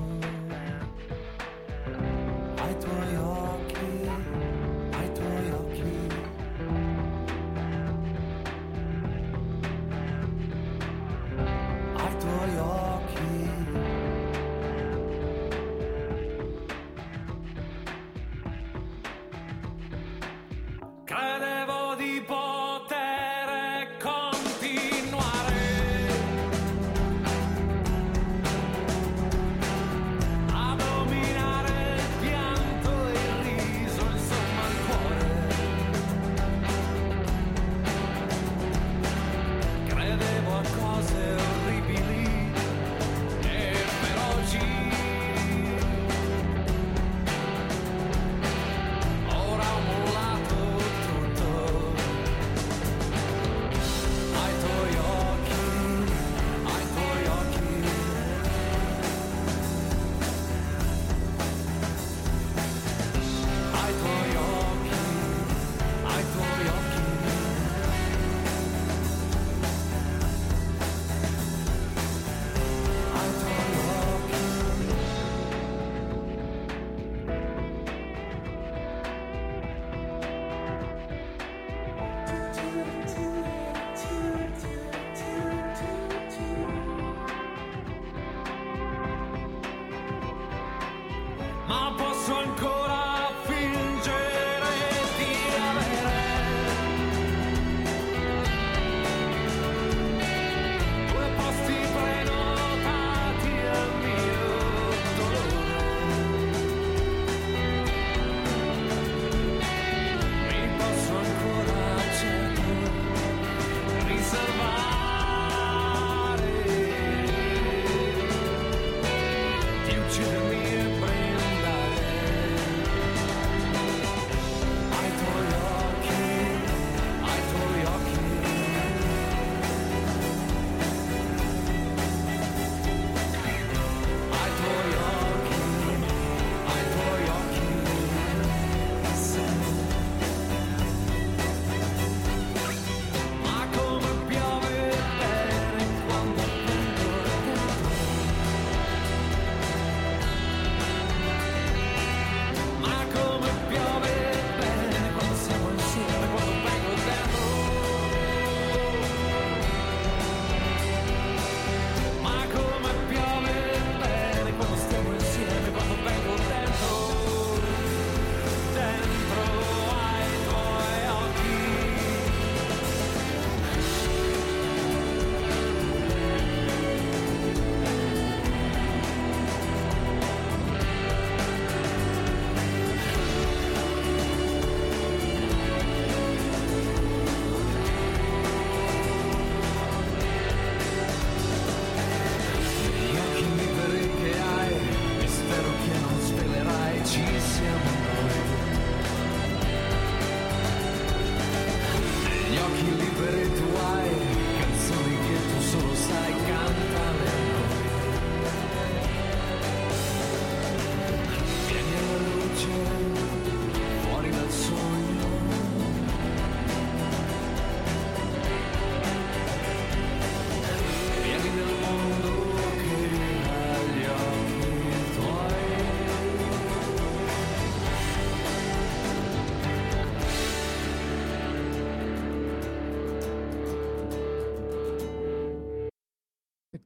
noche 120.12 120.26
de 120.26 120.40
mi 120.50 121.21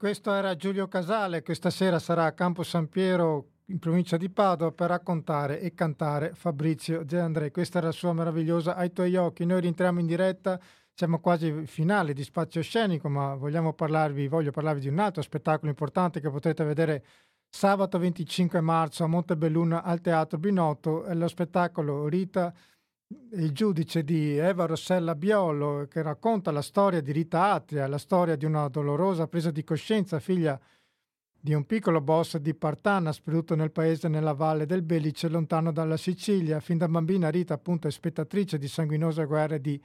questo 0.06 0.32
era 0.36 0.56
Giulio 0.56 0.88
Casale, 0.88 1.42
questa 1.42 1.72
sera 1.72 1.98
sarà 1.98 2.26
a 2.26 2.34
Campo 2.34 2.62
San 2.62 2.90
Piero 2.90 3.54
in 3.70 3.80
provincia 3.80 4.18
di 4.18 4.30
Padova 4.30 4.72
per 4.72 4.90
raccontare 4.90 5.60
e 5.60 5.74
cantare 5.74 6.36
Fabrizio 6.36 7.04
De 7.04 7.20
André. 7.20 7.50
Questa 7.50 7.80
era 7.80 7.88
la 7.88 7.92
sua 7.92 8.14
meravigliosa 8.14 8.76
Ai 8.76 8.92
tuoi 8.92 9.16
occhi. 9.16 9.46
Noi 9.46 9.62
rientriamo 9.62 10.00
in 10.00 10.06
diretta, 10.06 10.60
siamo 10.94 11.20
quasi 11.20 11.48
ai 11.48 11.66
finali 11.66 12.14
di 12.14 12.24
spazio 12.24 12.62
scenico, 12.62 13.10
ma 13.10 13.36
parlarvi, 13.76 14.28
voglio 14.28 14.52
parlarvi 14.52 14.82
di 14.82 14.90
un 14.90 15.00
altro 15.00 15.24
spettacolo 15.24 15.72
importante 15.72 16.22
che 16.22 16.30
potrete 16.30 16.64
vedere 16.64 17.04
sabato 17.50 17.98
25 17.98 18.62
marzo 18.62 19.06
a 19.06 19.08
Montebelluna 19.08 19.82
al 19.82 20.02
Teatro 20.02 20.38
Binotto. 20.38 21.06
È 21.06 21.16
lo 21.16 21.28
spettacolo 21.28 22.08
Rita 22.08 22.54
il 23.34 23.52
giudice 23.52 24.04
di 24.04 24.36
Eva 24.38 24.66
Rossella 24.66 25.14
Biolo 25.14 25.86
che 25.88 26.02
racconta 26.02 26.52
la 26.52 26.62
storia 26.62 27.02
di 27.02 27.12
Rita 27.12 27.52
Atria, 27.52 27.88
la 27.88 27.98
storia 27.98 28.36
di 28.36 28.46
una 28.46 28.68
dolorosa 28.68 29.28
presa 29.28 29.52
di 29.52 29.64
coscienza, 29.64 30.20
figlia 30.20 30.60
di 31.40 31.54
un 31.54 31.66
piccolo 31.66 32.02
boss 32.02 32.38
di 32.38 32.56
Partana 32.56 33.12
sperduto 33.12 33.54
nel 33.56 33.72
paese 33.72 34.08
nella 34.08 34.34
valle 34.34 34.66
del 34.66 34.82
Belice, 34.82 35.30
lontano 35.30 35.72
dalla 35.72 35.98
Sicilia. 35.98 36.60
Fin 36.60 36.80
da 36.80 36.88
bambina 36.88 37.30
Rita 37.30 37.54
appunto 37.54 37.88
è 37.88 37.92
spettatrice 37.92 38.58
di 38.58 38.68
sanguinose 38.68 39.26
guerre 39.26 39.62
di 39.62 39.80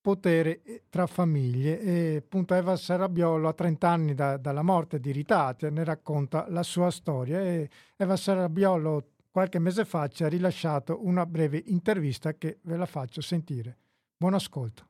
potere 0.00 0.62
tra 0.88 1.06
famiglie 1.06 1.80
e 1.80 2.16
appunto 2.16 2.54
Eva 2.54 2.76
Serrabiolo 2.76 3.48
a 3.48 3.52
30 3.52 3.88
anni 3.88 4.14
da- 4.14 4.36
dalla 4.36 4.62
morte 4.62 4.98
di 4.98 5.12
Rita 5.12 5.46
Atria 5.46 5.70
ne 5.70 5.84
racconta 5.84 6.46
la 6.48 6.62
sua 6.62 6.90
storia 6.90 7.40
e 7.40 7.68
Eva 7.96 8.16
Serrabiolo 8.16 9.15
qualche 9.36 9.58
mese 9.58 9.84
fa 9.84 10.08
ci 10.08 10.24
ha 10.24 10.28
rilasciato 10.28 11.04
una 11.04 11.26
breve 11.26 11.62
intervista 11.66 12.32
che 12.32 12.60
ve 12.62 12.78
la 12.78 12.86
faccio 12.86 13.20
sentire. 13.20 13.76
Buon 14.16 14.32
ascolto. 14.32 14.86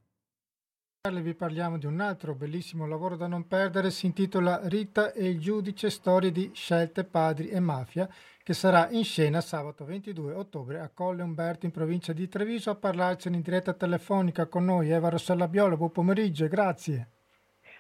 Vi 1.11 1.34
parliamo 1.34 1.78
di 1.78 1.86
un 1.86 1.99
altro 1.99 2.32
bellissimo 2.36 2.86
lavoro 2.86 3.16
da 3.16 3.26
non 3.26 3.49
perdere, 3.49 3.90
si 3.90 4.07
intitola 4.07 4.61
Rita 4.62 5.11
e 5.11 5.28
il 5.28 5.40
giudice, 5.40 5.90
storie 5.90 6.30
di 6.30 6.53
scelte, 6.55 7.03
padri 7.03 7.49
e 7.49 7.59
mafia, 7.59 8.09
che 8.44 8.55
sarà 8.55 8.88
in 8.90 9.03
scena 9.03 9.40
sabato 9.40 9.84
22 9.84 10.34
ottobre 10.34 10.78
a 10.78 10.90
Colle 10.90 11.24
Umberto 11.24 11.66
in 11.66 11.72
provincia 11.72 12.12
di 12.12 12.28
Treviso. 12.28 12.70
A 12.70 12.76
parlarcene 12.76 13.34
in 13.34 13.42
diretta 13.42 13.72
telefonica 13.72 14.47
con 14.47 14.64
noi 14.64 14.90
Eva 14.90 15.09
Rossella 15.09 15.49
Biolo, 15.49 15.76
buon 15.76 15.90
pomeriggio 15.90 16.47
grazie. 16.47 17.16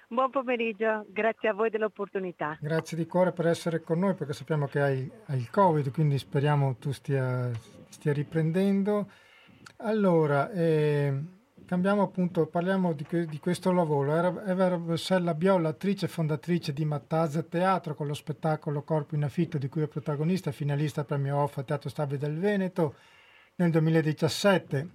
Buon 0.08 0.30
pomeriggio, 0.30 1.04
grazie 1.08 1.48
a 1.48 1.52
voi 1.52 1.68
dell'opportunità. 1.68 2.56
Grazie 2.60 2.96
di 2.96 3.06
cuore 3.06 3.32
per 3.32 3.48
essere 3.48 3.82
con 3.82 3.98
noi 3.98 4.14
perché 4.14 4.34
sappiamo 4.34 4.66
che 4.66 4.80
hai, 4.80 5.10
hai 5.26 5.36
il 5.36 5.50
Covid, 5.50 5.90
quindi 5.90 6.16
speriamo 6.16 6.76
tu 6.76 6.92
stia, 6.92 7.50
stia 7.88 8.12
riprendendo. 8.12 9.10
Allora, 9.78 10.48
eh, 10.52 11.12
cambiamo 11.66 12.02
appunto, 12.02 12.46
parliamo 12.46 12.92
di, 12.92 13.04
di 13.26 13.40
questo 13.40 13.72
lavoro. 13.72 14.44
Eva 14.44 14.68
Rossella 14.68 15.34
Biola, 15.34 15.70
attrice 15.70 16.06
e 16.06 16.08
fondatrice 16.08 16.72
di 16.72 16.84
Mattazza 16.84 17.42
Teatro 17.42 17.96
con 17.96 18.06
lo 18.06 18.14
spettacolo 18.14 18.84
Corpo 18.84 19.16
in 19.16 19.24
affitto 19.24 19.58
di 19.58 19.68
cui 19.68 19.82
è 19.82 19.88
protagonista, 19.88 20.52
finalista 20.52 21.00
al 21.00 21.06
premio 21.06 21.38
OFF 21.38 21.58
al 21.58 21.64
Teatro 21.64 21.88
Stabile 21.88 22.18
del 22.18 22.38
Veneto 22.38 22.94
nel 23.56 23.72
2017. 23.72 24.88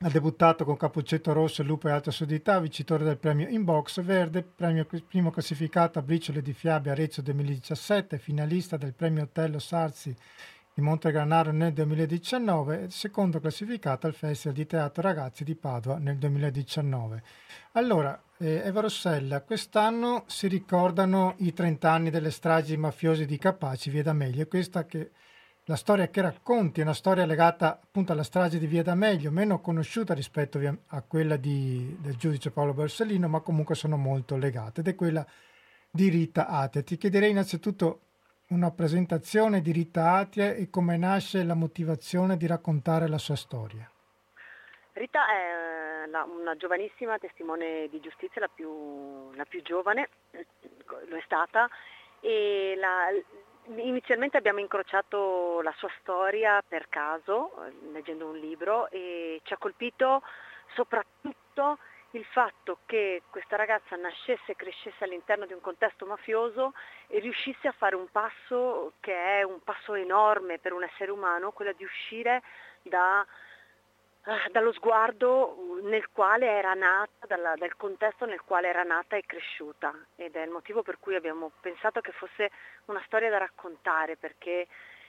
Ha 0.00 0.10
debuttato 0.10 0.64
con 0.64 0.76
Cappuccetto 0.76 1.32
Rosso, 1.32 1.64
Lupo 1.64 1.88
e 1.88 1.90
Alta 1.90 2.12
Sudità, 2.12 2.60
vincitore 2.60 3.02
del 3.02 3.18
premio 3.18 3.48
Inbox 3.48 4.00
Verde, 4.00 4.44
premio 4.44 4.86
primo 4.86 5.32
classificato 5.32 5.98
a 5.98 6.02
Briciole 6.02 6.40
di 6.40 6.52
Fiabe 6.52 6.90
Arezzo 6.90 7.20
2017, 7.20 8.16
finalista 8.18 8.76
del 8.76 8.94
premio 8.94 9.24
Otello 9.24 9.58
Sarsi 9.58 10.14
di 10.72 10.80
Montegranaro 10.82 11.50
nel 11.50 11.72
2019 11.72 12.84
e 12.84 12.90
secondo 12.90 13.40
classificato 13.40 14.06
al 14.06 14.14
Festival 14.14 14.56
di 14.56 14.66
Teatro 14.66 15.02
Ragazzi 15.02 15.42
di 15.42 15.56
Padova 15.56 15.98
nel 15.98 16.16
2019. 16.16 17.22
Allora, 17.72 18.22
eh, 18.38 18.62
Eva 18.64 18.82
Rossella, 18.82 19.42
quest'anno 19.42 20.22
si 20.28 20.46
ricordano 20.46 21.34
i 21.38 21.52
30 21.52 21.90
anni 21.90 22.10
delle 22.10 22.30
stragi 22.30 22.76
mafiosi 22.76 23.26
di 23.26 23.36
Capaci, 23.36 23.90
Via 23.90 24.04
D'Amelio, 24.04 24.42
e 24.42 24.46
questa 24.46 24.86
che 24.86 25.10
la 25.68 25.76
storia 25.76 26.08
che 26.08 26.22
racconti 26.22 26.80
è 26.80 26.82
una 26.82 26.94
storia 26.94 27.26
legata 27.26 27.78
appunto 27.82 28.12
alla 28.12 28.22
strage 28.22 28.58
di 28.58 28.66
Via 28.66 28.82
D'Amelio, 28.82 29.30
meno 29.30 29.60
conosciuta 29.60 30.14
rispetto 30.14 30.58
a 30.86 31.02
quella 31.02 31.36
di- 31.36 31.94
del 32.00 32.16
giudice 32.16 32.50
Paolo 32.50 32.72
Borsellino, 32.72 33.28
ma 33.28 33.40
comunque 33.40 33.74
sono 33.74 33.98
molto 33.98 34.38
legate, 34.38 34.80
ed 34.80 34.88
è 34.88 34.94
quella 34.94 35.26
di 35.90 36.08
Rita 36.08 36.46
Atia. 36.46 36.82
Ti 36.82 36.96
chiederei 36.96 37.30
innanzitutto 37.30 38.00
una 38.48 38.70
presentazione 38.70 39.60
di 39.60 39.72
Rita 39.72 40.12
Atia 40.12 40.54
e 40.54 40.70
come 40.70 40.96
nasce 40.96 41.44
la 41.44 41.54
motivazione 41.54 42.38
di 42.38 42.46
raccontare 42.46 43.06
la 43.06 43.18
sua 43.18 43.36
storia. 43.36 43.90
Rita 44.92 45.20
è 45.28 46.06
la- 46.08 46.24
una 46.24 46.56
giovanissima 46.56 47.18
testimone 47.18 47.88
di 47.90 48.00
giustizia, 48.00 48.40
la 48.40 48.48
più, 48.48 49.32
la 49.34 49.44
più 49.44 49.60
giovane, 49.60 50.08
lo 51.08 51.16
è 51.16 51.22
stata, 51.26 51.68
e 52.20 52.74
la- 52.78 53.10
inizialmente 53.76 54.36
abbiamo 54.36 54.60
incrociato 54.60 55.60
la 55.62 55.72
sua 55.76 55.90
storia 56.00 56.62
per 56.66 56.88
caso, 56.88 57.64
eh, 57.64 57.72
leggendo 57.92 58.26
un 58.26 58.38
libro, 58.38 58.88
e 58.90 59.40
ci 59.44 59.52
ha 59.52 59.58
colpito 59.58 60.22
soprattutto 60.74 61.78
il 62.12 62.24
fatto 62.24 62.78
che 62.86 63.22
questa 63.28 63.56
ragazza 63.56 63.94
nascesse 63.96 64.52
e 64.52 64.56
crescesse 64.56 65.04
all'interno 65.04 65.44
di 65.44 65.52
un 65.52 65.60
contesto 65.60 66.06
mafioso 66.06 66.72
e 67.06 67.18
riuscisse 67.18 67.68
a 67.68 67.72
fare 67.72 67.96
un 67.96 68.10
passo 68.10 68.94
che 69.00 69.14
è 69.14 69.42
un 69.42 69.60
passo 69.62 69.94
enorme 69.94 70.58
per 70.58 70.72
un 70.72 70.84
essere 70.84 71.10
umano, 71.10 71.52
quello 71.52 71.72
di 71.72 71.84
uscire 71.84 72.42
da, 72.82 73.26
dallo 74.50 74.72
sguardo 74.72 75.80
nel 75.82 76.10
quale 76.10 76.46
era 76.46 76.74
nata, 76.74 77.26
dalla- 77.26 77.54
dal 77.56 77.76
contesto 77.76 78.26
nel 78.26 78.42
quale 78.42 78.68
era 78.68 78.82
nata 78.82 79.16
e 79.16 79.24
cresciuta 79.24 79.94
ed 80.16 80.36
è 80.36 80.42
il 80.42 80.50
motivo 80.50 80.82
per 80.82 80.98
cui 80.98 81.14
abbiamo 81.14 81.50
pensato 81.60 82.00
che 82.00 82.12
fosse 82.12 82.50
una 82.86 83.02
storia 83.06 83.30
da 83.30 83.38
raccontare 83.38 84.16
perché 84.16 84.66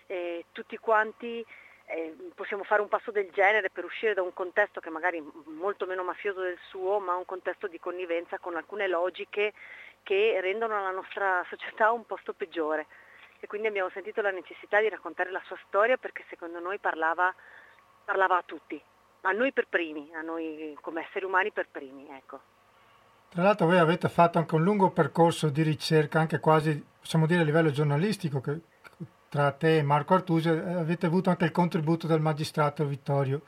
eh, 0.08 0.46
tutti 0.54 0.78
quanti 0.78 1.46
eh, 1.86 2.16
possiamo 2.34 2.64
fare 2.64 2.82
un 2.82 2.88
passo 2.88 3.12
del 3.12 3.30
genere 3.32 3.70
per 3.70 3.84
uscire 3.84 4.14
da 4.14 4.22
un 4.22 4.34
contesto 4.34 4.80
che 4.80 4.90
magari 4.90 5.18
è 5.18 5.24
molto 5.50 5.86
meno 5.86 6.04
mafioso 6.04 6.42
del 6.42 6.60
suo, 6.70 7.00
ma 7.00 7.16
un 7.16 7.26
contesto 7.26 7.68
di 7.68 7.80
connivenza 7.80 8.38
con 8.38 8.56
alcune 8.56 8.88
logiche 8.88 9.54
che 10.04 10.40
rendono 10.40 10.82
la 10.82 10.92
nostra 10.92 11.44
società 11.50 11.92
un 11.92 12.06
posto 12.06 12.34
peggiore. 12.34 12.86
E 13.40 13.48
quindi 13.48 13.68
abbiamo 13.68 13.90
sentito 13.90 14.22
la 14.22 14.32
necessità 14.32 14.80
di 14.80 14.90
raccontare 14.90 15.32
la 15.32 15.42
sua 15.46 15.58
storia 15.66 15.98
perché 15.98 16.24
secondo 16.30 16.60
noi 16.60 16.78
parlava, 16.78 17.34
parlava 18.06 18.38
a 18.38 18.44
tutti, 18.46 18.82
a 19.22 19.32
noi 19.32 19.52
per 19.52 19.68
primi, 19.68 20.10
a 20.14 20.22
noi 20.22 20.78
come 20.82 21.06
esseri 21.08 21.26
umani 21.26 21.52
per 21.52 21.68
primi. 21.72 22.08
Ecco. 22.10 22.40
Tra 23.30 23.44
l'altro 23.44 23.68
voi 23.68 23.78
avete 23.78 24.10
fatto 24.10 24.38
anche 24.38 24.56
un 24.56 24.64
lungo 24.64 24.90
percorso 24.90 25.50
di 25.50 25.62
ricerca, 25.62 26.20
anche 26.20 26.40
quasi, 26.40 26.84
possiamo 27.00 27.28
dire, 27.28 27.42
a 27.42 27.44
livello 27.44 27.70
giornalistico, 27.70 28.42
che 28.42 28.60
tra 29.30 29.52
te 29.52 29.78
e 29.78 29.84
Marco 29.84 30.16
Artusi 30.16 30.50
eh, 30.50 30.74
avete 30.74 31.06
avuto 31.06 31.30
anche 31.30 31.46
il 31.46 31.52
contributo 31.52 32.08
del 32.08 32.20
magistrato 32.20 32.86
Vittorio 32.86 33.44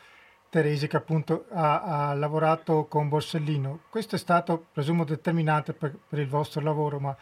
Teresi 0.49 0.87
che 0.87 0.97
appunto 0.97 1.45
ha, 1.51 2.09
ha 2.09 2.13
lavorato 2.13 2.85
con 2.85 3.09
Borsellino. 3.09 3.83
Questo 3.89 4.15
è 4.15 4.19
stato, 4.19 4.65
presumo, 4.71 5.05
determinante 5.05 5.73
per, 5.73 5.95
per 6.07 6.19
il 6.19 6.27
vostro 6.27 6.61
lavoro, 6.61 6.99
ma 6.99 7.15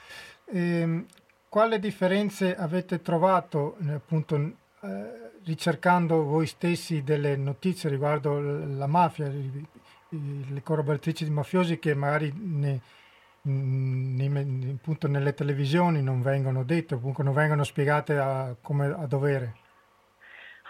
ehm, 0.46 1.06
quale 1.48 1.80
differenze 1.80 2.56
avete 2.56 3.02
trovato 3.02 3.78
appunto 3.88 4.36
eh, 4.82 5.32
ricercando 5.46 6.24
voi 6.24 6.48
stessi 6.48 7.04
delle 7.04 7.36
notizie 7.36 7.90
riguardo 7.90 8.40
la 8.40 8.88
mafia, 8.88 9.28
le 9.28 10.62
corroboratrici 10.64 11.24
di 11.24 11.30
mafiosi 11.30 11.80
che 11.80 11.94
magari 11.94 12.32
ne- 12.36 12.82
nei- 13.44 14.78
appunto 14.78 15.08
nelle 15.08 15.34
televisioni 15.34 16.02
non 16.02 16.22
vengono 16.22 16.64
dette, 16.64 16.96
comunque 16.96 17.24
non 17.24 17.34
vengono 17.34 17.64
spiegate 17.64 18.18
a, 18.18 18.56
come 18.62 18.86
a 18.88 19.06
dovere? 19.06 19.56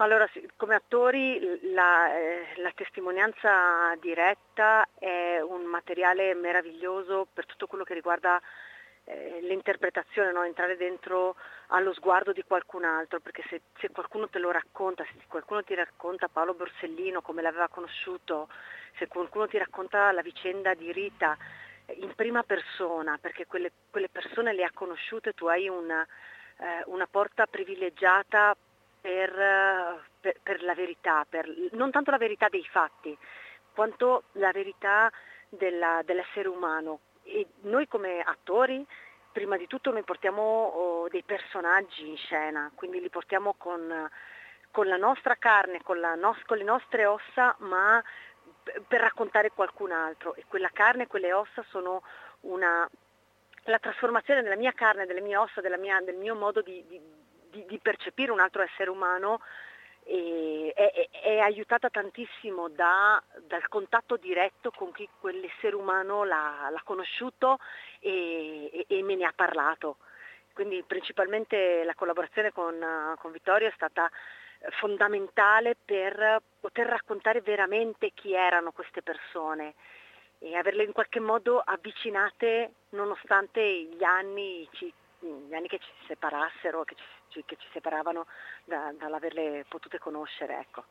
Allora, 0.01 0.25
come 0.55 0.75
attori 0.75 1.59
la, 1.73 2.15
eh, 2.15 2.61
la 2.61 2.71
testimonianza 2.73 3.95
diretta 3.99 4.87
è 4.97 5.41
un 5.41 5.65
materiale 5.65 6.33
meraviglioso 6.35 7.27
per 7.33 7.45
tutto 7.45 7.67
quello 7.67 7.83
che 7.83 7.95
riguarda 7.95 8.41
eh, 9.09 9.39
l'interpretazione, 9.41 10.31
no? 10.31 10.43
entrare 10.43 10.77
dentro 10.77 11.35
allo 11.67 11.93
sguardo 11.93 12.31
di 12.31 12.43
qualcun 12.43 12.83
altro, 12.83 13.19
perché 13.19 13.43
se, 13.49 13.61
se, 13.79 13.89
qualcuno 13.89 14.29
te 14.29 14.37
lo 14.37 14.51
racconta, 14.51 15.03
se 15.03 15.25
qualcuno 15.27 15.63
ti 15.63 15.73
racconta 15.73 16.27
Paolo 16.27 16.53
Borsellino 16.53 17.21
come 17.21 17.41
l'aveva 17.41 17.67
conosciuto, 17.69 18.49
se 18.97 19.07
qualcuno 19.07 19.47
ti 19.47 19.57
racconta 19.57 20.11
la 20.11 20.21
vicenda 20.21 20.75
di 20.75 20.91
Rita 20.91 21.35
eh, 21.87 21.93
in 21.93 22.13
prima 22.13 22.43
persona, 22.43 23.17
perché 23.19 23.47
quelle, 23.47 23.71
quelle 23.89 24.09
persone 24.09 24.53
le 24.53 24.63
ha 24.63 24.71
conosciute, 24.71 25.33
tu 25.33 25.47
hai 25.47 25.67
una, 25.67 26.05
eh, 26.57 26.83
una 26.85 27.07
porta 27.07 27.47
privilegiata 27.47 28.55
per, 29.01 30.03
per, 30.19 30.35
per 30.43 30.61
la 30.61 30.75
verità, 30.75 31.25
per, 31.27 31.51
non 31.71 31.89
tanto 31.89 32.11
la 32.11 32.17
verità 32.17 32.47
dei 32.47 32.65
fatti, 32.65 33.17
quanto 33.73 34.25
la 34.33 34.51
verità 34.51 35.11
della, 35.49 36.01
dell'essere 36.05 36.47
umano. 36.47 36.99
E 37.31 37.47
noi 37.61 37.87
come 37.87 38.21
attori, 38.21 38.85
prima 39.31 39.55
di 39.55 39.67
tutto 39.67 39.91
noi 39.91 40.03
portiamo 40.03 40.41
oh, 40.41 41.09
dei 41.09 41.23
personaggi 41.23 42.07
in 42.07 42.17
scena, 42.17 42.71
quindi 42.73 42.99
li 42.99 43.09
portiamo 43.09 43.53
con, 43.55 44.09
con 44.71 44.87
la 44.87 44.97
nostra 44.97 45.35
carne, 45.35 45.81
con, 45.83 45.99
la 45.99 46.15
no, 46.15 46.35
con 46.45 46.57
le 46.57 46.63
nostre 46.63 47.05
ossa, 47.05 47.55
ma 47.59 48.03
per 48.87 49.01
raccontare 49.01 49.51
qualcun 49.51 49.91
altro. 49.91 50.33
E 50.35 50.45
quella 50.47 50.69
carne 50.73 51.03
e 51.03 51.07
quelle 51.07 51.31
ossa 51.31 51.63
sono 51.69 52.01
una, 52.41 52.89
la 53.63 53.79
trasformazione 53.79 54.41
della 54.41 54.55
mia 54.55 54.71
carne, 54.71 55.05
delle 55.05 55.21
mie 55.21 55.37
ossa, 55.37 55.61
mia, 55.77 56.01
del 56.01 56.15
mio 56.15 56.35
modo 56.35 56.61
di, 56.61 56.83
di, 56.87 57.65
di 57.65 57.79
percepire 57.79 58.31
un 58.31 58.39
altro 58.39 58.63
essere 58.63 58.89
umano 58.89 59.39
è, 60.09 60.73
è, 60.73 61.09
è, 61.21 61.37
aiutata 61.39 61.89
tantissimo 61.89 62.67
da, 62.69 63.21
dal 63.47 63.67
contatto 63.67 64.17
diretto 64.17 64.71
con 64.71 64.91
chi 64.91 65.07
quell'essere 65.19 65.75
umano 65.75 66.23
l'ha, 66.23 66.69
l'ha 66.71 66.81
conosciuto 66.83 67.59
e, 67.99 68.85
e, 68.87 69.03
me 69.03 69.15
ne 69.15 69.25
ha 69.25 69.33
parlato. 69.35 69.97
Quindi 70.53 70.83
principalmente 70.85 71.83
la 71.83 71.93
collaborazione 71.93 72.51
con, 72.51 73.15
con 73.19 73.31
Vittorio 73.31 73.67
è 73.67 73.73
stata 73.75 74.09
fondamentale 74.79 75.77
per 75.85 76.41
poter 76.59 76.87
raccontare 76.87 77.41
veramente 77.41 78.11
chi 78.13 78.33
erano 78.33 78.71
queste 78.71 79.01
persone 79.01 79.75
e 80.39 80.55
averle 80.55 80.83
in 80.83 80.91
qualche 80.91 81.19
modo 81.19 81.61
avvicinate 81.63 82.71
nonostante 82.89 83.61
gli 83.61 84.03
anni 84.03 84.67
gli 85.19 85.53
anni 85.53 85.67
che 85.67 85.79
ci 85.79 85.91
separassero, 86.07 86.83
che 86.83 86.95
ci, 86.95 87.03
che 87.45 87.55
ci 87.57 87.67
separavano 87.71 88.25
da, 88.65 88.93
dall'averle 88.97 89.65
potute 89.67 89.99
conoscere. 89.99 90.59
Ecco. 90.59 90.83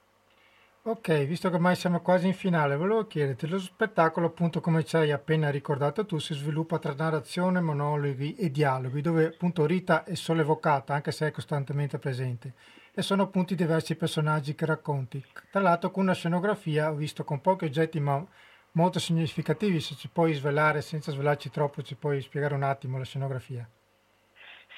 Ok, 0.83 1.27
visto 1.27 1.51
che 1.51 1.57
ormai 1.57 1.77
siamo 1.77 2.01
quasi 2.01 2.29
in 2.29 2.35
finale, 2.35 2.77
volevo 2.77 3.07
chiederti, 3.07 3.47
lo 3.47 3.59
spettacolo 3.59 4.29
appunto 4.29 4.61
come 4.61 4.85
ci 4.85 4.97
hai 4.97 5.11
appena 5.11 5.51
ricordato 5.51 6.07
tu 6.07 6.19
si 6.19 6.33
sviluppa 6.33 6.79
tra 6.79 6.95
narrazione, 6.95 7.61
monologhi 7.61 8.37
e 8.37 8.51
dialoghi, 8.51 9.03
dove 9.03 9.27
appunto 9.27 9.67
Rita 9.67 10.05
è 10.05 10.15
solo 10.15 10.41
evocata, 10.41 10.95
anche 10.95 11.11
se 11.11 11.27
è 11.27 11.31
costantemente 11.31 11.99
presente, 11.99 12.55
e 12.95 13.03
sono 13.03 13.25
appunto 13.25 13.53
i 13.53 13.57
diversi 13.57 13.97
personaggi 13.97 14.55
che 14.55 14.65
racconti. 14.65 15.23
Tra 15.51 15.61
l'altro 15.61 15.91
con 15.91 16.05
una 16.05 16.15
scenografia, 16.15 16.91
ho 16.91 16.95
visto 16.95 17.23
con 17.23 17.43
pochi 17.43 17.67
oggetti 17.67 18.01
ma 18.01 18.25
molto 18.73 18.99
significativi, 18.99 19.81
se 19.81 19.95
ci 19.95 20.09
puoi 20.09 20.33
svelare, 20.33 20.81
senza 20.81 21.11
svelarci 21.11 21.51
troppo, 21.51 21.83
ci 21.83 21.97
puoi 21.97 22.23
spiegare 22.23 22.55
un 22.55 22.63
attimo 22.63 22.97
la 22.97 23.05
scenografia. 23.05 23.69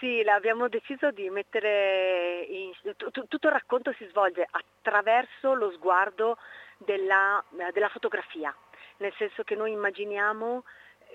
Sì, 0.00 0.22
abbiamo 0.22 0.68
deciso 0.68 1.10
di 1.10 1.28
mettere 1.28 2.46
in, 2.48 2.72
tutto 2.96 3.46
il 3.46 3.52
racconto 3.52 3.92
si 3.92 4.06
svolge 4.06 4.48
attraverso 4.50 5.52
lo 5.52 5.70
sguardo 5.72 6.38
della, 6.78 7.44
della 7.70 7.90
fotografia, 7.90 8.54
nel 8.96 9.12
senso 9.18 9.42
che 9.42 9.54
noi 9.54 9.72
immaginiamo, 9.72 10.64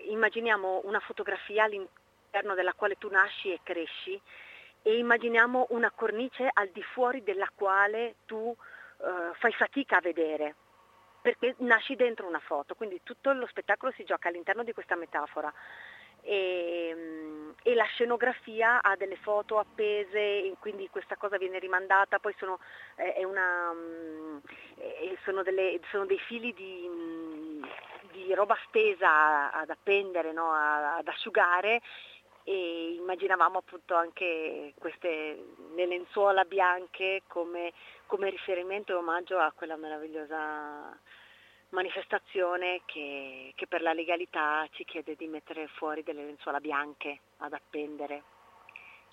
immaginiamo 0.09 0.81
una 0.83 0.99
fotografia 0.99 1.63
all'interno 1.63 2.53
della 2.53 2.73
quale 2.73 2.95
tu 2.99 3.09
nasci 3.09 3.51
e 3.51 3.59
cresci 3.63 4.21
e 4.83 4.97
immaginiamo 4.99 5.65
una 5.69 5.89
cornice 5.89 6.47
al 6.53 6.69
di 6.69 6.83
fuori 6.83 7.23
della 7.23 7.49
quale 7.55 8.17
tu 8.27 8.35
uh, 8.35 9.33
fai 9.33 9.53
fatica 9.53 9.97
a 9.97 10.01
vedere 10.01 10.55
perché 11.25 11.55
nasci 11.57 11.95
dentro 11.95 12.27
una 12.27 12.37
foto, 12.37 12.75
quindi 12.75 13.01
tutto 13.01 13.33
lo 13.33 13.47
spettacolo 13.47 13.91
si 13.93 14.03
gioca 14.03 14.27
all'interno 14.27 14.63
di 14.63 14.73
questa 14.73 14.95
metafora 14.95 15.51
e, 16.25 16.91
mm, 16.95 17.49
e, 17.63 17.75
la 17.75 17.85
scenografia 17.85 18.81
ha 18.81 18.95
delle 18.95 19.15
foto 19.17 19.59
appese, 19.59 20.51
quindi 20.59 20.89
questa 20.89 21.15
cosa 21.15 21.37
viene 21.37 21.59
rimandata, 21.59 22.19
poi 22.19 22.33
sono, 22.37 22.59
eh, 22.95 23.23
una, 23.23 23.71
mm, 23.71 24.37
eh, 24.77 25.17
sono, 25.23 25.43
delle, 25.43 25.79
sono 25.91 26.05
dei 26.05 26.19
fili 26.19 26.53
di, 26.53 26.85
mm, 26.89 27.63
di, 28.11 28.33
roba 28.33 28.57
stesa 28.67 29.51
ad 29.53 29.69
appendere, 29.69 30.33
no? 30.33 30.51
ad 30.51 31.07
asciugare 31.07 31.81
e 32.47 32.93
immaginavamo 32.99 33.57
appunto 33.57 33.95
anche 33.95 34.73
queste 34.77 35.45
le 35.73 35.85
lenzuola 35.87 36.43
bianche 36.45 37.23
come, 37.27 37.73
come 38.05 38.29
riferimento 38.29 38.91
e 38.91 38.95
omaggio 38.95 39.39
a 39.39 39.51
quella 39.51 39.75
meravigliosa 39.75 40.95
manifestazione 41.75 42.81
che, 42.85 43.51
che, 43.55 43.67
per 43.67 43.81
la 43.81 43.93
legalità 43.93 44.65
ci 44.71 44.85
chiede 44.85 45.15
di 45.15 45.27
mettere 45.27 45.67
fuori 45.67 46.01
delle 46.03 46.23
lenzuola 46.23 46.59
bianche 46.59 47.19
ad 47.37 47.53
appendere. 47.53 48.23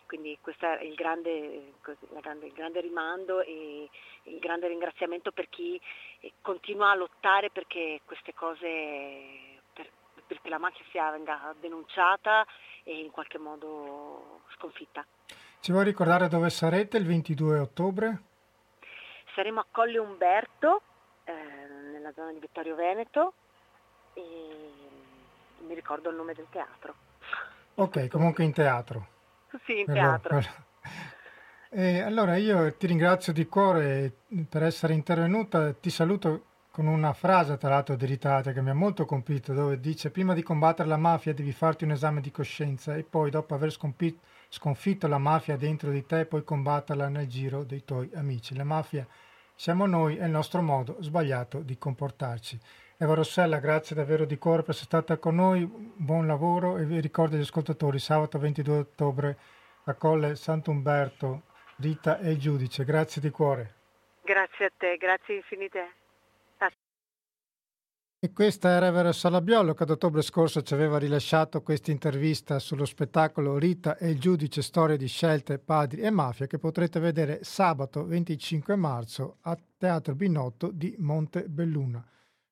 Quindi 0.06 0.38
questo 0.40 0.66
è 0.66 0.82
il 0.82 0.94
grande, 0.94 1.72
grande, 2.20 2.46
il 2.46 2.52
grande 2.52 2.80
rimando 2.80 3.40
e 3.40 3.88
il 4.24 4.38
grande 4.38 4.68
ringraziamento 4.68 5.32
per 5.32 5.48
chi 5.48 5.80
continua 6.42 6.90
a 6.90 6.94
lottare 6.94 7.50
perché 7.50 8.02
queste 8.04 8.34
cose, 8.34 8.68
per, 9.72 9.90
perché 10.26 10.48
la 10.48 10.58
mafia 10.58 10.84
sia 10.90 11.10
venga 11.10 11.54
denunciata 11.58 12.46
e 12.84 12.98
in 12.98 13.10
qualche 13.10 13.38
modo 13.38 14.42
sconfitta. 14.54 15.04
Ci 15.60 15.72
vuoi 15.72 15.84
ricordare 15.84 16.28
dove 16.28 16.50
sarete 16.50 16.98
il 16.98 17.06
22 17.06 17.58
ottobre? 17.58 18.22
Saremo 19.34 19.60
a 19.60 19.66
Colle 19.70 19.98
Umberto, 19.98 20.76
eh, 20.76 20.91
nella 22.12 22.14
zona 22.14 22.32
di 22.32 22.38
Vittorio 22.38 22.74
Veneto 22.74 23.32
e 24.14 24.20
mi 25.66 25.74
ricordo 25.74 26.10
il 26.10 26.16
nome 26.16 26.34
del 26.34 26.46
teatro. 26.50 26.94
Ok, 27.76 28.08
comunque 28.08 28.44
in 28.44 28.52
teatro. 28.52 29.06
Sì, 29.64 29.80
in 29.80 29.86
teatro. 29.86 30.40
E 31.70 32.00
allora 32.00 32.36
io 32.36 32.74
ti 32.76 32.86
ringrazio 32.86 33.32
di 33.32 33.46
cuore 33.46 34.12
per 34.48 34.62
essere 34.62 34.92
intervenuta, 34.92 35.72
ti 35.72 35.88
saluto 35.88 36.44
con 36.70 36.86
una 36.86 37.12
frase 37.12 37.56
tra 37.56 37.70
l'altro 37.70 37.96
di 37.96 38.06
Ritate 38.06 38.52
che 38.52 38.62
mi 38.62 38.70
ha 38.70 38.74
molto 38.74 39.04
colpito 39.04 39.52
dove 39.52 39.78
dice 39.78 40.10
prima 40.10 40.32
di 40.32 40.42
combattere 40.42 40.88
la 40.88 40.96
mafia 40.96 41.34
devi 41.34 41.52
farti 41.52 41.84
un 41.84 41.90
esame 41.90 42.22
di 42.22 42.30
coscienza 42.30 42.94
e 42.94 43.02
poi 43.02 43.30
dopo 43.30 43.54
aver 43.54 43.70
sconfitto 43.70 45.06
la 45.06 45.18
mafia 45.18 45.56
dentro 45.56 45.90
di 45.90 46.04
te 46.06 46.24
puoi 46.24 46.44
combatterla 46.44 47.08
nel 47.08 47.26
giro 47.26 47.62
dei 47.64 47.84
tuoi 47.84 48.10
amici. 48.14 48.54
La 48.54 48.64
mafia 48.64 49.06
siamo 49.62 49.86
noi 49.86 50.16
e 50.16 50.24
il 50.24 50.30
nostro 50.32 50.60
modo 50.60 50.96
sbagliato 50.98 51.60
di 51.60 51.78
comportarci. 51.78 52.58
Eva 52.98 53.14
Rossella, 53.14 53.60
grazie 53.60 53.94
davvero 53.94 54.24
di 54.24 54.36
cuore 54.36 54.62
per 54.62 54.70
essere 54.70 54.86
stata 54.86 55.18
con 55.18 55.36
noi, 55.36 55.64
buon 55.64 56.26
lavoro 56.26 56.78
e 56.78 56.84
vi 56.84 56.98
ricordo 56.98 57.36
agli 57.36 57.42
ascoltatori, 57.42 58.00
sabato 58.00 58.40
22 58.40 58.76
ottobre 58.76 59.38
a 59.84 59.94
Colle 59.94 60.34
Sant'Umberto, 60.34 61.42
Rita 61.76 62.18
e 62.18 62.32
il 62.32 62.40
giudice, 62.40 62.84
grazie 62.84 63.22
di 63.22 63.30
cuore. 63.30 63.74
Grazie 64.24 64.64
a 64.64 64.72
te, 64.76 64.96
grazie 64.96 65.36
infinite. 65.36 66.01
E 68.24 68.32
questa 68.32 68.68
era 68.68 68.86
Evero 68.86 69.10
Salabiolo 69.10 69.74
che 69.74 69.82
ad 69.82 69.90
ottobre 69.90 70.22
scorso 70.22 70.62
ci 70.62 70.74
aveva 70.74 70.96
rilasciato 70.96 71.60
questa 71.60 71.90
intervista 71.90 72.60
sullo 72.60 72.84
spettacolo 72.84 73.58
Rita 73.58 73.96
e 73.96 74.10
il 74.10 74.20
giudice 74.20 74.62
storia 74.62 74.96
di 74.96 75.08
scelte, 75.08 75.58
padri 75.58 76.02
e 76.02 76.10
mafia 76.10 76.46
che 76.46 76.56
potrete 76.56 77.00
vedere 77.00 77.40
sabato 77.42 78.06
25 78.06 78.76
marzo 78.76 79.38
a 79.40 79.58
Teatro 79.76 80.14
Binotto 80.14 80.70
di 80.72 80.94
Montebelluna. 80.98 82.06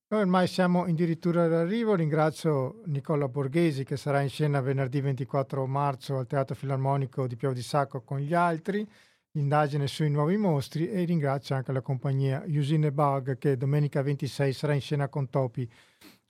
Noi 0.08 0.20
ormai 0.20 0.48
siamo 0.48 0.82
addirittura 0.82 1.46
d'arrivo, 1.46 1.94
ringrazio 1.94 2.80
Nicola 2.86 3.28
Borghesi 3.28 3.84
che 3.84 3.96
sarà 3.96 4.22
in 4.22 4.28
scena 4.28 4.60
venerdì 4.60 5.00
24 5.00 5.64
marzo 5.68 6.18
al 6.18 6.26
Teatro 6.26 6.56
Filarmonico 6.56 7.28
di 7.28 7.36
Piave 7.36 7.54
di 7.54 7.62
Sacco 7.62 8.00
con 8.00 8.18
gli 8.18 8.34
altri 8.34 8.84
l'indagine 9.32 9.86
sui 9.86 10.10
nuovi 10.10 10.36
mostri 10.36 10.88
e 10.90 11.04
ringrazio 11.04 11.54
anche 11.54 11.72
la 11.72 11.82
compagnia 11.82 12.42
Usine 12.46 12.90
Bug 12.90 13.38
che 13.38 13.56
domenica 13.56 14.02
26 14.02 14.52
sarà 14.52 14.74
in 14.74 14.80
scena 14.80 15.08
con 15.08 15.28
Topi 15.28 15.68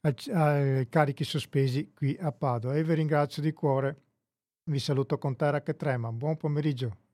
ai 0.02 0.88
carichi 0.88 1.24
sospesi 1.24 1.92
qui 1.94 2.16
a 2.20 2.32
Padova 2.32 2.74
e 2.74 2.84
vi 2.84 2.94
ringrazio 2.94 3.42
di 3.42 3.52
cuore. 3.52 4.02
Vi 4.64 4.78
saluto 4.78 5.18
con 5.18 5.36
terra 5.36 5.62
che 5.62 5.76
trema. 5.76 6.10
Buon 6.12 6.36
pomeriggio. 6.36 7.09